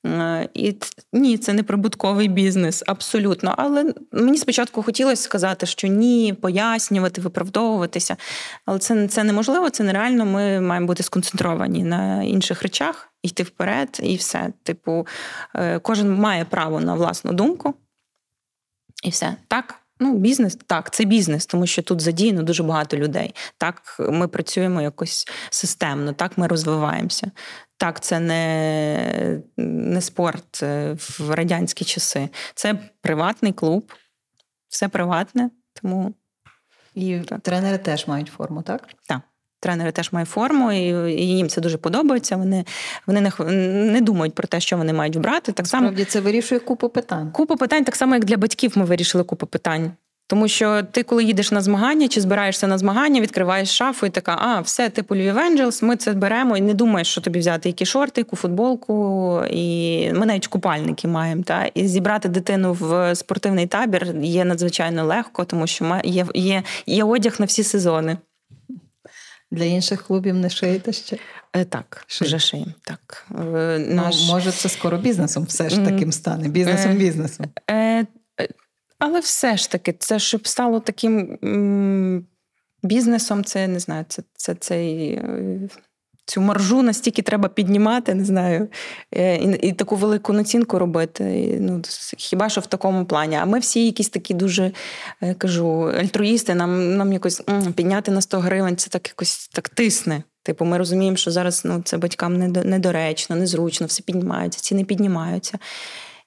Е, 0.06 0.48
і 0.54 0.76
ні, 1.12 1.38
це 1.38 1.52
не 1.52 1.62
прибутковий 1.62 2.28
бізнес, 2.28 2.82
абсолютно. 2.86 3.54
Але 3.58 3.94
мені 4.12 4.38
спочатку 4.38 4.82
хотілося 4.82 5.22
сказати, 5.22 5.66
що 5.66 5.88
ні, 5.88 6.34
пояснювати, 6.42 7.20
виправдовуватися. 7.20 8.16
Але 8.66 8.78
це 8.78 9.08
це 9.08 9.24
неможливо, 9.24 9.70
це 9.70 9.84
нереально. 9.84 10.26
Ми 10.26 10.60
маємо 10.60 10.86
бути 10.86 11.02
сконцентровані 11.02 11.84
на 11.84 12.22
інших 12.22 12.62
речах, 12.62 13.08
йти 13.22 13.42
вперед, 13.42 14.00
і 14.02 14.16
все. 14.16 14.52
Типу, 14.62 15.06
е, 15.54 15.78
кожен 15.78 16.14
має 16.14 16.44
право 16.44 16.80
на 16.80 16.94
власну 16.94 17.32
думку. 17.32 17.74
І 19.04 19.10
все 19.10 19.36
так. 19.48 19.81
Ну, 20.02 20.18
бізнес 20.18 20.58
так, 20.66 20.90
це 20.90 21.04
бізнес, 21.04 21.46
тому 21.46 21.66
що 21.66 21.82
тут 21.82 22.00
задіяно 22.00 22.42
дуже 22.42 22.62
багато 22.62 22.96
людей. 22.96 23.34
Так, 23.58 23.96
ми 23.98 24.28
працюємо 24.28 24.82
якось 24.82 25.26
системно, 25.50 26.12
так 26.12 26.38
ми 26.38 26.46
розвиваємося. 26.46 27.30
Так, 27.76 28.00
це 28.00 28.20
не 28.20 29.42
не 29.56 30.00
спорт 30.00 30.62
в 31.18 31.30
радянські 31.30 31.84
часи. 31.84 32.28
Це 32.54 32.74
приватний 33.00 33.52
клуб, 33.52 33.92
все 34.68 34.88
приватне, 34.88 35.50
тому 35.82 36.14
і 36.94 37.18
так. 37.18 37.40
тренери 37.40 37.78
теж 37.78 38.06
мають 38.06 38.28
форму, 38.28 38.62
так? 38.62 38.88
Так. 39.08 39.20
Тренери 39.62 39.92
теж 39.92 40.12
мають 40.12 40.28
форму, 40.28 40.72
і 40.72 41.26
їм 41.26 41.48
це 41.48 41.60
дуже 41.60 41.78
подобається. 41.78 42.36
Вони 42.36 42.64
вони 43.06 43.20
не 43.20 43.52
не 43.92 44.00
думають 44.00 44.34
про 44.34 44.48
те, 44.48 44.60
що 44.60 44.76
вони 44.76 44.92
мають 44.92 45.16
вбрати. 45.16 45.52
Так 45.52 45.66
само 45.66 45.92
це 46.08 46.20
вирішує 46.20 46.60
купу 46.60 46.88
питань. 46.88 47.30
Купу 47.30 47.56
питань, 47.56 47.84
так 47.84 47.96
само, 47.96 48.14
як 48.14 48.24
для 48.24 48.36
батьків, 48.36 48.72
ми 48.74 48.84
вирішили 48.84 49.24
купу 49.24 49.46
питань. 49.46 49.92
Тому 50.26 50.48
що 50.48 50.82
ти, 50.82 51.02
коли 51.02 51.24
їдеш 51.24 51.52
на 51.52 51.60
змагання 51.60 52.08
чи 52.08 52.20
збираєшся 52.20 52.66
на 52.66 52.78
змагання, 52.78 53.20
відкриваєш 53.20 53.70
шафу 53.70 54.06
і 54.06 54.10
така, 54.10 54.38
а 54.40 54.60
все, 54.60 54.88
типу 54.88 55.16
Львів 55.16 55.36
Angels, 55.36 55.84
ми 55.84 55.96
це 55.96 56.12
беремо 56.12 56.56
і 56.56 56.60
не 56.60 56.74
думаєш, 56.74 57.08
що 57.08 57.20
тобі 57.20 57.38
взяти, 57.38 57.68
які 57.68 57.86
шорти, 57.86 58.20
яку 58.20 58.36
футболку, 58.36 59.42
і 59.50 60.12
ми 60.12 60.26
навіть 60.26 60.46
купальники 60.46 61.08
маємо. 61.08 61.42
Та? 61.42 61.64
І 61.74 61.86
зібрати 61.86 62.28
дитину 62.28 62.72
в 62.80 63.14
спортивний 63.14 63.66
табір 63.66 64.16
є 64.22 64.44
надзвичайно 64.44 65.04
легко, 65.04 65.44
тому 65.44 65.66
що 65.66 66.00
є, 66.04 66.26
є, 66.34 66.62
є 66.86 67.04
одяг 67.04 67.36
на 67.38 67.46
всі 67.46 67.62
сезони. 67.62 68.16
Для 69.52 69.64
інших 69.64 70.02
клубів 70.02 70.34
не 70.34 70.50
шиєте 70.50 70.92
ще? 70.92 71.18
Е, 71.52 71.64
так, 71.64 72.04
Шиє. 72.06 72.26
вже 72.26 72.38
шиємо. 72.38 72.72
Так. 72.82 73.26
Наш... 73.78 74.16
ну. 74.20 74.26
Може, 74.26 74.52
це 74.52 74.68
скоро 74.68 74.98
бізнесом 74.98 75.44
все 75.44 75.70
ж 75.70 75.80
таким 75.80 76.12
стане. 76.12 76.48
Бізнесом-бізнесом. 76.48 77.46
Е, 77.70 78.06
але 78.98 79.20
все 79.20 79.56
ж 79.56 79.70
таки, 79.70 79.94
це 79.98 80.18
щоб 80.18 80.48
стало 80.48 80.80
таким 80.80 81.38
бізнесом, 82.82 83.44
це 83.44 83.68
не 83.68 83.78
знаю, 83.80 84.04
це 84.08 84.22
це 84.34 84.54
цей. 84.54 85.20
Цю 86.26 86.40
маржу 86.40 86.82
настільки 86.82 87.22
треба 87.22 87.48
піднімати, 87.48 88.14
не 88.14 88.24
знаю, 88.24 88.68
і 89.16 89.58
і 89.62 89.72
таку 89.72 89.96
велику 89.96 90.32
націнку 90.32 90.78
робити. 90.78 91.40
І, 91.40 91.60
ну, 91.60 91.82
Хіба 92.16 92.48
що 92.48 92.60
в 92.60 92.66
такому 92.66 93.04
плані? 93.04 93.36
А 93.36 93.44
ми 93.44 93.58
всі 93.58 93.86
якісь 93.86 94.08
такі 94.08 94.34
дуже 94.34 94.72
я 95.20 95.34
кажу, 95.34 95.92
альтруїсти, 96.00 96.54
нам 96.54 96.96
нам 96.96 97.12
якось 97.12 97.42
м, 97.48 97.72
підняти 97.72 98.10
на 98.10 98.20
100 98.20 98.38
гривень, 98.38 98.76
це 98.76 98.90
так 98.90 99.08
якось 99.08 99.48
так 99.48 99.68
тисне. 99.68 100.22
Типу, 100.42 100.64
ми 100.64 100.78
розуміємо, 100.78 101.16
що 101.16 101.30
зараз 101.30 101.62
ну, 101.64 101.82
це 101.84 101.98
батькам 101.98 102.38
недоречно, 102.52 103.36
незручно, 103.36 103.86
все 103.86 104.02
піднімаються, 104.02 104.60
ціни 104.60 104.84
піднімаються. 104.84 105.58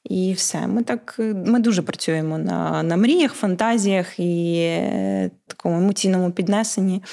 І 0.04 0.34
все. 0.34 0.68
Ми 0.68 0.84
так 0.84 1.16
ми 1.46 1.60
дуже 1.60 1.82
працюємо 1.82 2.38
на 2.38 2.84
на 2.84 2.98
мріях, 2.98 3.34
фантазіях 3.34 4.20
і 4.20 4.56
е, 4.58 5.32
такому 5.66 5.84
емоційному 5.84 6.32
піднесенні. 6.32 7.04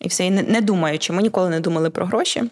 І 0.00 0.08
все. 0.08 0.26
І 0.26 0.30
не, 0.30 0.42
не 0.42 0.60
думаючи, 0.60 1.12
ми 1.12 1.22
ніколи 1.22 1.50
не 1.50 1.60
думали 1.60 1.90
про 1.90 2.06
гроші. 2.06 2.42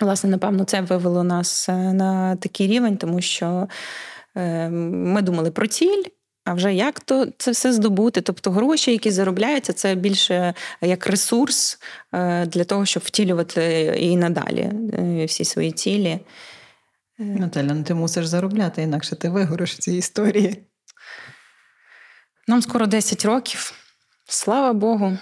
Власне, 0.00 0.30
напевно, 0.30 0.64
це 0.64 0.80
вивело 0.80 1.24
нас 1.24 1.68
е, 1.68 1.72
на 1.72 2.36
такий 2.36 2.66
рівень, 2.66 2.96
тому 2.96 3.20
що 3.20 3.68
е, 4.36 4.68
ми 4.70 5.22
думали 5.22 5.50
про 5.50 5.66
ціль. 5.66 6.02
А 6.44 6.54
вже 6.54 6.74
як 6.74 7.00
то 7.00 7.26
це 7.38 7.50
все 7.50 7.72
здобути? 7.72 8.20
Тобто 8.20 8.50
гроші, 8.50 8.92
які 8.92 9.10
заробляються, 9.10 9.72
це 9.72 9.94
більше 9.94 10.54
як 10.80 11.06
ресурс 11.06 11.78
е, 12.12 12.46
для 12.46 12.64
того, 12.64 12.86
щоб 12.86 13.02
втілювати 13.06 13.94
і 14.00 14.16
надалі 14.16 14.72
всі 15.26 15.44
свої 15.44 15.72
цілі. 15.72 16.20
Наталя, 17.18 17.74
ну 17.74 17.82
ти 17.82 17.94
мусиш 17.94 18.26
заробляти, 18.26 18.82
інакше 18.82 19.16
ти 19.16 19.28
вигориш 19.28 19.74
в 19.74 19.78
цій 19.78 19.96
історії. 19.96 20.56
Нам 22.48 22.62
скоро 22.62 22.86
10 22.86 23.24
років. 23.24 23.87
Слава 24.30 24.72
Богу. 24.72 25.18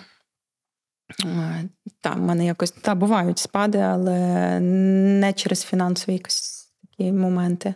Та, 2.01 2.11
в 2.11 2.21
мене 2.21 2.47
якось 2.47 2.71
та, 2.71 2.95
бувають 2.95 3.39
спади, 3.39 3.79
але 3.79 4.61
не 4.61 5.33
через 5.33 5.65
фінансові 5.65 6.15
якось 6.15 6.69
такі 6.91 7.13
моменти. 7.13 7.75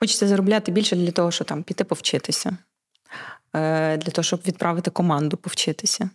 Хочеться 0.00 0.28
заробляти 0.28 0.72
більше 0.72 0.96
для 0.96 1.10
того, 1.10 1.30
щоб 1.30 1.46
там 1.46 1.62
піти 1.62 1.84
повчитися, 1.84 2.56
е, 3.52 3.96
для 3.96 4.10
того, 4.10 4.22
щоб 4.22 4.40
відправити 4.46 4.90
команду 4.90 5.36
повчитися. 5.36 6.10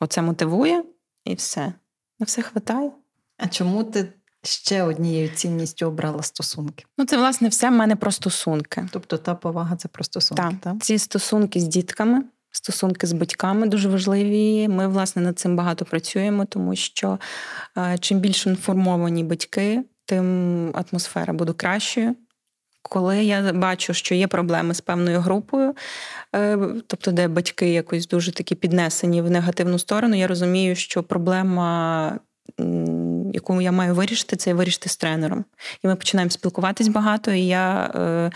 Оце 0.00 0.22
мотивує 0.22 0.84
і 1.24 1.34
все. 1.34 1.72
На 2.18 2.26
все 2.26 2.42
хватає. 2.42 2.90
А 3.38 3.48
чому 3.48 3.84
ти 3.84 4.12
ще 4.42 4.82
однією 4.82 5.28
цінністю 5.28 5.86
обрала 5.86 6.22
стосунки. 6.22 6.84
Ну, 6.98 7.04
це 7.04 7.16
власне 7.16 7.48
все 7.48 7.68
в 7.68 7.72
мене 7.72 7.96
про 7.96 8.12
стосунки. 8.12 8.88
Тобто 8.90 9.18
та 9.18 9.34
повага 9.34 9.76
це 9.76 9.88
про 9.88 10.04
стосунки. 10.04 10.42
Так, 10.42 10.54
так? 10.60 10.82
Ці 10.82 10.98
стосунки 10.98 11.60
з 11.60 11.64
дітками, 11.64 12.24
стосунки 12.56 13.06
з 13.06 13.12
батьками 13.12 13.66
дуже 13.66 13.88
важливі. 13.88 14.68
Ми, 14.68 14.88
власне, 14.88 15.22
над 15.22 15.38
цим 15.38 15.56
багато 15.56 15.84
працюємо, 15.84 16.44
тому 16.44 16.76
що 16.76 17.18
е, 17.78 17.98
чим 18.00 18.18
більш 18.20 18.46
інформовані 18.46 19.24
батьки, 19.24 19.84
тим 20.06 20.72
атмосфера 20.74 21.32
буде 21.32 21.52
кращою. 21.52 22.16
Коли 22.82 23.24
я 23.24 23.52
бачу, 23.52 23.94
що 23.94 24.14
є 24.14 24.26
проблеми 24.26 24.74
з 24.74 24.80
певною 24.80 25.20
групою, 25.20 25.74
е, 26.34 26.58
тобто, 26.86 27.12
де 27.12 27.28
батьки 27.28 27.70
якось 27.70 28.08
дуже 28.08 28.32
такі 28.32 28.54
піднесені 28.54 29.22
в 29.22 29.30
негативну 29.30 29.78
сторону, 29.78 30.16
я 30.16 30.26
розумію, 30.26 30.76
що 30.76 31.02
проблема 31.02 32.18
яку 33.34 33.60
я 33.60 33.72
маю 33.72 33.94
вирішити, 33.94 34.36
це 34.36 34.54
вирішити 34.54 34.88
з 34.88 34.96
тренером. 34.96 35.44
І 35.84 35.88
ми 35.88 35.96
починаємо 35.96 36.30
спілкуватись 36.30 36.88
багато, 36.88 37.30
і 37.30 37.46
я 37.46 37.90
е, 37.94 38.30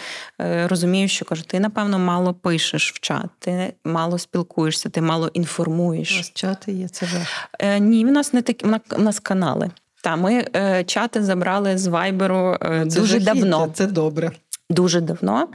е, 0.44 0.68
розумію, 0.68 1.08
що 1.08 1.24
кажу, 1.24 1.42
ти, 1.42 1.60
напевно, 1.60 1.98
мало 1.98 2.34
пишеш 2.34 2.92
в 2.92 3.00
чат, 3.00 3.30
ти 3.38 3.72
мало 3.84 4.18
спілкуєшся, 4.18 4.88
ти 4.88 5.00
мало 5.00 5.28
інформуєш. 5.28 6.12
У 6.12 6.16
вас 6.16 6.32
чати 6.34 6.72
є, 6.72 6.88
це 6.88 7.06
вже? 7.06 7.26
Е, 7.58 7.80
ні, 7.80 8.04
в 8.04 8.10
нас 8.10 8.32
не 8.32 8.42
такі, 8.42 8.66
в 8.90 9.02
нас 9.02 9.20
канали. 9.20 9.70
Та 10.02 10.16
ми 10.16 10.46
е, 10.56 10.84
чати 10.84 11.22
забрали 11.22 11.78
з 11.78 11.86
Вайберу 11.86 12.56
е, 12.60 12.84
дуже 12.84 13.20
давно. 13.20 13.70
Це 13.74 13.86
добре. 13.86 14.30
Дуже 14.70 15.00
давно, 15.00 15.48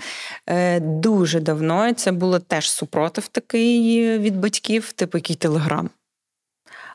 е, 0.48 0.80
дуже 0.80 1.40
давно. 1.40 1.94
Це 1.94 2.12
було 2.12 2.40
теж 2.40 2.72
супротив 2.72 3.28
такий 3.28 4.18
від 4.20 4.40
батьків, 4.40 4.94
типу 4.94 5.18
який 5.18 5.36
телеграм. 5.36 5.90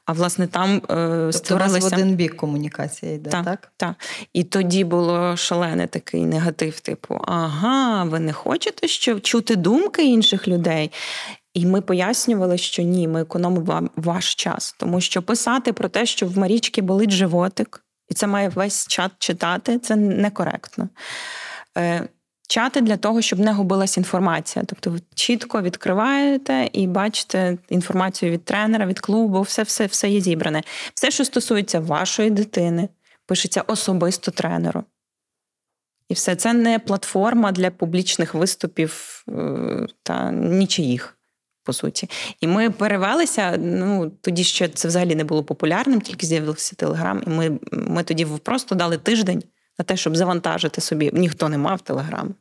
А 0.09 0.13
власне 0.13 0.47
там 0.47 0.77
е, 0.77 0.81
тобто 0.89 1.33
створилися... 1.33 1.89
в 1.89 1.93
один 1.93 2.15
бік 2.15 2.37
комунікація 2.37 3.13
йде, 3.13 3.31
так? 3.31 3.45
Так. 3.45 3.73
так. 3.77 3.95
І 4.33 4.45
тоді 4.45 4.85
було 4.85 5.37
шалений 5.37 5.87
такий 5.87 6.27
негатив, 6.27 6.81
типу, 6.81 7.21
ага, 7.25 8.05
ви 8.05 8.21
не 8.21 8.33
хочете 8.33 8.89
що 8.89 9.21
чути 9.21 9.57
думки 9.57 10.05
інших 10.05 10.49
людей. 10.49 10.93
І 11.55 11.67
ми 11.67 11.81
пояснювали, 11.81 12.59
що 12.59 12.83
ні, 12.83 13.09
ми 13.09 13.21
економимо 13.23 13.89
ваш 13.97 14.35
час, 14.35 14.75
тому 14.79 15.01
що 15.01 15.23
писати 15.23 15.73
про 15.73 15.89
те, 15.89 16.07
що 16.07 16.27
в 16.27 16.39
Марічки 16.39 16.83
болить 16.83 17.11
животик, 17.11 17.85
і 18.09 18.15
це 18.15 18.27
має 18.27 18.49
весь 18.49 18.87
чат 18.87 19.13
читати, 19.19 19.79
це 19.79 19.97
некоректно. 19.97 20.89
Чати 22.49 22.81
для 22.81 22.97
того, 22.97 23.23
щоб 23.23 23.39
не 23.39 23.53
губилась 23.53 23.97
інформація. 23.97 24.65
Тобто 24.69 24.91
ви 24.91 25.01
чітко 25.15 25.63
відкриваєте 25.63 26.71
і 26.73 26.87
бачите 26.87 27.59
інформацію 27.69 28.33
від 28.33 28.45
тренера, 28.45 28.87
від 28.87 29.01
клубу, 29.01 29.43
все 29.43 29.63
все, 29.63 29.87
все 29.87 30.09
є 30.09 30.21
зібране. 30.21 30.63
Все, 30.95 31.11
що 31.11 31.25
стосується 31.25 31.81
вашої 31.81 32.31
дитини, 32.31 32.89
пишеться 33.27 33.65
особисто 33.67 34.31
тренеру. 34.31 34.85
І 36.09 36.15
все 36.15 36.37
це 36.37 36.53
не 36.53 36.79
платформа 36.79 37.53
для 37.53 37.71
публічних 37.71 38.35
виступів 38.35 39.25
е, 39.29 39.87
та 40.03 40.33
нічиїх. 40.33 41.15
По 41.65 41.73
суті, 41.73 42.09
і 42.41 42.47
ми 42.47 42.71
перевелися. 42.71 43.57
Ну 43.59 44.13
тоді 44.21 44.45
ще 44.45 44.69
це 44.69 44.89
взагалі 44.89 45.15
не 45.15 45.25
було 45.25 45.45
популярним, 45.45 46.01
тільки 46.01 46.27
з'явився 46.27 46.77
телеграм. 46.77 47.23
І 47.27 47.31
ми 47.31 47.59
ми 47.73 48.03
тоді 48.03 48.27
просто 48.43 48.75
дали 48.75 48.99
тиждень 48.99 49.43
на 49.79 49.85
те, 49.85 49.97
щоб 49.97 50.17
завантажити 50.17 50.81
собі. 50.81 51.11
Ніхто 51.13 51.49
не 51.49 51.59
мав 51.59 51.81
Телеграм. 51.81 52.35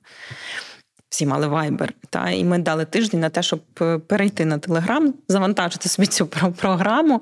Всі 1.10 1.26
мали 1.26 1.48
Viber. 1.48 1.90
Та, 2.10 2.30
І 2.30 2.44
ми 2.44 2.60
дали 2.60 2.86
тиждень 2.86 3.20
на 3.20 3.30
те, 3.30 3.44
щоб 3.44 3.62
е, 3.82 3.98
перейти 3.98 4.46
на 4.46 4.58
Телеграм, 4.58 5.14
завантажити 5.28 5.90
собі 5.90 6.08
цю 6.08 6.28
програму 6.28 7.22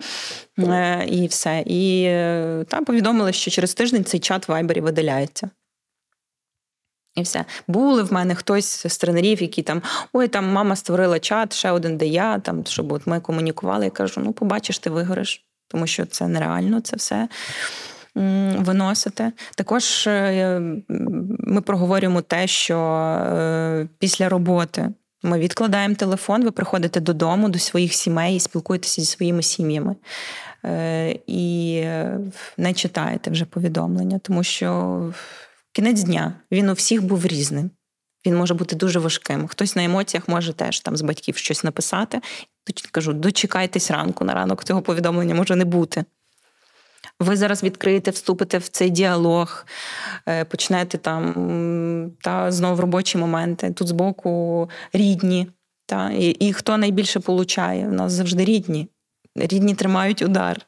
е, 0.59 1.05
і 1.07 1.28
все. 1.28 1.63
І 1.66 2.03
е, 2.03 2.66
та, 2.68 2.82
повідомили, 2.82 3.34
що 3.34 3.51
через 3.51 3.74
тиждень 3.74 4.05
цей 4.05 4.20
чат 4.20 4.47
в 4.47 4.51
Viber 4.51 4.82
видаляється. 4.82 5.49
І 7.16 7.22
все. 7.22 7.45
Були 7.68 8.03
в 8.03 8.13
мене 8.13 8.36
хтось 8.36 8.88
з 8.88 8.97
тренерів, 8.97 9.41
які 9.41 9.61
там 9.61 9.82
ой, 10.13 10.28
там 10.28 10.51
мама 10.51 10.76
створила 10.76 11.20
чат, 11.20 11.53
ще 11.53 11.72
один, 11.72 11.97
де 11.97 12.07
я, 12.07 12.39
там, 12.39 12.66
щоб 12.66 12.91
от 12.91 13.07
ми 13.07 13.20
комунікували. 13.20 13.86
Я 13.86 13.91
кажу: 13.91 14.22
ну, 14.24 14.34
побачиш, 14.34 14.80
ти 14.80 14.89
вигориш, 14.89 15.45
тому 15.68 15.88
що 15.88 16.05
це 16.05 16.28
нереально, 16.28 16.82
це 16.82 16.95
все 16.95 17.28
виносити. 18.57 19.32
Також 19.55 20.07
е, 20.07 20.59
ми 21.39 21.61
проговорюємо 21.61 22.22
те, 22.22 22.47
що 22.47 22.80
е, 22.80 23.88
після 23.99 24.30
роботи. 24.30 24.89
Ми 25.24 25.39
відкладаємо 25.39 25.95
телефон, 25.95 26.43
ви 26.43 26.51
приходите 26.51 26.99
додому, 26.99 27.49
до 27.49 27.59
своїх 27.59 27.93
сімей 27.93 28.36
і 28.36 28.39
спілкуєтеся 28.39 29.01
зі 29.01 29.07
своїми 29.07 29.43
сім'ями. 29.43 29.95
Е, 30.66 31.20
і 31.28 31.84
не 32.57 32.74
читаєте 32.74 33.32
вже 33.32 33.45
повідомлення, 33.45 34.20
тому 34.20 34.43
що 34.43 35.13
кінець 35.72 36.03
дня 36.03 36.34
він 36.51 36.70
у 36.70 36.74
всіх 36.74 37.03
був 37.03 37.26
різним. 37.26 37.70
Він 38.26 38.36
може 38.36 38.53
бути 38.53 38.76
дуже 38.76 38.99
важким. 38.99 39.47
Хтось 39.47 39.76
на 39.76 39.84
емоціях 39.84 40.28
може 40.28 40.53
теж 40.53 40.80
там 40.80 40.97
з 40.97 41.01
батьків 41.01 41.38
щось 41.38 41.63
написати. 41.63 42.22
Кажу, 42.91 43.13
дочекайтесь 43.13 43.91
ранку 43.91 44.26
на 44.26 44.34
ранок 44.34 44.63
цього 44.63 44.82
повідомлення 44.82 45.36
може 45.36 45.55
не 45.55 45.66
бути. 45.66 46.05
Ви 47.20 47.38
зараз 47.38 47.63
відкриєте, 47.63 48.11
вступите 48.11 48.57
в 48.57 48.68
цей 48.68 48.89
діалог, 48.89 49.66
е, 50.28 50.45
почнете 50.45 50.97
там 50.97 52.11
та 52.22 52.51
знову 52.51 52.82
робочі 52.82 53.18
моменти. 53.18 53.72
Тут 53.72 53.88
збоку 53.88 54.70
рідні. 54.93 55.47
Та, 55.86 56.11
І 56.11 56.30
і 56.30 56.53
хто 56.53 56.78
найбільше 56.78 57.20
получає? 57.20 57.88
У 57.88 57.91
нас 57.91 58.11
завжди 58.11 58.45
рідні. 58.45 58.88
Рідні 59.36 59.76
тримають 59.76 60.22
удар, 60.22 60.66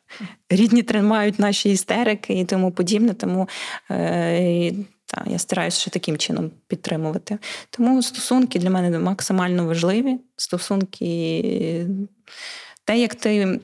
рідні 0.49 0.83
тримають 0.83 1.39
наші 1.39 1.71
істерики 1.71 2.33
і 2.33 2.45
тому 2.45 2.71
подібне. 2.71 3.13
Тому 3.13 3.49
е, 3.91 4.71
та, 5.05 5.25
я 5.27 5.39
стараюся 5.39 5.79
ще 5.79 5.89
таким 5.89 6.17
чином 6.17 6.51
підтримувати. 6.67 7.37
Тому 7.69 8.03
стосунки 8.03 8.59
для 8.59 8.69
мене 8.69 8.99
максимально 8.99 9.65
важливі. 9.65 10.19
Стосунки, 10.35 11.87
те, 12.85 12.97
як 12.97 13.15
ти 13.15 13.59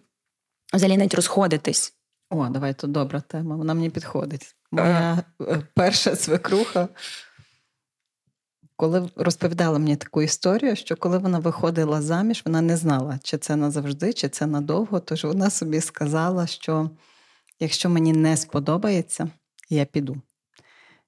взагалі 0.73 0.97
навіть 0.97 1.13
розходитись. 1.13 1.93
О, 2.35 2.49
давай 2.49 2.73
тут 2.73 2.91
добра 2.91 3.21
тема. 3.21 3.55
Вона 3.55 3.73
мені 3.73 3.89
підходить. 3.89 4.55
Моя 4.71 5.23
е, 5.41 5.61
перша 5.73 6.15
свекруха, 6.15 6.87
коли 8.75 9.09
розповідала 9.15 9.79
мені 9.79 9.95
таку 9.95 10.21
історію, 10.21 10.75
що 10.75 10.95
коли 10.95 11.17
вона 11.17 11.39
виходила 11.39 12.01
заміж, 12.01 12.41
вона 12.45 12.61
не 12.61 12.77
знала, 12.77 13.19
чи 13.23 13.37
це 13.37 13.55
назавжди, 13.55 14.13
чи 14.13 14.29
це 14.29 14.45
надовго. 14.45 14.99
Тож 14.99 15.23
вона 15.23 15.49
собі 15.49 15.81
сказала, 15.81 16.47
що 16.47 16.89
якщо 17.59 17.89
мені 17.89 18.13
не 18.13 18.37
сподобається, 18.37 19.29
я 19.69 19.85
піду. 19.85 20.21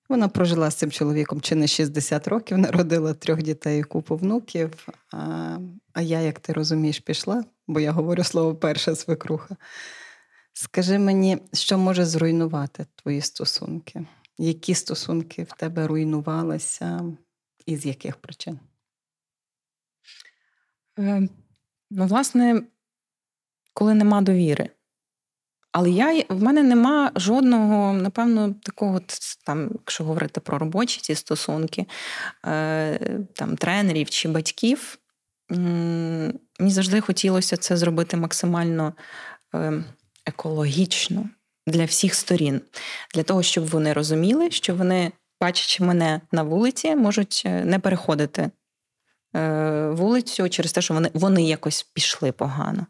Вона 0.10 0.28
прожила 0.28 0.72
з 0.72 0.76
цим 0.76 0.92
чоловіком 0.92 1.42
чи 1.42 1.56
не 1.56 1.68
60 1.68 2.28
років, 2.28 2.58
народила 2.58 3.14
трьох 3.14 3.42
дітей 3.42 3.80
і 3.80 3.84
купу 3.84 4.16
внуків. 4.16 4.88
А, 5.14 5.58
а 5.94 6.02
я, 6.02 6.22
як 6.22 6.40
ти 6.40 6.54
розумієш, 6.54 7.00
пішла, 7.00 7.44
бо 7.68 7.80
я 7.80 7.92
говорю 7.92 8.24
слово 8.24 8.56
перша 8.56 8.96
свекруха. 8.96 9.56
Скажи 10.58 11.00
мені, 11.00 11.38
що 11.54 11.78
може 11.78 12.06
зруйнувати 12.06 12.86
твої 12.96 13.22
стосунки? 13.22 14.06
Які 14.38 14.76
стосунки 14.76 15.44
в 15.44 15.52
тебе 15.58 15.88
руйнувалися 15.88 17.04
і 17.66 17.78
з 17.78 17.86
яких 17.86 18.16
причин? 18.16 18.60
Е, 21.00 21.30
ну, 21.92 22.08
власне, 22.08 22.62
коли 23.74 23.94
нема 23.94 24.22
довіри. 24.22 24.70
Але 25.72 25.90
я, 25.90 26.24
в 26.30 26.44
мене 26.44 26.64
нема 26.64 27.12
жодного, 27.16 27.94
напевно, 27.94 28.54
такого, 28.54 29.02
там, 29.46 29.70
якщо 29.74 30.04
говорити 30.04 30.40
про 30.40 30.58
робочі 30.58 31.02
ці 31.02 31.16
стосунки, 31.16 31.86
е, 32.46 33.26
там, 33.34 33.58
тренерів 33.58 34.10
чи 34.10 34.30
батьків. 34.30 35.00
Мені 35.50 36.40
завжди 36.60 37.02
хотілося 37.02 37.58
це 37.58 37.78
зробити 37.78 38.18
максимально 38.18 38.94
ем, 39.54 39.86
екологічно 40.26 41.30
для 41.68 41.86
всіх 41.86 42.16
сторін, 42.16 42.62
для 43.16 43.24
того, 43.24 43.44
щоб 43.44 43.68
вони 43.68 43.94
розуміли, 43.94 44.52
що 44.52 44.76
вони, 44.76 45.12
бачачи 45.42 45.84
мене 45.84 46.22
на 46.32 46.44
вулиці, 46.44 46.96
можуть 46.96 47.44
е, 47.46 47.66
не 47.66 47.80
переходити 47.80 48.50
е, 49.36 49.90
вулицю 49.90 50.50
через 50.50 50.72
те, 50.74 50.82
що 50.82 50.94
вони 50.94 51.10
вони 51.14 51.44
якось 51.44 51.84
пішли 51.84 52.32
погано, 52.32 52.86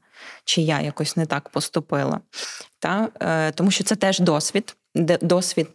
чи 0.45 0.61
я 0.61 0.81
якось 0.81 1.17
не 1.17 1.25
так 1.25 1.49
поступила. 1.49 2.19
Та? 2.79 3.09
Е, 3.19 3.51
тому 3.51 3.71
що 3.71 3.83
це 3.83 3.95
теж 3.95 4.19
досвід, 4.19 4.75
досвід 5.21 5.69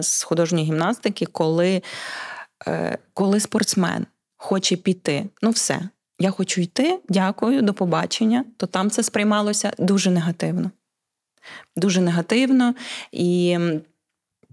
з 0.00 0.22
художньої 0.22 0.66
гімнастики, 0.66 1.26
коли, 1.26 1.82
коли 3.14 3.40
спортсмен 3.40 4.06
хоче 4.36 4.76
піти, 4.76 5.26
ну 5.42 5.50
все. 5.50 5.88
Я 6.20 6.30
хочу 6.30 6.60
йти, 6.60 7.00
дякую, 7.08 7.62
до 7.62 7.74
побачення. 7.74 8.44
То 8.56 8.66
там 8.66 8.90
це 8.90 9.02
сприймалося 9.02 9.72
дуже 9.78 10.10
негативно 10.10 10.70
дуже 11.76 12.00
негативно. 12.00 12.74
І 13.12 13.58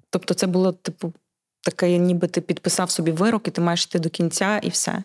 тобто, 0.10 0.34
це 0.34 0.48
було 0.48 0.72
типу 0.72 1.14
таке, 1.62 1.98
ніби 1.98 2.28
ти 2.28 2.42
підписав 2.42 2.92
собі 2.92 3.12
вирок, 3.12 3.48
і 3.48 3.52
ти 3.52 3.62
маєш 3.62 3.86
йти 3.86 4.00
до 4.00 4.10
кінця, 4.10 4.58
і 4.58 4.70
все. 4.70 5.04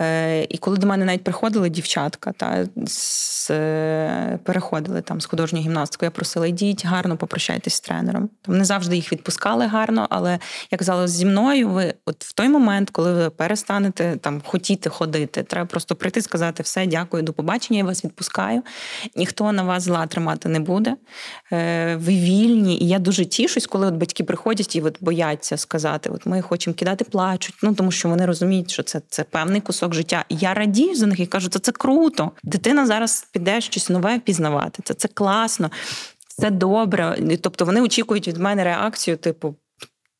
Е, 0.00 0.46
і 0.48 0.58
коли 0.58 0.76
до 0.76 0.86
мене 0.86 1.04
навіть 1.04 1.24
приходили 1.24 1.70
дівчатка, 1.70 2.32
та 2.32 2.66
з, 2.86 3.50
е, 3.50 4.38
переходили 4.44 5.02
там 5.02 5.20
з 5.20 5.26
художньої 5.26 5.64
гімнастикою, 5.64 6.06
я 6.06 6.10
просила, 6.10 6.46
йдіть 6.46 6.86
гарно 6.86 7.16
попрощайтесь 7.16 7.74
з 7.74 7.80
тренером. 7.80 8.30
Там 8.42 8.58
не 8.58 8.64
завжди 8.64 8.96
їх 8.96 9.12
відпускали 9.12 9.66
гарно, 9.66 10.06
але 10.10 10.38
як 10.70 10.78
казала, 10.78 11.08
зі 11.08 11.26
мною 11.26 11.68
ви 11.68 11.94
от 12.06 12.24
в 12.24 12.32
той 12.32 12.48
момент, 12.48 12.90
коли 12.90 13.12
ви 13.12 13.30
перестанете 13.30 14.16
там 14.16 14.42
хотіти 14.44 14.90
ходити, 14.90 15.42
треба 15.42 15.66
просто 15.66 15.94
прийти 15.94 16.22
сказати 16.22 16.62
все, 16.62 16.86
дякую, 16.86 17.22
до 17.22 17.32
побачення, 17.32 17.78
я 17.78 17.84
вас 17.84 18.04
відпускаю. 18.04 18.62
Ніхто 19.16 19.52
на 19.52 19.62
вас 19.62 19.82
зла 19.82 20.06
тримати 20.06 20.48
не 20.48 20.60
буде. 20.60 20.96
Е, 21.52 21.96
ви 21.96 22.12
вільні. 22.12 22.78
І 22.78 22.88
я 22.88 22.98
дуже 22.98 23.24
тішусь, 23.24 23.66
коли 23.66 23.86
от 23.86 23.94
батьки 23.94 24.24
приходять 24.24 24.76
і 24.76 24.80
от 24.80 24.98
бояться 25.00 25.56
сказати: 25.56 26.10
От 26.10 26.26
ми 26.26 26.42
хочемо 26.42 26.74
кидати, 26.74 27.04
плачуть, 27.04 27.54
ну 27.62 27.74
тому 27.74 27.90
що 27.90 28.08
вони 28.08 28.26
розуміють, 28.26 28.70
що 28.70 28.82
це, 28.82 29.00
це 29.08 29.24
певний 29.24 29.60
кусок 29.60 29.83
кусок 29.84 29.94
життя. 29.94 30.24
Я 30.28 30.54
радію 30.54 30.94
за 30.94 31.06
них 31.06 31.20
і 31.20 31.26
кажу, 31.26 31.48
це 31.48 31.58
це 31.58 31.72
круто. 31.72 32.30
Дитина 32.42 32.86
зараз 32.86 33.28
піде 33.32 33.60
щось 33.60 33.90
нове 33.90 34.18
пізнавати. 34.18 34.82
Це 34.84 34.94
це 34.94 35.08
класно, 35.08 35.70
це 36.28 36.50
добре. 36.50 37.18
Тобто 37.40 37.64
вони 37.64 37.80
очікують 37.80 38.28
від 38.28 38.36
мене 38.36 38.64
реакцію, 38.64 39.16
типу. 39.16 39.54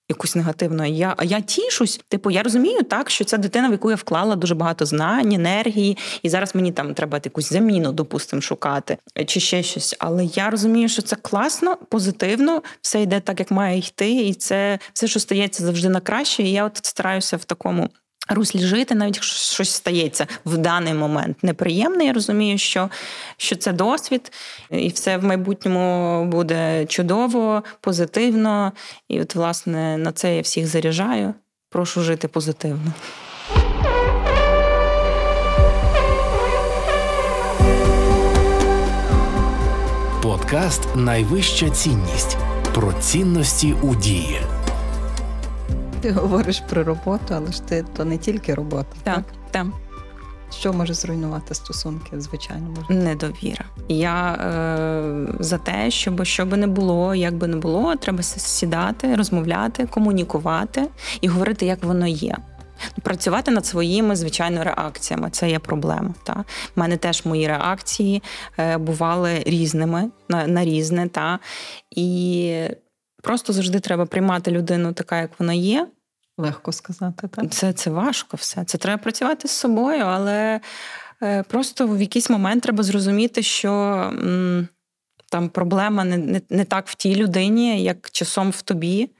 якусь 0.08 0.36
негативну. 0.36 0.84
Я 0.84 1.16
я 1.22 1.40
тішусь. 1.40 2.00
Типу, 2.08 2.30
я 2.30 2.42
розумію 2.42 2.82
так, 2.82 3.10
що 3.10 3.24
ця 3.24 3.36
дитина, 3.36 3.68
в 3.68 3.72
яку 3.72 3.90
я 3.90 3.96
вклала 3.96 4.36
дуже 4.36 4.54
багато 4.54 4.86
знань, 4.86 5.32
енергії, 5.32 5.96
і 6.22 6.28
зараз 6.28 6.54
мені 6.54 6.72
там 6.72 6.94
треба 6.94 7.20
якусь 7.24 7.52
заміну, 7.52 7.92
допустимо, 7.92 8.42
шукати 8.42 8.98
чи 9.26 9.40
ще 9.40 9.62
щось. 9.62 9.96
Але 9.98 10.24
я 10.24 10.50
розумію, 10.50 10.88
що 10.88 11.02
це 11.02 11.16
класно, 11.16 11.76
позитивно, 11.88 12.62
все 12.80 13.02
йде 13.02 13.20
так, 13.20 13.40
як 13.40 13.50
має 13.50 13.78
йти, 13.78 14.12
і 14.12 14.34
це 14.34 14.78
все, 14.92 15.06
що 15.06 15.20
стається 15.20 15.64
завжди 15.64 15.88
на 15.88 16.00
краще. 16.00 16.42
І 16.42 16.52
я 16.52 16.64
от 16.64 16.76
стараюся 16.82 17.36
в 17.36 17.44
такому 17.44 17.88
руслі 18.28 18.60
жити, 18.60 18.94
навіть 18.94 19.14
якщо 19.14 19.54
щось 19.54 19.70
стається 19.70 20.26
в 20.44 20.56
даний 20.56 20.94
момент 20.94 21.36
неприємне. 21.42 22.04
Я 22.04 22.12
розумію, 22.12 22.58
що 22.58 22.90
що 23.36 23.56
це 23.56 23.72
досвід, 23.72 24.32
і 24.70 24.88
все 24.88 25.16
в 25.16 25.24
майбутньому 25.24 26.24
буде 26.24 26.86
чудово, 26.86 27.62
позитивно. 27.80 28.72
І, 29.08 29.20
от, 29.20 29.34
власне, 29.34 29.98
на 29.98 30.12
це 30.12 30.36
я 30.36 30.42
всіх 30.42 30.66
заряджаю. 30.66 31.34
Прошу 31.70 32.02
жити 32.02 32.28
позитивно. 32.28 32.92
Подкаст 40.22 40.96
Найвища 40.96 41.70
цінність 41.70 42.36
про 42.74 42.92
цінності 42.92 43.74
у 43.82 43.94
дії. 43.94 44.40
Ти 46.04 46.10
говориш 46.10 46.60
про 46.60 46.84
роботу, 46.84 47.34
але 47.34 47.52
ж 47.52 47.62
ти 47.62 47.84
то 47.96 48.04
не 48.04 48.18
тільки 48.18 48.54
робота. 48.54 48.96
Так, 49.02 49.24
так. 49.50 49.66
Що 50.50 50.72
може 50.72 50.94
зруйнувати 50.94 51.54
стосунки, 51.54 52.20
звичайно, 52.20 52.68
може? 52.76 53.00
недовіра. 53.00 53.64
Я 53.88 54.32
е, 54.32 55.34
за 55.40 55.58
те, 55.58 55.90
щоб 55.90 56.24
що 56.24 56.46
би 56.46 56.56
не 56.56 56.66
було, 56.66 57.14
як 57.14 57.34
би 57.34 57.46
не 57.46 57.56
було, 57.56 57.96
треба 57.96 58.22
сідати, 58.22 59.14
розмовляти, 59.14 59.86
комунікувати 59.86 60.88
і 61.20 61.28
говорити, 61.28 61.66
як 61.66 61.84
воно 61.84 62.06
є. 62.06 62.36
Працювати 63.02 63.50
над 63.50 63.66
своїми 63.66 64.16
звичайно 64.16 64.64
реакціями 64.64 65.30
це 65.30 65.50
є 65.50 65.58
проблема. 65.58 66.14
Та 66.22 66.44
У 66.76 66.80
мене 66.80 66.96
теж 66.96 67.24
мої 67.24 67.48
реакції 67.48 68.22
е, 68.58 68.78
бували 68.78 69.42
різними 69.46 70.10
на 70.28 70.46
на 70.46 70.64
різне. 70.64 71.08
Та 71.08 71.38
І 71.90 72.68
просто 73.24 73.52
завжди 73.52 73.80
треба 73.80 74.06
приймати 74.06 74.50
людину 74.50 74.92
така, 74.92 75.20
як 75.20 75.30
вона 75.40 75.52
є, 75.52 75.88
Легко 76.38 76.72
сказати, 76.72 77.28
так? 77.28 77.50
Це 77.50 77.72
це 77.72 77.90
важко 77.90 78.36
все. 78.36 78.64
Це 78.64 78.78
треба 78.78 79.02
працювати 79.02 79.48
з 79.48 79.50
собою, 79.50 80.02
але 80.04 80.60
е, 81.22 81.42
просто 81.42 81.86
в 81.86 82.00
якийсь 82.00 82.30
момент 82.30 82.62
треба 82.62 82.82
зрозуміти, 82.82 83.42
що 83.42 83.72
м, 83.72 84.68
там 85.30 85.48
проблема 85.48 86.04
не, 86.04 86.16
не, 86.16 86.40
не 86.50 86.64
так 86.64 86.88
в 86.88 86.94
тій 86.94 87.16
людині, 87.16 87.82
як 87.82 88.10
часом 88.10 88.50
в 88.50 88.62
тобі. 88.62 89.10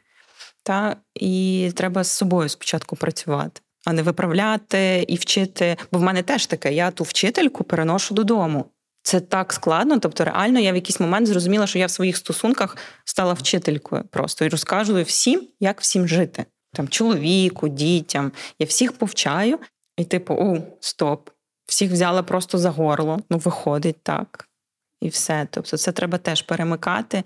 Та? 0.62 0.96
І 1.14 1.70
треба 1.74 2.04
з 2.04 2.10
собою 2.10 2.48
спочатку 2.48 2.96
працювати, 2.96 3.60
а 3.86 3.92
не 3.92 4.02
виправляти 4.02 5.04
і 5.08 5.16
вчити. 5.16 5.76
Бо 5.92 5.98
в 5.98 6.02
мене 6.02 6.22
теж 6.22 6.46
таке, 6.46 6.74
я 6.74 6.90
ту 6.90 7.04
вчительку 7.04 7.64
переношу 7.64 8.14
додому. 8.14 8.64
Це 9.06 9.20
так 9.20 9.52
складно. 9.52 9.98
Тобто, 9.98 10.24
реально, 10.24 10.60
я 10.60 10.72
в 10.72 10.74
якийсь 10.74 11.00
момент 11.00 11.26
зрозуміла, 11.26 11.66
що 11.66 11.78
я 11.78 11.86
в 11.86 11.90
своїх 11.90 12.16
стосунках 12.16 12.76
стала 13.04 13.32
вчителькою 13.32 14.04
просто 14.10 14.44
і 14.44 14.48
розказую 14.48 15.04
всім, 15.04 15.48
як 15.60 15.80
всім 15.80 16.08
жити 16.08 16.44
там 16.74 16.88
чоловіку, 16.88 17.68
дітям. 17.68 18.32
Я 18.58 18.66
всіх 18.66 18.92
повчаю, 18.92 19.58
і 19.96 20.04
типу, 20.04 20.34
о, 20.34 20.58
стоп, 20.80 21.30
всіх 21.66 21.92
взяла 21.92 22.22
просто 22.22 22.58
за 22.58 22.70
горло. 22.70 23.20
Ну, 23.30 23.38
виходить 23.38 24.02
так. 24.02 24.48
І 25.00 25.08
все. 25.08 25.46
Тобто, 25.50 25.76
це 25.76 25.92
треба 25.92 26.18
теж 26.18 26.42
перемикати 26.42 27.22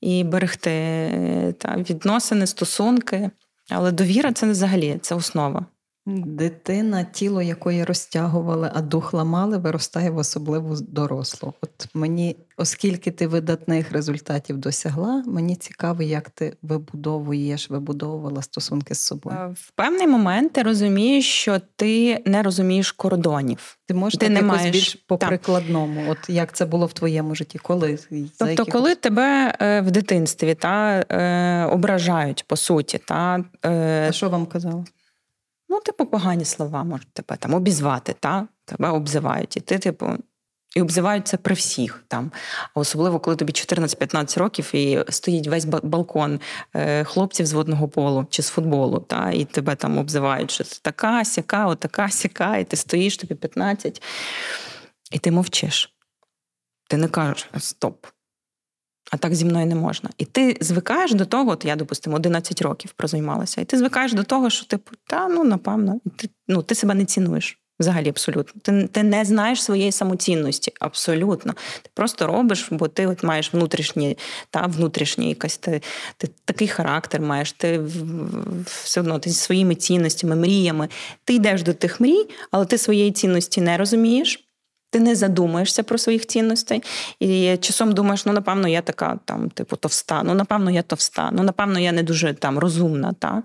і 0.00 0.24
берегти 0.24 1.54
та, 1.58 1.76
відносини, 1.76 2.46
стосунки. 2.46 3.30
Але 3.70 3.92
довіра 3.92 4.32
це 4.32 4.46
взагалі, 4.50 4.98
це 5.02 5.14
основа. 5.14 5.66
Дитина, 6.08 7.04
тіло 7.04 7.42
якої 7.42 7.84
розтягували, 7.84 8.70
а 8.74 8.82
дух 8.82 9.14
ламали, 9.14 9.58
виростає 9.58 10.10
в 10.10 10.16
особливу 10.16 10.76
дорослу. 10.80 11.52
От 11.62 11.94
мені, 11.94 12.36
оскільки 12.56 13.10
ти 13.10 13.26
видатних 13.26 13.92
результатів 13.92 14.58
досягла, 14.58 15.24
мені 15.26 15.56
цікаво, 15.56 16.02
як 16.02 16.30
ти 16.30 16.56
вибудовуєш, 16.62 17.70
вибудовувала 17.70 18.42
стосунки 18.42 18.94
з 18.94 19.00
собою. 19.00 19.36
Е, 19.36 19.54
в 19.54 19.70
певний 19.70 20.06
момент 20.06 20.52
ти 20.52 20.62
розумієш, 20.62 21.28
що 21.28 21.60
ти 21.76 22.22
не 22.26 22.42
розумієш 22.42 22.92
кордонів. 22.92 23.78
Ти 23.86 23.94
можеш 23.94 24.18
ти 24.18 24.28
не 24.28 24.42
маєш 24.42 24.72
більш 24.72 24.94
по 24.94 25.18
прикладному. 25.18 26.04
От 26.08 26.30
як 26.30 26.52
це 26.52 26.66
було 26.66 26.86
в 26.86 26.92
твоєму 26.92 27.34
житті? 27.34 27.58
Коли 27.58 27.98
тобто, 28.38 28.46
яких... 28.46 28.68
коли 28.74 28.94
тебе 28.94 29.54
е, 29.60 29.80
в 29.80 29.90
дитинстві 29.90 30.54
та 30.54 31.04
е, 31.10 31.64
ображають 31.64 32.44
по 32.48 32.56
суті, 32.56 32.98
та 32.98 33.44
е... 33.64 34.06
а 34.08 34.12
що 34.12 34.28
вам 34.28 34.46
казали? 34.46 34.84
Ну, 35.68 35.80
типу, 35.80 36.06
погані 36.06 36.44
слова 36.44 36.84
можуть 36.84 37.12
тебе 37.12 37.36
там 37.36 37.54
обізвати, 37.54 38.14
та? 38.20 38.48
тебе 38.64 38.88
обзивають. 38.88 39.56
І 39.56 39.60
ти, 39.60 39.78
типу, 39.78 40.12
і 40.76 40.82
обзивають 40.82 41.28
це 41.28 41.36
при 41.36 41.54
всіх 41.54 42.04
там. 42.08 42.32
Особливо, 42.74 43.20
коли 43.20 43.36
тобі 43.36 43.52
14-15 43.52 44.38
років 44.38 44.74
і 44.74 45.04
стоїть 45.08 45.46
весь 45.46 45.64
балкон 45.64 46.40
е, 46.74 47.04
хлопців 47.04 47.46
з 47.46 47.52
водного 47.52 47.88
полу 47.88 48.26
чи 48.30 48.42
з 48.42 48.48
футболу, 48.48 48.98
та? 48.98 49.30
і 49.30 49.44
тебе 49.44 49.74
там 49.74 49.98
обзивають, 49.98 50.50
що 50.50 50.64
це 50.64 50.78
така, 50.82 51.24
сяка, 51.24 51.66
отака, 51.66 52.08
сяка, 52.08 52.56
і 52.56 52.64
ти 52.64 52.76
стоїш, 52.76 53.16
тобі 53.16 53.34
15, 53.34 54.02
і 55.12 55.18
ти 55.18 55.30
мовчиш. 55.30 55.92
Ти 56.88 56.96
не 56.96 57.08
кажеш 57.08 57.48
стоп. 57.58 58.06
А 59.10 59.16
так 59.16 59.34
зі 59.34 59.44
мною 59.44 59.66
не 59.66 59.74
можна. 59.74 60.10
І 60.18 60.24
ти 60.24 60.56
звикаєш 60.60 61.14
до 61.14 61.24
того, 61.24 61.50
от 61.50 61.64
я, 61.64 61.76
допустимо, 61.76 62.16
11 62.16 62.62
років 62.62 62.92
прозаймалася, 62.92 63.60
і 63.60 63.64
ти 63.64 63.78
звикаєш 63.78 64.12
до 64.12 64.22
того, 64.22 64.50
що 64.50 64.66
типу, 64.66 64.92
та 65.06 65.28
ну 65.28 65.44
напевно, 65.44 66.00
ти 66.16 66.28
ну, 66.48 66.62
ти 66.62 66.74
себе 66.74 66.94
не 66.94 67.04
цінуєш 67.04 67.58
взагалі 67.80 68.08
абсолютно. 68.08 68.60
Ти 68.62 68.88
ти 68.92 69.02
не 69.02 69.24
знаєш 69.24 69.62
своєї 69.62 69.92
самоцінності, 69.92 70.72
абсолютно. 70.80 71.52
Ти 71.82 71.90
просто 71.94 72.26
робиш, 72.26 72.68
бо 72.70 72.88
ти 72.88 73.06
от 73.06 73.22
маєш 73.22 73.54
внутрішні, 73.54 74.18
та 74.50 74.66
внутрішній 74.66 75.28
якась 75.28 75.56
ти, 75.56 75.82
ти 76.16 76.28
такий 76.44 76.68
характер 76.68 77.20
маєш, 77.20 77.52
ти 77.52 77.80
все 78.64 79.00
одно 79.00 79.18
ти 79.18 79.30
зі 79.30 79.36
своїми 79.36 79.74
цінностями, 79.74 80.36
мріями. 80.36 80.88
Ти 81.24 81.34
йдеш 81.34 81.62
до 81.62 81.74
тих 81.74 82.00
мрій, 82.00 82.28
але 82.50 82.64
ти 82.66 82.78
своєї 82.78 83.12
цінності 83.12 83.60
не 83.60 83.76
розумієш. 83.76 84.45
Ти 84.90 85.00
не 85.00 85.14
задумаєшся 85.14 85.82
про 85.82 85.98
своїх 85.98 86.26
цінностей, 86.26 86.82
і 87.20 87.56
часом 87.56 87.92
думаєш, 87.92 88.26
ну 88.26 88.32
напевно, 88.32 88.68
я 88.68 88.82
така 88.82 89.18
там, 89.24 89.50
типу, 89.50 89.76
товста, 89.76 90.22
ну 90.22 90.34
напевно, 90.34 90.70
я 90.70 90.82
товста, 90.82 91.30
ну 91.32 91.42
напевно, 91.42 91.78
я 91.78 91.92
не 91.92 92.02
дуже 92.02 92.34
там 92.34 92.58
розумна, 92.58 93.12
та? 93.12 93.42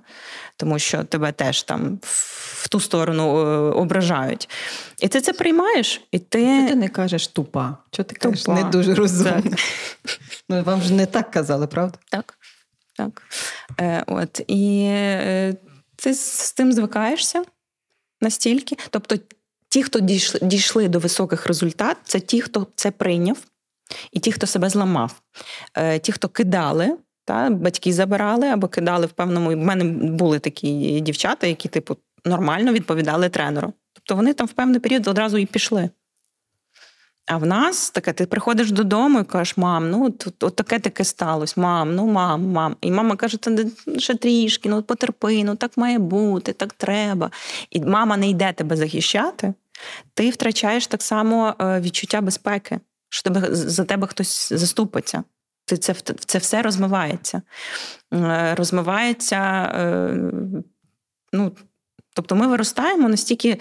тому 0.57 0.79
що 0.79 1.03
тебе 1.03 1.31
теж 1.31 1.63
там 1.63 1.99
в 2.01 2.69
ту 2.69 2.79
сторону 2.79 3.39
е, 3.39 3.71
ображають. 3.71 4.49
І 4.99 5.07
ти 5.07 5.21
це 5.21 5.33
приймаєш, 5.33 6.01
і 6.11 6.19
ти 6.19 6.45
Чого 6.45 6.67
ти 6.67 6.75
не 6.75 6.89
кажеш 6.89 7.27
тупа. 7.27 7.77
Чого 7.91 8.03
ти 8.03 8.15
кажеш 8.15 8.47
не 8.47 8.63
дуже 8.63 8.95
розумна? 8.95 9.43
Ну, 10.49 10.63
Вам 10.63 10.81
ж 10.81 10.93
не 10.93 11.05
так 11.05 11.31
казали, 11.31 11.67
правда? 11.67 11.97
Так. 12.09 12.37
так. 12.95 13.21
Е, 13.79 14.03
от, 14.07 14.41
І 14.47 14.83
е, 14.89 15.55
ти 15.95 16.13
з 16.13 16.53
тим 16.53 16.73
звикаєшся 16.73 17.43
настільки. 18.21 18.77
Тобто 18.89 19.17
Ті, 19.71 19.83
хто 19.83 19.99
дійшли, 19.99 20.39
дійшли 20.43 20.87
до 20.87 20.99
високих 20.99 21.47
результатів, 21.47 22.01
це 22.03 22.19
ті, 22.19 22.41
хто 22.41 22.67
це 22.75 22.91
прийняв, 22.91 23.37
і 24.11 24.19
ті, 24.19 24.31
хто 24.31 24.47
себе 24.47 24.69
зламав. 24.69 25.21
Е, 25.77 25.99
ті, 25.99 26.11
хто 26.11 26.27
кидали, 26.27 26.97
та, 27.25 27.49
батьки 27.49 27.93
забирали 27.93 28.47
або 28.47 28.67
кидали 28.67 29.05
в 29.05 29.11
певному. 29.11 29.49
В 29.49 29.55
мене 29.55 29.83
були 30.09 30.39
такі 30.39 30.99
дівчата, 30.99 31.47
які, 31.47 31.67
типу, 31.67 31.97
нормально 32.25 32.73
відповідали 32.73 33.29
тренеру. 33.29 33.73
Тобто 33.93 34.15
вони 34.15 34.33
там 34.33 34.47
в 34.47 34.51
певний 34.51 34.79
період 34.79 35.07
одразу 35.07 35.37
і 35.37 35.45
пішли. 35.45 35.89
А 37.25 37.37
в 37.37 37.45
нас 37.45 37.91
таке, 37.91 38.13
ти 38.13 38.25
приходиш 38.25 38.71
додому 38.71 39.19
і 39.19 39.23
кажеш, 39.23 39.57
мам, 39.57 39.89
ну 39.89 40.09
тут 40.09 40.43
от 40.43 40.55
таке 40.55 40.79
таке 40.79 41.03
сталося, 41.03 41.61
мам, 41.61 41.95
ну 41.95 42.07
мам, 42.07 42.51
мам. 42.51 42.75
І 42.81 42.91
мама 42.91 43.15
каже, 43.15 43.37
та 43.37 43.57
ще 43.97 44.15
трішки, 44.15 44.69
ну 44.69 44.83
потерпи, 44.83 45.43
ну 45.43 45.55
так 45.55 45.77
має 45.77 45.99
бути, 45.99 46.53
так 46.53 46.73
треба. 46.73 47.31
І 47.69 47.81
мама 47.81 48.17
не 48.17 48.29
йде 48.29 48.53
тебе 48.53 48.75
захищати, 48.75 49.53
ти 50.13 50.29
втрачаєш 50.29 50.87
так 50.87 51.01
само 51.01 51.55
е, 51.61 51.79
відчуття 51.81 52.21
безпеки, 52.21 52.79
що 53.09 53.23
тебе 53.23 53.55
за 53.55 53.85
тебе 53.85 54.07
хтось 54.07 54.53
заступиться. 54.53 55.23
Ти 55.65 55.77
це 55.77 55.93
це 56.25 56.37
все 56.37 56.61
розмивається. 56.61 57.41
Е, 58.13 58.55
розмивається. 58.55 59.37
Е, 59.75 60.17
ну, 61.33 61.51
Тобто 62.13 62.35
ми 62.35 62.47
виростаємо 62.47 63.09
настільки 63.09 63.57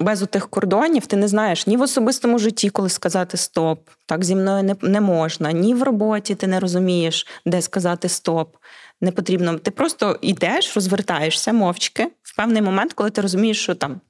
без 0.00 0.26
тих 0.30 0.48
кордонів 0.48 1.06
ти 1.06 1.16
не 1.16 1.28
знаєш 1.28 1.66
ні 1.66 1.76
в 1.76 1.82
особистому 1.82 2.38
житті, 2.38 2.70
коли 2.70 2.88
сказати 2.88 3.36
стоп, 3.36 3.88
так 4.06 4.24
зі 4.24 4.36
мною 4.36 4.62
не, 4.62 4.76
не 4.82 5.00
можна, 5.00 5.52
ні 5.52 5.74
в 5.74 5.82
роботі 5.82 6.34
ти 6.34 6.46
не 6.46 6.60
розумієш, 6.60 7.26
де 7.46 7.62
сказати 7.62 8.08
стоп. 8.08 8.56
Не 9.00 9.12
потрібно. 9.12 9.58
Ти 9.58 9.70
просто 9.70 10.18
йдеш, 10.22 10.74
розвертаєшся 10.74 11.52
мовчки 11.52 12.12
в 12.22 12.36
певний 12.36 12.62
момент, 12.62 12.92
коли 12.92 13.10
ти 13.10 13.20
розумієш, 13.20 13.62
що 13.62 13.74
там. 13.74 14.00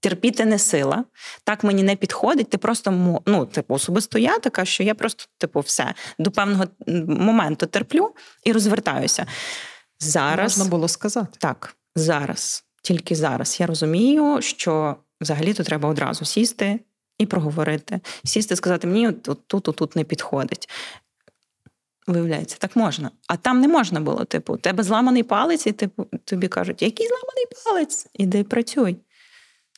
Терпіти 0.00 0.44
не 0.44 0.58
сила, 0.58 1.04
так 1.44 1.64
мені 1.64 1.82
не 1.82 1.96
підходить. 1.96 2.50
Ти 2.50 2.58
просто 2.58 3.20
ну, 3.26 3.46
типу, 3.46 3.74
особисто 3.74 4.18
я 4.18 4.38
така, 4.38 4.64
що 4.64 4.82
я 4.82 4.94
просто, 4.94 5.24
типу, 5.38 5.60
все 5.60 5.94
до 6.18 6.30
певного 6.30 6.64
моменту 7.06 7.66
терплю 7.66 8.14
і 8.44 8.52
розвертаюся. 8.52 9.26
Зараз 10.00 10.58
можна 10.58 10.70
було 10.70 10.88
сказати. 10.88 11.38
Так, 11.38 11.76
зараз, 11.96 12.64
тільки 12.86 13.14
зараз 13.14 13.60
я 13.60 13.66
розумію, 13.66 14.42
що 14.42 14.96
взагалі 15.20 15.54
то 15.54 15.62
треба 15.62 15.88
одразу 15.88 16.24
сісти 16.24 16.80
і 17.18 17.26
проговорити. 17.26 18.00
Сісти, 18.24 18.56
сказати, 18.56 18.86
мені 18.86 19.08
от 19.08 19.46
тут, 19.46 19.62
тут 19.62 19.96
не 19.96 20.04
підходить. 20.04 20.68
Виявляється, 22.06 22.56
так 22.58 22.76
можна. 22.76 23.10
А 23.28 23.36
там 23.36 23.60
не 23.60 23.68
можна 23.68 24.00
було. 24.00 24.24
Типу, 24.24 24.54
у 24.54 24.56
тебе 24.56 24.82
зламаний 24.82 25.22
палець, 25.22 25.66
і 25.66 25.72
типу, 25.72 26.06
тобі 26.24 26.48
кажуть, 26.48 26.82
який 26.82 27.06
зламаний 27.06 27.46
палець? 27.64 28.06
Іди 28.14 28.44
працюй. 28.44 28.96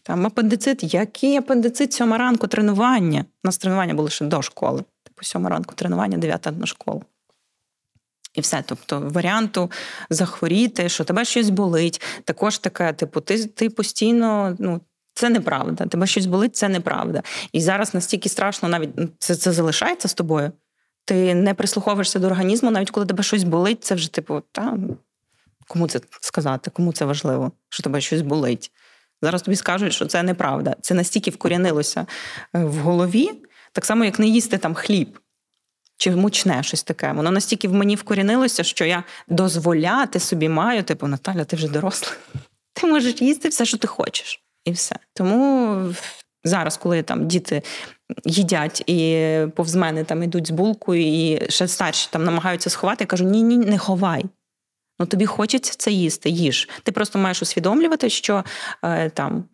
Там 0.03 0.27
апендицит, 0.27 0.95
який 0.95 1.37
апендицит 1.37 1.93
сьома 1.93 2.19
ранку 2.19 2.47
тренування. 2.47 3.21
У 3.21 3.49
нас 3.49 3.59
тренування 3.59 3.95
було 3.95 4.09
ще 4.09 4.25
до 4.25 4.43
школи. 4.43 4.85
Типу, 5.03 5.23
сьома 5.25 5.51
ранку 5.51 5.75
тренування, 5.75 6.19
дев'ята 6.19 6.51
на 6.51 6.67
школу. 6.67 7.03
І 8.39 8.41
все. 8.41 8.63
Тобто, 8.67 9.01
варіанту 9.01 9.71
захворіти, 10.11 10.89
що 10.89 11.05
тебе 11.05 11.25
щось 11.25 11.51
болить. 11.51 12.03
Також 12.25 12.59
таке, 12.59 12.93
типу, 12.93 13.21
ти 13.21 13.47
ти 13.47 13.71
постійно, 13.71 14.57
ну, 14.59 14.81
це 15.15 15.29
неправда. 15.29 15.87
Тебе 15.87 16.07
щось 16.07 16.27
болить, 16.27 16.57
це 16.57 16.69
неправда. 16.69 17.23
І 17.53 17.61
зараз 17.61 17.95
настільки 17.95 18.29
страшно, 18.29 18.69
навіть 18.69 18.91
ну, 18.97 19.09
це 19.19 19.35
це 19.35 19.53
залишається 19.53 20.09
з 20.09 20.15
тобою. 20.15 20.53
Ти 21.05 21.35
не 21.35 21.55
прислуховуєшся 21.55 22.19
до 22.19 22.27
організму, 22.27 22.71
навіть 22.71 22.91
коли 22.91 23.07
тебе 23.07 23.23
щось 23.23 23.45
болить, 23.45 23.85
це 23.85 23.95
вже 23.95 24.13
типу, 24.13 24.43
та 24.53 24.79
кому 25.69 25.89
це 25.89 26.01
сказати, 26.21 26.71
кому 26.71 26.93
це 26.93 27.05
важливо, 27.05 27.53
що 27.69 27.83
тебе 27.83 28.01
щось 28.01 28.23
болить. 28.23 28.71
Зараз 29.23 29.43
тобі 29.43 29.57
скажуть, 29.57 29.93
що 29.93 30.07
це 30.07 30.23
неправда. 30.23 30.77
Це 30.81 30.95
настільки 30.95 31.31
вкорінилося 31.31 32.07
е, 32.55 32.65
в 32.65 32.75
голові, 32.75 33.31
так 33.73 33.85
само, 33.85 34.05
як 34.05 34.19
не 34.19 34.27
їсти 34.27 34.59
там 34.59 34.75
хліб 34.75 35.19
чи 35.99 36.11
мучне 36.11 36.63
щось 36.63 36.83
таке. 36.83 37.13
Воно 37.13 37.31
настільки 37.31 37.69
в 37.69 37.75
мені 37.75 37.97
вкорінилося, 37.97 38.65
що 38.65 38.85
я 38.85 39.05
дозволяти 39.29 40.21
собі 40.21 40.49
маю, 40.49 40.83
типу, 40.83 41.07
Наталя, 41.07 41.45
ти 41.45 41.57
вже 41.57 41.69
доросла. 41.69 42.13
Ти 42.73 42.87
можеш 42.87 43.23
їсти 43.23 43.49
все, 43.49 43.65
що 43.65 43.79
ти 43.79 43.87
хочеш, 43.87 44.43
і 44.65 44.73
все. 44.73 44.97
Тому 45.15 45.77
зараз, 46.45 46.77
коли 46.77 47.03
там 47.03 47.27
діти 47.27 47.63
їдять 48.25 48.83
і 48.87 49.27
повз 49.57 49.75
мене 49.75 50.05
там 50.05 50.23
ідуть 50.23 50.47
з 50.47 50.51
булкою, 50.51 51.03
і 51.03 51.51
ще 51.51 51.69
старші 51.69 52.09
там 52.13 52.25
намагаються 52.25 52.71
сховати, 52.71 53.05
я 53.05 53.07
кажу: 53.07 53.25
ні, 53.25 53.43
ні, 53.43 53.57
не 53.57 53.79
ховай. 53.79 54.25
Ну 54.99 55.07
тобі 55.07 55.27
хочеться 55.27 55.75
це 55.79 55.91
їсти, 55.91 56.31
їж. 56.31 56.69
Ти 56.83 56.93
просто 56.93 57.19
маєш 57.19 57.43
усвідомлювати, 57.43 58.11
що 58.11 58.45
е, 58.85 59.11
там. 59.11 59.45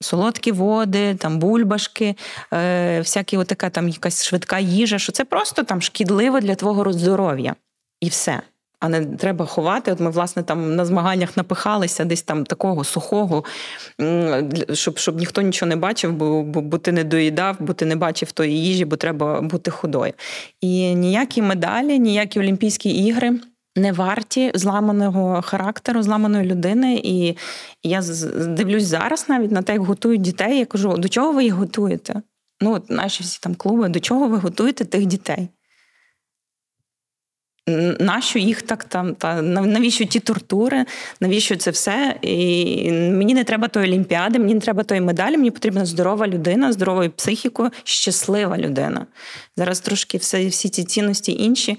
Солодкі 0.00 0.52
води, 0.52 1.14
там 1.14 1.38
бульбашки, 1.38 2.16
е, 2.52 2.98
всякі 2.98 3.36
отака 3.36 3.70
там 3.70 3.88
якась 3.88 4.24
швидка 4.24 4.58
їжа, 4.58 4.98
що 4.98 5.12
це 5.12 5.24
просто 5.24 5.62
там 5.62 5.82
шкідливо 5.82 6.40
для 6.40 6.54
твого 6.54 6.92
здоров'я. 6.92 7.54
І 8.00 8.08
все. 8.08 8.42
А 8.80 8.88
не 8.88 9.04
треба 9.04 9.46
ховати. 9.46 9.92
От 9.92 10.00
ми, 10.00 10.10
власне, 10.10 10.42
там 10.42 10.76
на 10.76 10.84
змаганнях 10.84 11.36
напихалися 11.36 12.04
десь 12.04 12.22
там 12.22 12.44
такого 12.44 12.84
сухого, 12.84 13.44
щоб 14.72 14.98
щоб 14.98 15.16
ніхто 15.16 15.42
нічого 15.42 15.68
не 15.68 15.76
бачив, 15.76 16.12
бо, 16.12 16.42
бо 16.42 16.60
бо, 16.60 16.78
ти 16.78 16.92
не 16.92 17.04
доїдав, 17.04 17.56
бо 17.60 17.72
ти 17.72 17.86
не 17.86 17.96
бачив 17.96 18.32
тої 18.32 18.64
їжі, 18.64 18.84
бо 18.84 18.96
треба 18.96 19.40
бути 19.40 19.70
худою. 19.70 20.12
І 20.60 20.94
ніякі 20.94 21.42
медалі, 21.42 21.98
ніякі 21.98 22.40
Олімпійські 22.40 22.90
ігри 23.06 23.38
не 23.76 23.92
варті 23.92 24.52
зламаного 24.54 25.42
характеру, 25.42 26.02
зламаної 26.02 26.44
людини. 26.46 27.00
І 27.04 27.36
я 27.82 28.02
дивлюсь 28.46 28.84
зараз 28.84 29.28
навіть 29.28 29.50
на 29.50 29.62
те, 29.62 29.72
як 29.72 29.82
готують 29.82 30.22
дітей. 30.22 30.58
Я 30.58 30.66
кажу, 30.66 30.96
до 30.96 31.08
чого 31.08 31.32
ви 31.32 31.44
їх 31.44 31.54
готуєте? 31.54 32.22
Ну, 32.60 32.72
от 32.72 32.90
наші 32.90 33.22
всі 33.22 33.38
там 33.42 33.54
клуби, 33.54 33.88
до 33.88 34.00
чого 34.00 34.28
ви 34.28 34.38
готуєте 34.38 34.84
тих 34.84 35.06
дітей? 35.06 35.48
Нащо 38.00 38.38
їх 38.38 38.62
так 38.62 38.84
там, 38.84 39.14
та 39.14 39.42
навіщо 39.42 40.04
ті 40.04 40.20
тортури, 40.20 40.84
навіщо 41.20 41.56
це 41.56 41.70
все? 41.70 42.18
І 42.22 42.92
Мені 42.92 43.34
не 43.34 43.44
треба 43.44 43.68
тої 43.68 43.86
олімпіади, 43.86 44.38
мені 44.38 44.54
не 44.54 44.60
треба 44.60 44.82
тої 44.82 45.00
медалі, 45.00 45.36
мені 45.36 45.50
потрібна 45.50 45.86
здорова 45.86 46.28
людина, 46.28 46.72
здоровою 46.72 47.10
психікою, 47.10 47.70
щаслива 47.84 48.58
людина. 48.58 49.06
Зараз 49.56 49.80
трошки 49.80 50.18
все, 50.18 50.46
всі 50.46 50.68
ці 50.68 50.84
цінності 50.84 51.32
інші. 51.32 51.78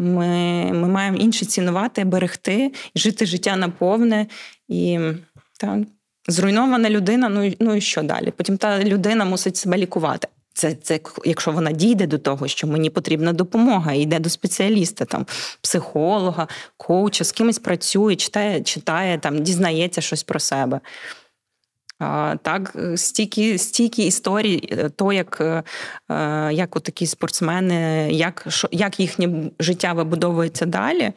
Ми 0.00 0.26
ми 0.72 0.88
маємо 0.88 1.16
інше 1.16 1.46
цінувати, 1.46 2.04
берегти, 2.04 2.72
жити 2.94 3.26
життя 3.26 3.56
наповне 3.56 4.26
і 4.68 4.98
та, 5.60 5.78
зруйнована 6.28 6.90
людина. 6.90 7.28
Ну 7.28 7.52
ну 7.60 7.74
і 7.74 7.80
що 7.80 8.02
далі? 8.02 8.30
Потім 8.36 8.56
та 8.56 8.84
людина 8.84 9.24
мусить 9.24 9.56
себе 9.56 9.78
лікувати. 9.78 10.28
Це 10.54 10.74
це 10.74 11.00
якщо 11.24 11.52
вона 11.52 11.72
дійде 11.72 12.06
до 12.06 12.18
того, 12.18 12.48
що 12.48 12.66
мені 12.66 12.90
потрібна 12.90 13.32
допомога, 13.32 13.92
йде 13.92 14.18
до 14.18 14.30
спеціаліста, 14.30 15.04
там 15.04 15.26
психолога, 15.60 16.48
коуча, 16.76 17.24
з 17.24 17.32
кимось 17.32 17.58
працює, 17.58 18.16
читає, 18.16 18.62
читає, 18.62 19.18
там 19.18 19.42
дізнається 19.42 20.00
щось 20.00 20.22
про 20.22 20.40
себе. 20.40 20.80
Так, 22.42 22.76
стільки 22.96 23.58
стільки 23.58 24.06
історій, 24.06 24.68
е, 24.72 24.88
то 24.88 25.12
як 25.12 25.40
е, 25.40 25.62
е, 26.10 26.52
як 26.52 26.76
от 26.76 26.82
такі 26.82 27.06
спортсмени, 27.06 28.08
як 28.12 28.46
як 28.70 29.00
їхнє 29.00 29.50
життя 29.60 29.92
вибудовується 29.92 30.66
далі, 30.66 31.12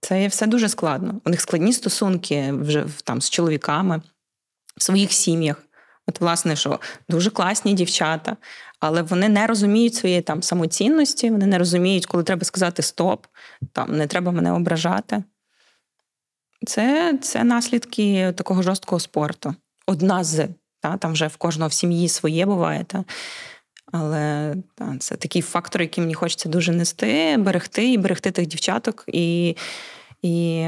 це 0.00 0.26
все 0.26 0.46
дуже 0.46 0.68
складно. 0.68 1.20
У 1.24 1.30
них 1.30 1.40
складні 1.40 1.72
стосунки 1.72 2.52
вже 2.52 2.86
там 3.04 3.20
з 3.20 3.30
чоловіками 3.30 4.02
в 4.76 4.82
своїх 4.82 5.12
сім'ях. 5.12 5.62
От, 6.06 6.20
власне, 6.20 6.56
що 6.56 6.80
дуже 7.08 7.30
класні 7.30 7.74
дівчата, 7.74 8.36
але 8.80 9.02
вони 9.02 9.28
не 9.28 9.46
розуміють 9.46 9.94
своєї 9.94 10.22
там 10.22 10.42
самоцінності, 10.42 11.30
вони 11.30 11.46
не 11.46 11.58
розуміють, 11.58 12.06
коли 12.06 12.22
треба 12.22 12.44
сказати 12.44 12.82
стоп, 12.82 13.26
там 13.72 13.96
не 13.96 14.06
треба 14.06 14.32
мене 14.32 14.52
ображати. 14.52 15.22
Це 16.66 17.18
це 17.22 17.44
наслідки 17.44 18.32
такого 18.36 18.62
жорсткого 18.62 19.00
спорту. 19.00 19.54
Одна 19.86 20.24
з 20.24 20.48
та, 20.80 20.96
там 20.96 21.12
вже 21.12 21.26
в 21.26 21.36
кожного 21.36 21.68
в 21.68 21.72
сім'ї 21.72 22.08
своє 22.08 22.46
буває. 22.46 22.84
Та. 22.84 23.04
Але 23.92 24.54
та, 24.74 24.96
це 24.98 25.16
такий 25.16 25.42
фактор, 25.42 25.82
який 25.82 26.02
мені 26.02 26.14
хочеться 26.14 26.48
дуже 26.48 26.72
нести, 26.72 27.36
берегти 27.36 27.92
і 27.92 27.98
берегти 27.98 28.30
тих 28.30 28.46
дівчаток 28.46 29.04
і 29.06 29.56
і 30.22 30.64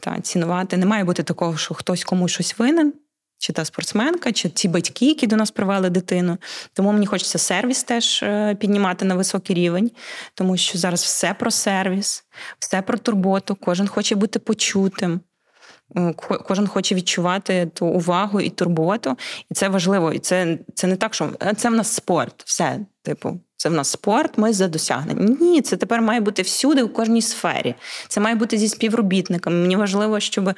та, 0.00 0.20
цінувати. 0.22 0.76
Не 0.76 0.86
має 0.86 1.04
бути 1.04 1.22
такого, 1.22 1.56
що 1.56 1.74
хтось 1.74 2.04
комусь 2.04 2.32
щось 2.32 2.58
винен 2.58 2.92
чи 3.38 3.52
та 3.52 3.64
спортсменка, 3.64 4.32
чи 4.32 4.48
ті 4.48 4.68
батьки, 4.68 5.06
які 5.06 5.26
до 5.26 5.36
нас 5.36 5.50
привели 5.50 5.90
дитину. 5.90 6.38
Тому 6.72 6.92
мені 6.92 7.06
хочеться 7.06 7.38
сервіс 7.38 7.84
теж 7.84 8.22
е, 8.22 8.54
піднімати 8.54 9.04
на 9.04 9.14
високий 9.14 9.56
рівень, 9.56 9.90
тому 10.34 10.56
що 10.56 10.78
зараз 10.78 11.02
все 11.02 11.34
про 11.34 11.50
сервіс, 11.50 12.24
все 12.58 12.82
про 12.82 12.98
турботу, 12.98 13.54
кожен 13.60 13.88
хоче 13.88 14.14
бути 14.14 14.38
почутим. 14.38 15.20
Кожен 16.16 16.66
хоче 16.66 16.94
відчувати 16.94 17.70
ту 17.74 17.86
увагу 17.86 18.40
і 18.40 18.50
турботу, 18.50 19.16
і 19.50 19.54
це 19.54 19.68
важливо. 19.68 20.12
І 20.12 20.18
це 20.18 20.58
це 20.74 20.86
не 20.86 20.96
так, 20.96 21.14
що 21.14 21.30
це 21.56 21.70
в 21.70 21.72
нас 21.72 21.94
спорт. 21.94 22.42
Все, 22.46 22.78
типу, 23.02 23.40
це 23.56 23.68
в 23.68 23.72
нас 23.72 23.88
спорт, 23.88 24.38
ми 24.38 24.52
за 24.52 24.68
досягнення. 24.68 25.36
Ні, 25.40 25.62
це 25.62 25.76
тепер 25.76 26.02
має 26.02 26.20
бути 26.20 26.42
всюди, 26.42 26.82
у 26.82 26.88
кожній 26.88 27.22
сфері. 27.22 27.74
Це 28.08 28.20
має 28.20 28.34
бути 28.34 28.58
зі 28.58 28.68
співробітниками. 28.68 29.56
Мені 29.56 29.76
важливо, 29.76 30.20
щоб 30.20 30.54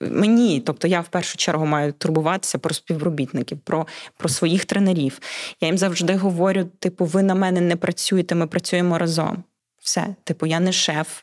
мені, 0.00 0.60
тобто 0.60 0.88
я 0.88 1.00
в 1.00 1.08
першу 1.08 1.36
чергу 1.36 1.66
маю 1.66 1.92
турбуватися 1.92 2.58
про 2.58 2.74
співробітників, 2.74 3.58
про 3.58 3.86
про 4.16 4.28
своїх 4.28 4.64
тренерів. 4.64 5.20
Я 5.60 5.68
їм 5.68 5.78
завжди 5.78 6.14
говорю: 6.16 6.64
типу, 6.78 7.04
ви 7.04 7.22
на 7.22 7.34
мене 7.34 7.60
не 7.60 7.76
працюєте, 7.76 8.34
ми 8.34 8.46
працюємо 8.46 8.98
разом. 8.98 9.44
Все, 9.82 10.14
типу, 10.24 10.46
я 10.46 10.60
не 10.60 10.72
шеф. 10.72 11.22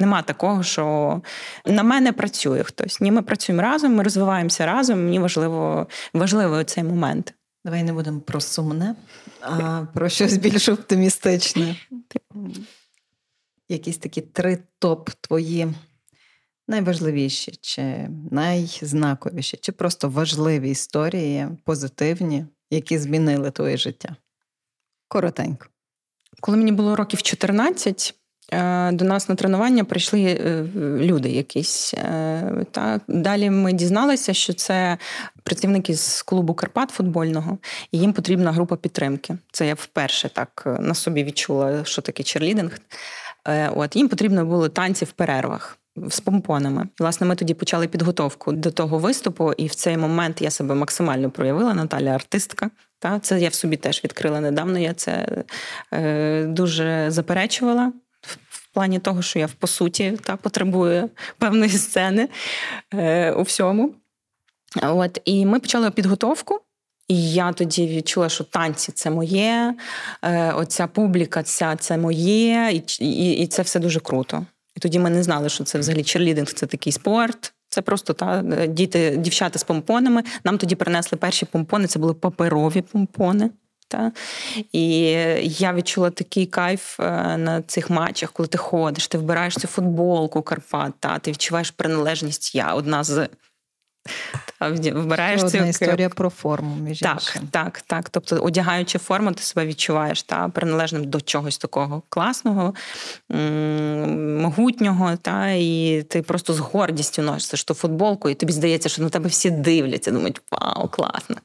Нема 0.00 0.22
такого, 0.22 0.62
що 0.62 1.22
на 1.66 1.82
мене 1.82 2.12
працює 2.12 2.62
хтось. 2.62 3.00
Ні, 3.00 3.12
ми 3.12 3.22
працюємо 3.22 3.62
разом, 3.62 3.94
ми 3.94 4.02
розвиваємося 4.02 4.66
разом. 4.66 5.04
Мені 5.04 5.18
важливо 5.18 5.86
важливий 6.14 6.64
цей 6.64 6.84
момент. 6.84 7.34
Давай 7.64 7.82
не 7.82 7.92
будемо 7.92 8.20
про 8.20 8.40
сумне, 8.40 8.94
а 9.40 9.86
про 9.94 10.08
щось 10.08 10.36
більш 10.36 10.68
оптимістичне. 10.68 11.76
Якісь 13.68 13.98
такі 13.98 14.20
три 14.20 14.58
топ 14.78 15.10
твої 15.10 15.68
найважливіші, 16.68 17.52
чи 17.60 18.08
найзнаковіші, 18.30 19.56
чи 19.56 19.72
просто 19.72 20.08
важливі 20.08 20.70
історії, 20.70 21.48
позитивні, 21.64 22.46
які 22.70 22.98
змінили 22.98 23.50
твоє 23.50 23.76
життя. 23.76 24.16
Коротенько. 25.08 25.66
Коли 26.40 26.58
мені 26.58 26.72
було 26.72 26.96
років 26.96 27.22
14, 27.22 28.14
Е, 28.18 28.27
до 28.92 29.04
нас 29.04 29.28
на 29.28 29.34
тренування 29.34 29.84
прийшли 29.84 30.24
е, 30.24 30.64
люди 30.98 31.30
якісь. 31.30 31.94
Е, 31.94 32.64
так. 32.70 33.02
Далі 33.08 33.50
ми 33.50 33.72
дізналися, 33.72 34.34
що 34.34 34.52
це 34.52 34.98
працівники 35.42 35.94
з 35.94 36.22
клубу 36.22 36.54
Карпат 36.54 36.90
футбольного, 36.90 37.58
і 37.92 37.98
їм 37.98 38.12
потрібна 38.12 38.52
група 38.52 38.76
підтримки. 38.76 39.38
Це 39.52 39.66
я 39.66 39.74
вперше 39.74 40.28
так 40.28 40.78
на 40.80 40.94
собі 40.94 41.24
відчула, 41.24 41.84
що 41.84 42.02
таке 42.02 42.22
черлідинг. 42.22 42.78
От 43.74 43.96
Їм 43.96 44.08
потрібно 44.08 44.44
було 44.44 44.68
танці 44.68 45.04
в 45.04 45.12
перервах. 45.12 45.78
З 46.08 46.20
помпонами. 46.20 46.88
Власне, 46.98 47.26
ми 47.26 47.36
тоді 47.36 47.54
почали 47.54 47.88
підготовку 47.88 48.52
до 48.52 48.70
того 48.70 48.98
виступу, 48.98 49.52
і 49.52 49.66
в 49.66 49.74
цей 49.74 49.96
момент 49.96 50.42
я 50.42 50.50
себе 50.50 50.74
максимально 50.74 51.30
проявила. 51.30 51.74
Наталя 51.74 52.10
артистка. 52.10 52.70
Та 52.98 53.18
Це 53.18 53.40
я 53.40 53.48
в 53.48 53.54
собі 53.54 53.76
теж 53.76 54.04
відкрила 54.04 54.40
недавно. 54.40 54.78
Я 54.78 54.94
це 54.94 55.44
е, 55.92 56.44
дуже 56.44 57.06
заперечувала 57.10 57.92
плані 58.78 58.98
того, 58.98 59.22
що 59.22 59.38
я 59.38 59.48
по 59.58 59.66
суті 59.66 60.18
та 60.24 60.36
потребую 60.36 61.10
певної 61.38 61.70
сцени 61.70 62.28
е, 62.94 63.32
у 63.32 63.42
всьому. 63.42 63.94
От 64.82 65.20
і 65.24 65.46
ми 65.46 65.60
почали 65.60 65.90
підготовку. 65.90 66.60
І 67.08 67.32
я 67.32 67.52
тоді 67.52 67.86
відчула, 67.86 68.28
що 68.28 68.44
танці 68.44 68.92
це 68.92 69.10
моє, 69.10 69.74
е, 70.22 70.52
оця 70.52 70.86
публіка, 70.86 71.42
ця 71.42 71.76
це 71.76 71.98
моє, 71.98 72.70
і, 72.72 73.04
і, 73.04 73.32
і 73.32 73.46
це 73.46 73.62
все 73.62 73.80
дуже 73.80 74.00
круто. 74.00 74.46
І 74.76 74.80
тоді 74.80 74.98
ми 74.98 75.10
не 75.10 75.22
знали, 75.22 75.48
що 75.48 75.64
це 75.64 75.78
взагалі 75.78 76.04
черлідинг, 76.04 76.52
це 76.52 76.66
такий 76.66 76.92
спорт. 76.92 77.52
Це 77.68 77.82
просто 77.82 78.12
та 78.12 78.42
діти, 78.66 79.16
дівчата 79.16 79.58
з 79.58 79.64
помпонами. 79.64 80.22
Нам 80.44 80.58
тоді 80.58 80.74
принесли 80.74 81.18
перші 81.18 81.46
помпони, 81.46 81.86
це 81.86 81.98
були 81.98 82.14
паперові 82.14 82.82
помпони. 82.82 83.50
Та? 83.88 84.12
І 84.72 84.90
я 85.42 85.72
відчула 85.72 86.10
такий 86.10 86.46
кайф 86.46 87.00
е, 87.00 87.36
на 87.36 87.62
цих 87.62 87.90
матчах, 87.90 88.32
коли 88.32 88.46
ти 88.46 88.58
ходиш, 88.58 89.08
ти 89.08 89.18
вбираєш 89.18 89.54
цю 89.54 89.68
футболку 89.68 90.42
Карпат, 90.42 90.92
та 91.00 91.18
ти 91.18 91.30
відчуваєш 91.30 91.70
приналежність. 91.70 92.54
Я 92.54 92.74
одна 92.74 93.04
з 93.04 93.28
та, 94.58 94.70
вбираєш 94.70 95.44
цю 95.44 95.64
історія 95.64 96.08
про 96.08 96.30
форму. 96.30 96.76
між 96.76 96.98
Так, 96.98 97.14
іншим. 97.14 97.48
так, 97.50 97.80
так. 97.80 98.08
Тобто, 98.10 98.36
одягаючи 98.36 98.98
форму, 98.98 99.32
ти 99.32 99.42
себе 99.42 99.66
відчуваєш 99.66 100.22
та 100.22 100.48
приналежним 100.48 101.04
до 101.04 101.20
чогось 101.20 101.58
такого 101.58 102.02
класного, 102.08 102.74
могутнього, 104.42 105.16
та 105.16 105.50
і 105.50 106.02
ти 106.08 106.22
просто 106.22 106.54
з 106.54 106.58
гордістю 106.58 107.22
носиш 107.22 107.64
ту 107.64 107.74
футболку, 107.74 108.28
і 108.28 108.34
тобі 108.34 108.52
здається, 108.52 108.88
що 108.88 109.02
на 109.02 109.08
тебе 109.08 109.28
всі 109.28 109.50
дивляться, 109.50 110.10
думають, 110.10 110.40
вау, 110.50 110.88
класно. 110.88 111.36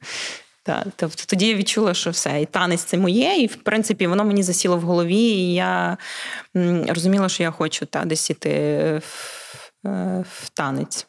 Так, 0.66 0.86
тобто 0.96 1.24
тоді 1.26 1.46
я 1.46 1.54
відчула, 1.54 1.94
що 1.94 2.10
все, 2.10 2.42
і 2.42 2.46
танець 2.46 2.82
це 2.82 2.98
моє, 2.98 3.36
і 3.36 3.46
в 3.46 3.56
принципі 3.56 4.06
воно 4.06 4.24
мені 4.24 4.42
засіло 4.42 4.76
в 4.76 4.80
голові, 4.80 5.16
і 5.16 5.54
я 5.54 5.96
розуміла, 6.88 7.28
що 7.28 7.42
я 7.42 7.50
хочу 7.50 7.86
та, 7.86 8.04
десь 8.04 8.30
іти 8.30 8.50
в, 9.04 9.88
е, 9.88 10.24
в 10.30 10.48
танець. 10.48 11.06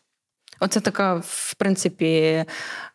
Оце 0.59 0.79
така, 0.79 1.15
в 1.15 1.53
принципі, 1.57 2.45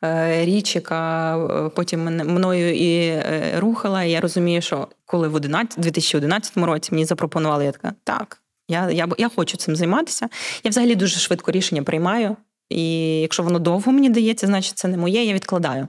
е, 0.05 0.45
річ, 0.45 0.75
яка 0.75 1.37
е, 1.39 1.69
потім 1.69 2.05
мною 2.05 2.75
і 2.75 3.23
рухала. 3.59 4.03
І 4.03 4.11
я 4.11 4.21
розумію, 4.21 4.63
що 4.63 4.89
коли 5.07 5.29
в 5.29 5.35
11, 5.35 5.81
2011 5.81 6.57
році 6.57 6.89
мені 6.93 7.05
запропонували, 7.05 7.65
я 7.65 7.73
така, 7.73 7.93
так, 8.05 8.43
я, 8.69 8.91
я, 8.91 9.09
я 9.19 9.29
хочу 9.29 9.57
цим 9.57 9.77
займатися. 9.77 10.29
Я 10.65 10.71
взагалі 10.71 10.95
дуже 10.95 11.21
швидко 11.21 11.51
рішення 11.51 11.83
приймаю. 11.83 12.37
І 12.71 13.21
якщо 13.21 13.43
воно 13.43 13.59
довго 13.59 13.93
мені 13.93 14.11
дається, 14.11 14.47
значить 14.47 14.79
це 14.79 14.89
не 14.89 14.97
моє, 14.97 15.25
я 15.25 15.35
відкладаю. 15.35 15.89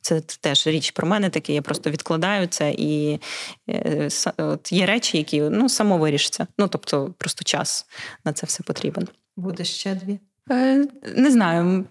Це 0.00 0.20
теж 0.20 0.66
річ 0.66 0.90
про 0.90 1.08
мене 1.08 1.30
таке, 1.30 1.52
я 1.52 1.62
просто 1.62 1.90
відкладаю 1.90 2.46
це 2.46 2.74
і 2.78 3.20
е, 3.68 4.08
от 4.36 4.72
є 4.72 4.86
речі, 4.86 5.18
які 5.18 5.40
ну, 5.40 5.68
само 5.68 5.98
вирішаться. 5.98 6.46
Ну, 6.58 6.68
тобто, 6.68 7.14
просто 7.18 7.44
час 7.44 7.86
на 8.24 8.32
це 8.32 8.46
все 8.46 8.62
потрібен. 8.62 9.08
Буде 9.36 9.64
ще 9.64 9.94
дві? 9.94 10.18
Е, 10.50 10.86
не 11.16 11.30
знаю. 11.30 11.84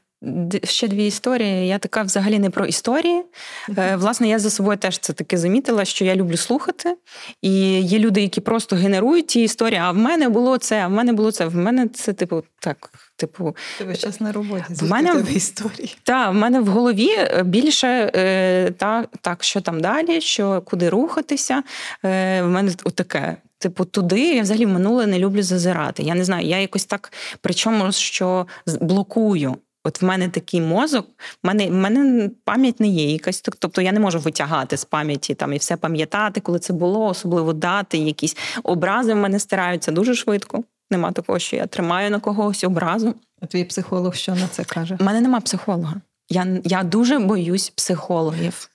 Ще 0.64 0.88
дві 0.88 1.06
історії. 1.06 1.68
Я 1.68 1.77
така 1.77 2.02
взагалі 2.02 2.39
не 2.39 2.49
про 2.49 2.65
історії. 2.65 3.23
Mm-hmm. 3.69 3.98
Власне, 3.98 4.30
я 4.30 4.39
за 4.39 4.49
собою 4.49 4.77
теж 4.77 4.98
це 4.98 5.14
таки 5.14 5.38
замітила, 5.38 5.85
що 5.85 6.06
я 6.06 6.15
люблю 6.15 6.38
слухати. 6.38 6.95
І 7.41 7.81
є 7.81 7.99
люди, 7.99 8.22
які 8.22 8.41
просто 8.41 8.76
генерують 8.76 9.27
ті 9.27 9.43
історії. 9.43 9.80
А 9.84 9.91
в 9.91 9.98
мене 9.98 10.30
було 10.30 10.57
це, 10.57 10.81
а 10.81 10.88
в 10.88 10.91
мене 10.91 11.14
було 11.14 11.31
це. 11.31 11.45
В 11.45 11.56
мене 11.56 11.88
це, 11.88 12.14
типу, 12.14 12.43
так. 12.60 12.91
Типу, 13.15 13.56
тебе 13.77 13.95
час 13.95 14.19
на 14.22 14.31
роботі 14.31 14.64
в 14.69 14.84
мене 14.84 15.26
історії. 15.35 15.95
Так, 16.03 16.31
в 16.31 16.34
мене 16.34 16.60
в 16.60 16.68
голові 16.68 17.10
е, 17.18 17.43
більше 17.43 18.11
е, 18.15 18.72
так, 18.72 19.10
так, 19.22 19.43
що 19.43 19.61
там 19.61 19.81
далі, 19.81 20.22
що 20.22 20.61
куди 20.61 20.89
рухатися. 20.89 21.64
Е, 22.06 22.41
В 22.41 22.48
мене 22.48 22.72
отаке. 22.84 23.38
Типу, 23.57 23.85
туди 23.85 24.35
я 24.35 24.41
взагалі 24.41 24.65
в 24.65 24.69
минуле 24.69 25.07
не 25.07 25.19
люблю 25.19 25.43
зазирати. 25.43 26.03
Я 26.03 26.15
не 26.15 26.26
знаю, 26.26 26.48
я 26.48 26.60
якось 26.60 26.85
так, 26.85 27.14
причому 27.41 27.91
що 27.91 28.48
блокую. 28.81 29.56
От 29.84 30.02
в 30.02 30.06
мене 30.06 30.30
такий 30.30 30.62
мозок, 30.62 31.08
в 31.44 31.48
мене 31.48 31.68
в 31.68 31.74
мене 31.74 32.30
пам'ять 32.44 32.80
не 32.80 32.88
є 32.88 33.12
якась, 33.12 33.41
тобто 33.41 33.82
я 33.82 33.91
не 33.91 33.99
можу 33.99 34.20
витягати 34.20 34.78
з 34.78 34.86
пам'яті 34.86 35.36
там 35.36 35.53
і 35.53 35.58
все 35.58 35.78
пам'ятати, 35.78 36.41
коли 36.41 36.60
це 36.60 36.74
було, 36.74 37.06
особливо 37.06 37.53
дати, 37.53 37.98
якісь 37.98 38.38
образи 38.64 39.14
в 39.14 39.18
мене 39.18 39.40
стираються 39.40 39.91
дуже 39.91 40.16
швидко. 40.16 40.64
Нема 40.91 41.12
такого, 41.12 41.40
що 41.40 41.56
я 41.56 41.68
тримаю 41.68 42.12
на 42.12 42.20
когось 42.20 42.64
образу. 42.64 43.16
А 43.41 43.45
твій 43.45 43.64
психолог 43.64 44.16
що 44.16 44.36
на 44.36 44.48
це 44.48 44.64
каже? 44.64 44.98
У 44.99 45.03
мене 45.03 45.22
нема 45.22 45.40
психолога. 45.40 46.02
Я 46.30 46.48
я 46.64 46.84
дуже 46.84 47.20
боюсь 47.20 47.70
психологів. 47.70 48.70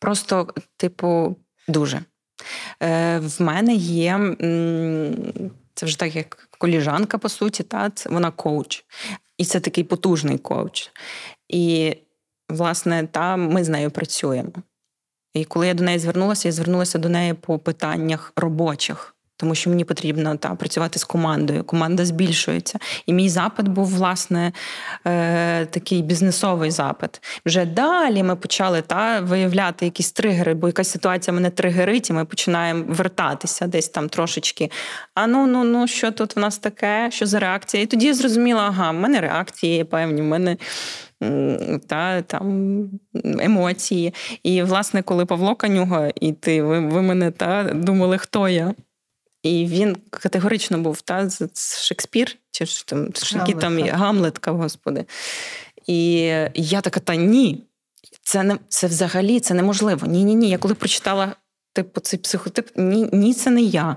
Просто, 0.00 0.48
типу, 0.76 1.36
дуже. 1.68 2.00
Е, 2.82 3.18
В 3.18 3.42
мене 3.42 3.74
є 3.74 4.36
це 5.74 5.86
вже 5.86 5.98
так, 5.98 6.16
як 6.16 6.48
коліжанка, 6.58 7.18
по 7.18 7.28
суті, 7.28 7.62
та 7.62 7.90
вона 8.06 8.30
коуч. 8.30 8.84
І 9.38 9.44
це 9.44 9.60
такий 9.60 9.84
потужний 9.84 10.38
коуч. 10.38 10.90
І, 11.48 11.96
власне, 12.48 13.06
там 13.06 13.48
ми 13.48 13.64
з 13.64 13.68
нею 13.68 13.90
працюємо. 13.90 14.52
І 15.34 15.44
коли 15.44 15.66
я 15.66 15.74
до 15.74 15.84
неї 15.84 15.98
звернулася, 15.98 16.48
я 16.48 16.52
звернулася 16.52 16.98
до 16.98 17.08
неї 17.08 17.34
по 17.34 17.58
питаннях 17.58 18.32
робочих 18.36 19.14
тому 19.40 19.54
що 19.54 19.70
мені 19.70 19.84
потрібно 19.84 20.36
та, 20.36 20.54
працювати 20.54 20.98
з 20.98 21.04
командою. 21.04 21.64
Команда 21.64 22.04
збільшується. 22.04 22.78
І 23.06 23.12
мій 23.12 23.28
запит 23.28 23.68
був, 23.68 23.86
власне, 23.86 24.52
е, 25.06 25.66
такий 25.66 26.02
бізнесовий 26.02 26.70
запит. 26.70 27.22
Вже 27.46 27.64
далі 27.64 28.22
ми 28.22 28.36
почали 28.36 28.82
та, 28.82 29.20
виявляти 29.20 29.84
якісь 29.84 30.12
тригери, 30.12 30.54
бо 30.54 30.66
якась 30.66 30.90
ситуація 30.90 31.34
мене 31.34 31.50
тригерить, 31.50 32.10
і 32.10 32.12
ми 32.12 32.24
починаємо 32.24 32.84
вертатися 32.88 33.66
десь 33.66 33.88
там 33.88 34.08
трошечки. 34.08 34.70
А 35.14 35.26
ну, 35.26 35.46
ну, 35.46 35.64
ну, 35.64 35.86
що 35.86 36.10
тут 36.10 36.36
в 36.36 36.38
нас 36.38 36.58
таке? 36.58 37.08
Що 37.12 37.26
за 37.26 37.38
реакція? 37.38 37.82
І 37.82 37.86
тоді 37.86 38.06
я 38.06 38.14
зрозуміла, 38.14 38.62
ага, 38.62 38.90
в 38.90 38.94
мене 38.94 39.20
реакції 39.20 39.84
певні, 39.84 40.22
в 40.22 40.24
мене. 40.24 40.56
Та 41.88 42.22
там 42.22 42.90
емоції. 43.40 44.14
І, 44.42 44.62
власне, 44.62 45.02
коли 45.02 45.26
Павло 45.26 45.54
Канюга, 45.54 46.10
і 46.20 46.32
ти 46.32 46.62
ви, 46.62 46.80
ви 46.80 47.02
мене 47.02 47.30
та 47.30 47.70
думали, 47.74 48.18
хто 48.18 48.48
я? 48.48 48.74
І 49.48 49.66
він 49.66 49.96
категорично 50.10 50.78
був 50.78 51.00
та 51.00 51.28
Шекспір, 51.54 52.36
чи 52.50 52.66
ж 52.66 52.86
там 52.86 53.10
які 53.32 53.54
там 53.54 53.82
Гамлетка, 53.82 54.50
господи. 54.50 55.04
І 55.86 56.20
я 56.54 56.80
така, 56.80 57.00
та 57.00 57.14
ні, 57.14 57.64
це 58.22 58.42
не 58.42 58.58
це 58.68 58.86
взагалі 58.86 59.40
це 59.40 59.54
неможливо. 59.54 60.06
Ні, 60.06 60.24
ні, 60.24 60.34
ні. 60.34 60.50
Я 60.50 60.58
коли 60.58 60.74
прочитала 60.74 61.36
типу, 61.72 62.00
цей 62.00 62.18
психотип, 62.18 62.70
ні, 62.76 63.08
ні, 63.12 63.34
це 63.34 63.50
не 63.50 63.62
я. 63.62 63.96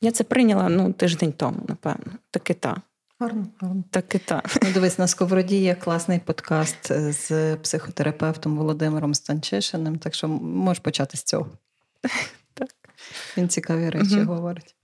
Я 0.00 0.10
це 0.10 0.24
прийняла 0.24 0.68
ну, 0.68 0.92
тиждень 0.92 1.32
тому, 1.32 1.60
напевно. 1.68 2.12
Таки 2.30 2.54
та. 2.54 2.76
Гарно, 3.20 3.46
гарно. 3.60 3.84
Так 3.90 4.14
і 4.14 4.18
так. 4.18 4.56
Ну, 4.62 4.68
дивись, 4.74 4.98
на 4.98 5.06
Сковороді 5.06 5.56
є 5.56 5.74
класний 5.74 6.18
подкаст 6.18 6.92
з 7.12 7.56
психотерапевтом 7.56 8.56
Володимиром 8.56 9.14
Станчишиним, 9.14 9.98
так 9.98 10.14
що 10.14 10.28
можеш 10.28 10.80
почати 10.80 11.16
з 11.16 11.22
цього. 11.22 11.46
Він 13.36 13.48
цікаві 13.48 13.90
речі 13.90 14.20
угу. 14.20 14.34
говорить. 14.34 14.74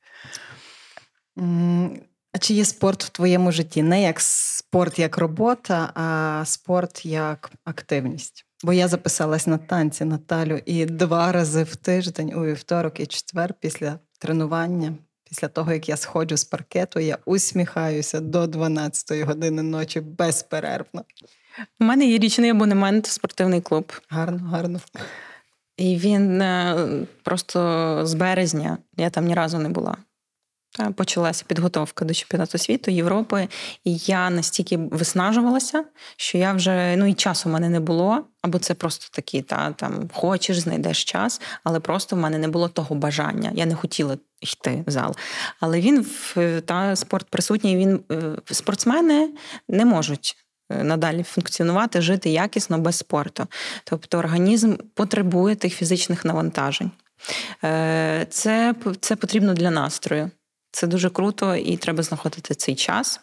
А 2.33 2.39
чи 2.39 2.55
є 2.55 2.65
спорт 2.65 3.05
в 3.05 3.09
твоєму 3.09 3.53
житті? 3.53 3.83
Не 3.83 4.03
як 4.03 4.21
спорт 4.21 4.99
як 4.99 5.19
робота, 5.19 5.93
а 5.95 6.43
спорт 6.45 7.07
як 7.07 7.51
активність? 7.65 8.47
Бо 8.65 8.73
я 8.73 8.89
записалась 8.89 9.47
на 9.47 9.59
танці 9.59 10.05
Наталю 10.05 10.61
і 10.67 10.87
два 10.87 11.33
рази 11.33 11.63
в 11.63 11.77
тиждень, 11.77 12.35
у 12.35 12.45
вівторок 12.45 13.01
і 13.01 13.07
четвер, 13.07 13.55
після 13.61 13.99
тренування, 14.19 14.93
після 15.29 15.49
того, 15.49 15.73
як 15.73 15.89
я 15.89 15.97
сходжу 15.97 16.37
з 16.37 16.45
паркету, 16.45 17.01
я 17.01 17.19
усміхаюся 17.25 18.21
до 18.21 18.45
12-ї 18.45 19.25
години 19.25 19.63
ночі 19.63 20.01
безперервно. 20.01 21.05
У 21.81 21.85
мене 21.85 22.07
є 22.07 22.19
річний 22.19 22.51
абонемент 22.51 23.07
в 23.07 23.11
спортивний 23.11 23.61
клуб. 23.61 23.93
Гарно, 24.09 24.49
гарно. 24.49 24.81
І 25.81 25.97
він 25.97 26.43
е, 26.43 26.77
просто 27.23 28.01
з 28.07 28.15
березня 28.15 28.79
я 28.97 29.11
там 29.11 29.25
ні 29.25 29.35
разу 29.35 29.59
не 29.59 29.69
була. 29.69 29.97
Та, 30.73 30.91
почалася 30.91 31.45
підготовка 31.47 32.05
до 32.05 32.15
чемпіонату 32.15 32.59
світу, 32.59 32.91
Європи, 32.91 33.49
і 33.85 33.97
я 33.97 34.31
настільки 34.31 34.77
виснажувалася, 34.77 35.85
що 36.17 36.39
я 36.39 36.53
вже 36.53 36.97
ну 36.97 37.07
і 37.07 37.15
часу 37.15 37.49
в 37.49 37.53
мене 37.53 37.69
не 37.69 37.81
було. 37.81 38.25
Або 38.43 38.59
це 38.59 38.75
просто 38.75 39.07
такі, 39.13 39.43
та 39.43 39.73
там 39.73 40.11
хочеш, 40.13 40.59
знайдеш 40.59 41.05
час, 41.05 41.41
але 41.65 41.81
просто 41.81 42.17
в 42.17 42.19
мене 42.19 42.39
не 42.39 42.49
було 42.49 42.69
того 42.69 42.95
бажання. 42.95 43.51
Я 43.55 43.67
не 43.67 43.75
хотіла 43.75 44.17
йти 44.41 44.85
в 44.87 44.91
зал. 44.91 45.17
Але 45.61 45.81
він 45.81 46.07
та 46.65 46.97
спорт 46.97 47.27
присутній. 47.31 47.77
Він 47.77 48.01
е, 48.13 48.37
спортсмени 48.51 49.31
не 49.69 49.85
можуть 49.85 50.37
Е, 50.50 50.50
надалі 50.71 51.23
функціонувати, 51.23 52.01
жити 52.01 52.31
якісно 52.31 52.79
без 52.79 52.97
спорту. 52.97 53.47
Тобто 53.85 54.19
організм 54.19 54.77
потребує 54.95 55.55
тих 55.55 55.75
фізичних 55.75 56.25
навантажень. 56.25 56.91
Е, 57.65 58.27
це, 58.31 58.75
Це 59.01 59.17
потрібно 59.17 59.55
для 59.55 59.71
настрою. 59.71 60.31
Це 60.73 60.87
дуже 60.87 61.11
круто 61.11 61.57
і 61.57 61.77
треба 61.77 62.03
знаходити 62.03 62.55
цей 62.55 62.75
час. 62.75 63.21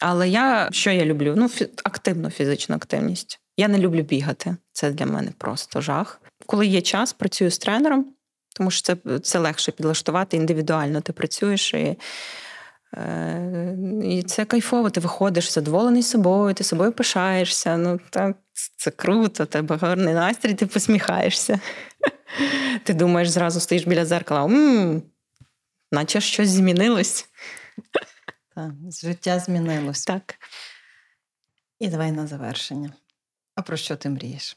Але 0.00 0.28
я 0.28 0.68
що 0.72 0.90
я 0.90 1.04
люблю? 1.04 1.34
Ну, 1.36 1.50
активну 1.84 2.30
фізичну 2.30 2.76
активність. 2.76 3.40
Я 3.56 3.68
не 3.68 3.78
люблю 3.78 4.02
бігати. 4.02 4.56
Це 4.72 4.90
для 4.90 5.06
мене 5.06 5.32
просто 5.38 5.80
жах. 5.80 6.20
Коли 6.46 6.66
є 6.66 6.82
час, 6.82 7.12
працюю 7.12 7.50
з 7.50 7.58
тренером. 7.58 8.06
тому 8.56 8.70
що 8.70 8.82
це 8.82 9.18
це 9.18 9.38
легше 9.38 9.72
підлаштувати 9.72 10.36
індивідуально. 10.36 11.00
Ти 11.00 11.12
працюєш 11.12 11.74
і 11.74 11.76
е, 11.76 11.96
і 14.04 14.22
це 14.26 14.44
кайфово, 14.44 14.90
ти 14.90 15.00
виходиш 15.00 15.52
задоволений 15.52 16.02
собою, 16.02 16.54
ти 16.54 16.64
собою 16.64 16.92
пишаєшся. 16.92 17.76
Ну 17.76 18.00
так, 18.10 18.36
це 18.76 18.90
круто, 18.90 19.46
тебе 19.46 19.76
гарний 19.76 20.14
настрій, 20.14 20.54
ти 20.54 20.66
посміхаєшся. 20.66 21.60
Ти 22.84 22.94
думаєш, 22.94 23.28
зразу 23.28 23.60
стоїш 23.60 23.86
біля 23.86 24.04
зеркала, 24.04 25.00
наче 25.92 26.20
щось 26.20 26.48
змінилось. 26.48 27.28
Так, 28.54 28.72
Життя 29.02 29.38
змінилось. 29.38 30.04
Так. 30.04 30.34
І 31.78 31.88
давай 31.88 32.12
на 32.12 32.26
завершення. 32.26 32.92
А 33.54 33.62
про 33.62 33.76
що 33.76 33.96
ти 33.96 34.08
мрієш? 34.08 34.56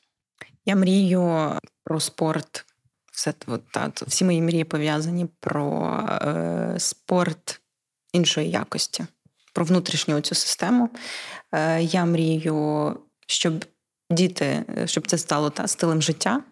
Я 0.65 0.75
мрію 0.75 1.51
про 1.83 1.99
спорт. 1.99 2.65
Все 3.11 3.33
от, 3.47 3.71
так, 3.71 4.01
всі 4.01 4.25
мої 4.25 4.41
мрії 4.41 4.63
пов'язані 4.63 5.27
про 5.39 5.99
е, 6.21 6.75
спорт 6.79 7.61
іншої 8.13 8.49
якості, 8.49 9.05
про 9.53 9.65
внутрішню 9.65 10.21
цю 10.21 10.35
систему. 10.35 10.89
Е, 11.51 11.83
Я 11.83 12.05
мрію, 12.05 12.97
щоб 13.27 13.65
діти, 14.09 14.65
щоб 14.85 15.07
це 15.07 15.17
стало 15.17 15.49
та, 15.49 15.67
стилем 15.67 16.01
життя 16.01 16.43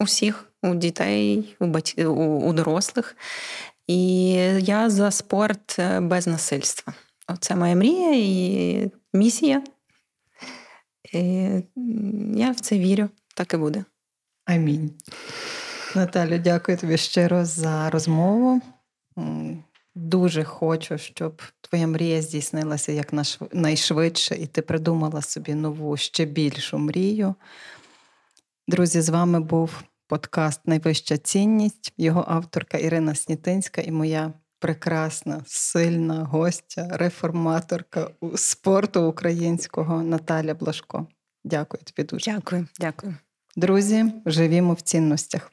усіх, 0.00 0.46
у 0.62 0.74
дітей, 0.74 1.56
у, 1.60 1.66
бать... 1.66 1.94
у, 1.98 2.12
у 2.48 2.52
дорослих. 2.52 3.16
І 3.86 4.32
я 4.58 4.90
за 4.90 5.10
спорт 5.10 5.76
е, 5.78 6.00
без 6.00 6.26
насильства. 6.26 6.94
Оце 7.28 7.56
моя 7.56 7.74
мрія 7.76 8.12
і 8.14 8.90
місія. 9.12 9.62
І 11.12 11.20
Я 12.34 12.50
в 12.50 12.60
це 12.60 12.78
вірю, 12.78 13.08
так 13.34 13.54
і 13.54 13.56
буде. 13.56 13.84
Амінь. 14.44 14.90
Наталю, 15.94 16.38
дякую 16.38 16.78
тобі 16.78 16.96
щиро 16.96 17.44
за 17.44 17.90
розмову. 17.90 18.60
Дуже 20.02 20.44
хочу, 20.44 20.98
щоб 20.98 21.42
твоя 21.60 21.86
мрія 21.86 22.22
здійснилася 22.22 22.92
як 22.92 23.12
найшвидше, 23.52 24.34
і 24.34 24.46
ти 24.46 24.62
придумала 24.62 25.22
собі 25.22 25.54
нову, 25.54 25.96
ще 25.96 26.24
більшу 26.24 26.78
мрію. 26.78 27.34
Друзі, 28.68 29.00
з 29.00 29.08
вами 29.08 29.40
був 29.40 29.82
подкаст 30.08 30.60
Найвища 30.64 31.16
цінність, 31.16 31.92
його 31.98 32.24
авторка 32.28 32.78
Ірина 32.78 33.14
Снітинська 33.14 33.80
і 33.80 33.90
моя 33.90 34.32
прекрасна, 34.58 35.42
сильна 35.46 36.24
гостя, 36.24 36.88
реформаторка 36.90 38.10
спорту 38.36 39.02
українського 39.02 40.02
Наталя 40.02 40.54
Блашко. 40.54 41.06
Дякую 41.44 41.82
тобі 41.84 42.08
дуже. 42.08 42.32
Дякую, 42.32 42.66
дякую. 42.80 43.14
Друзі, 43.56 44.04
живімо 44.26 44.72
в 44.72 44.80
цінностях. 44.80 45.52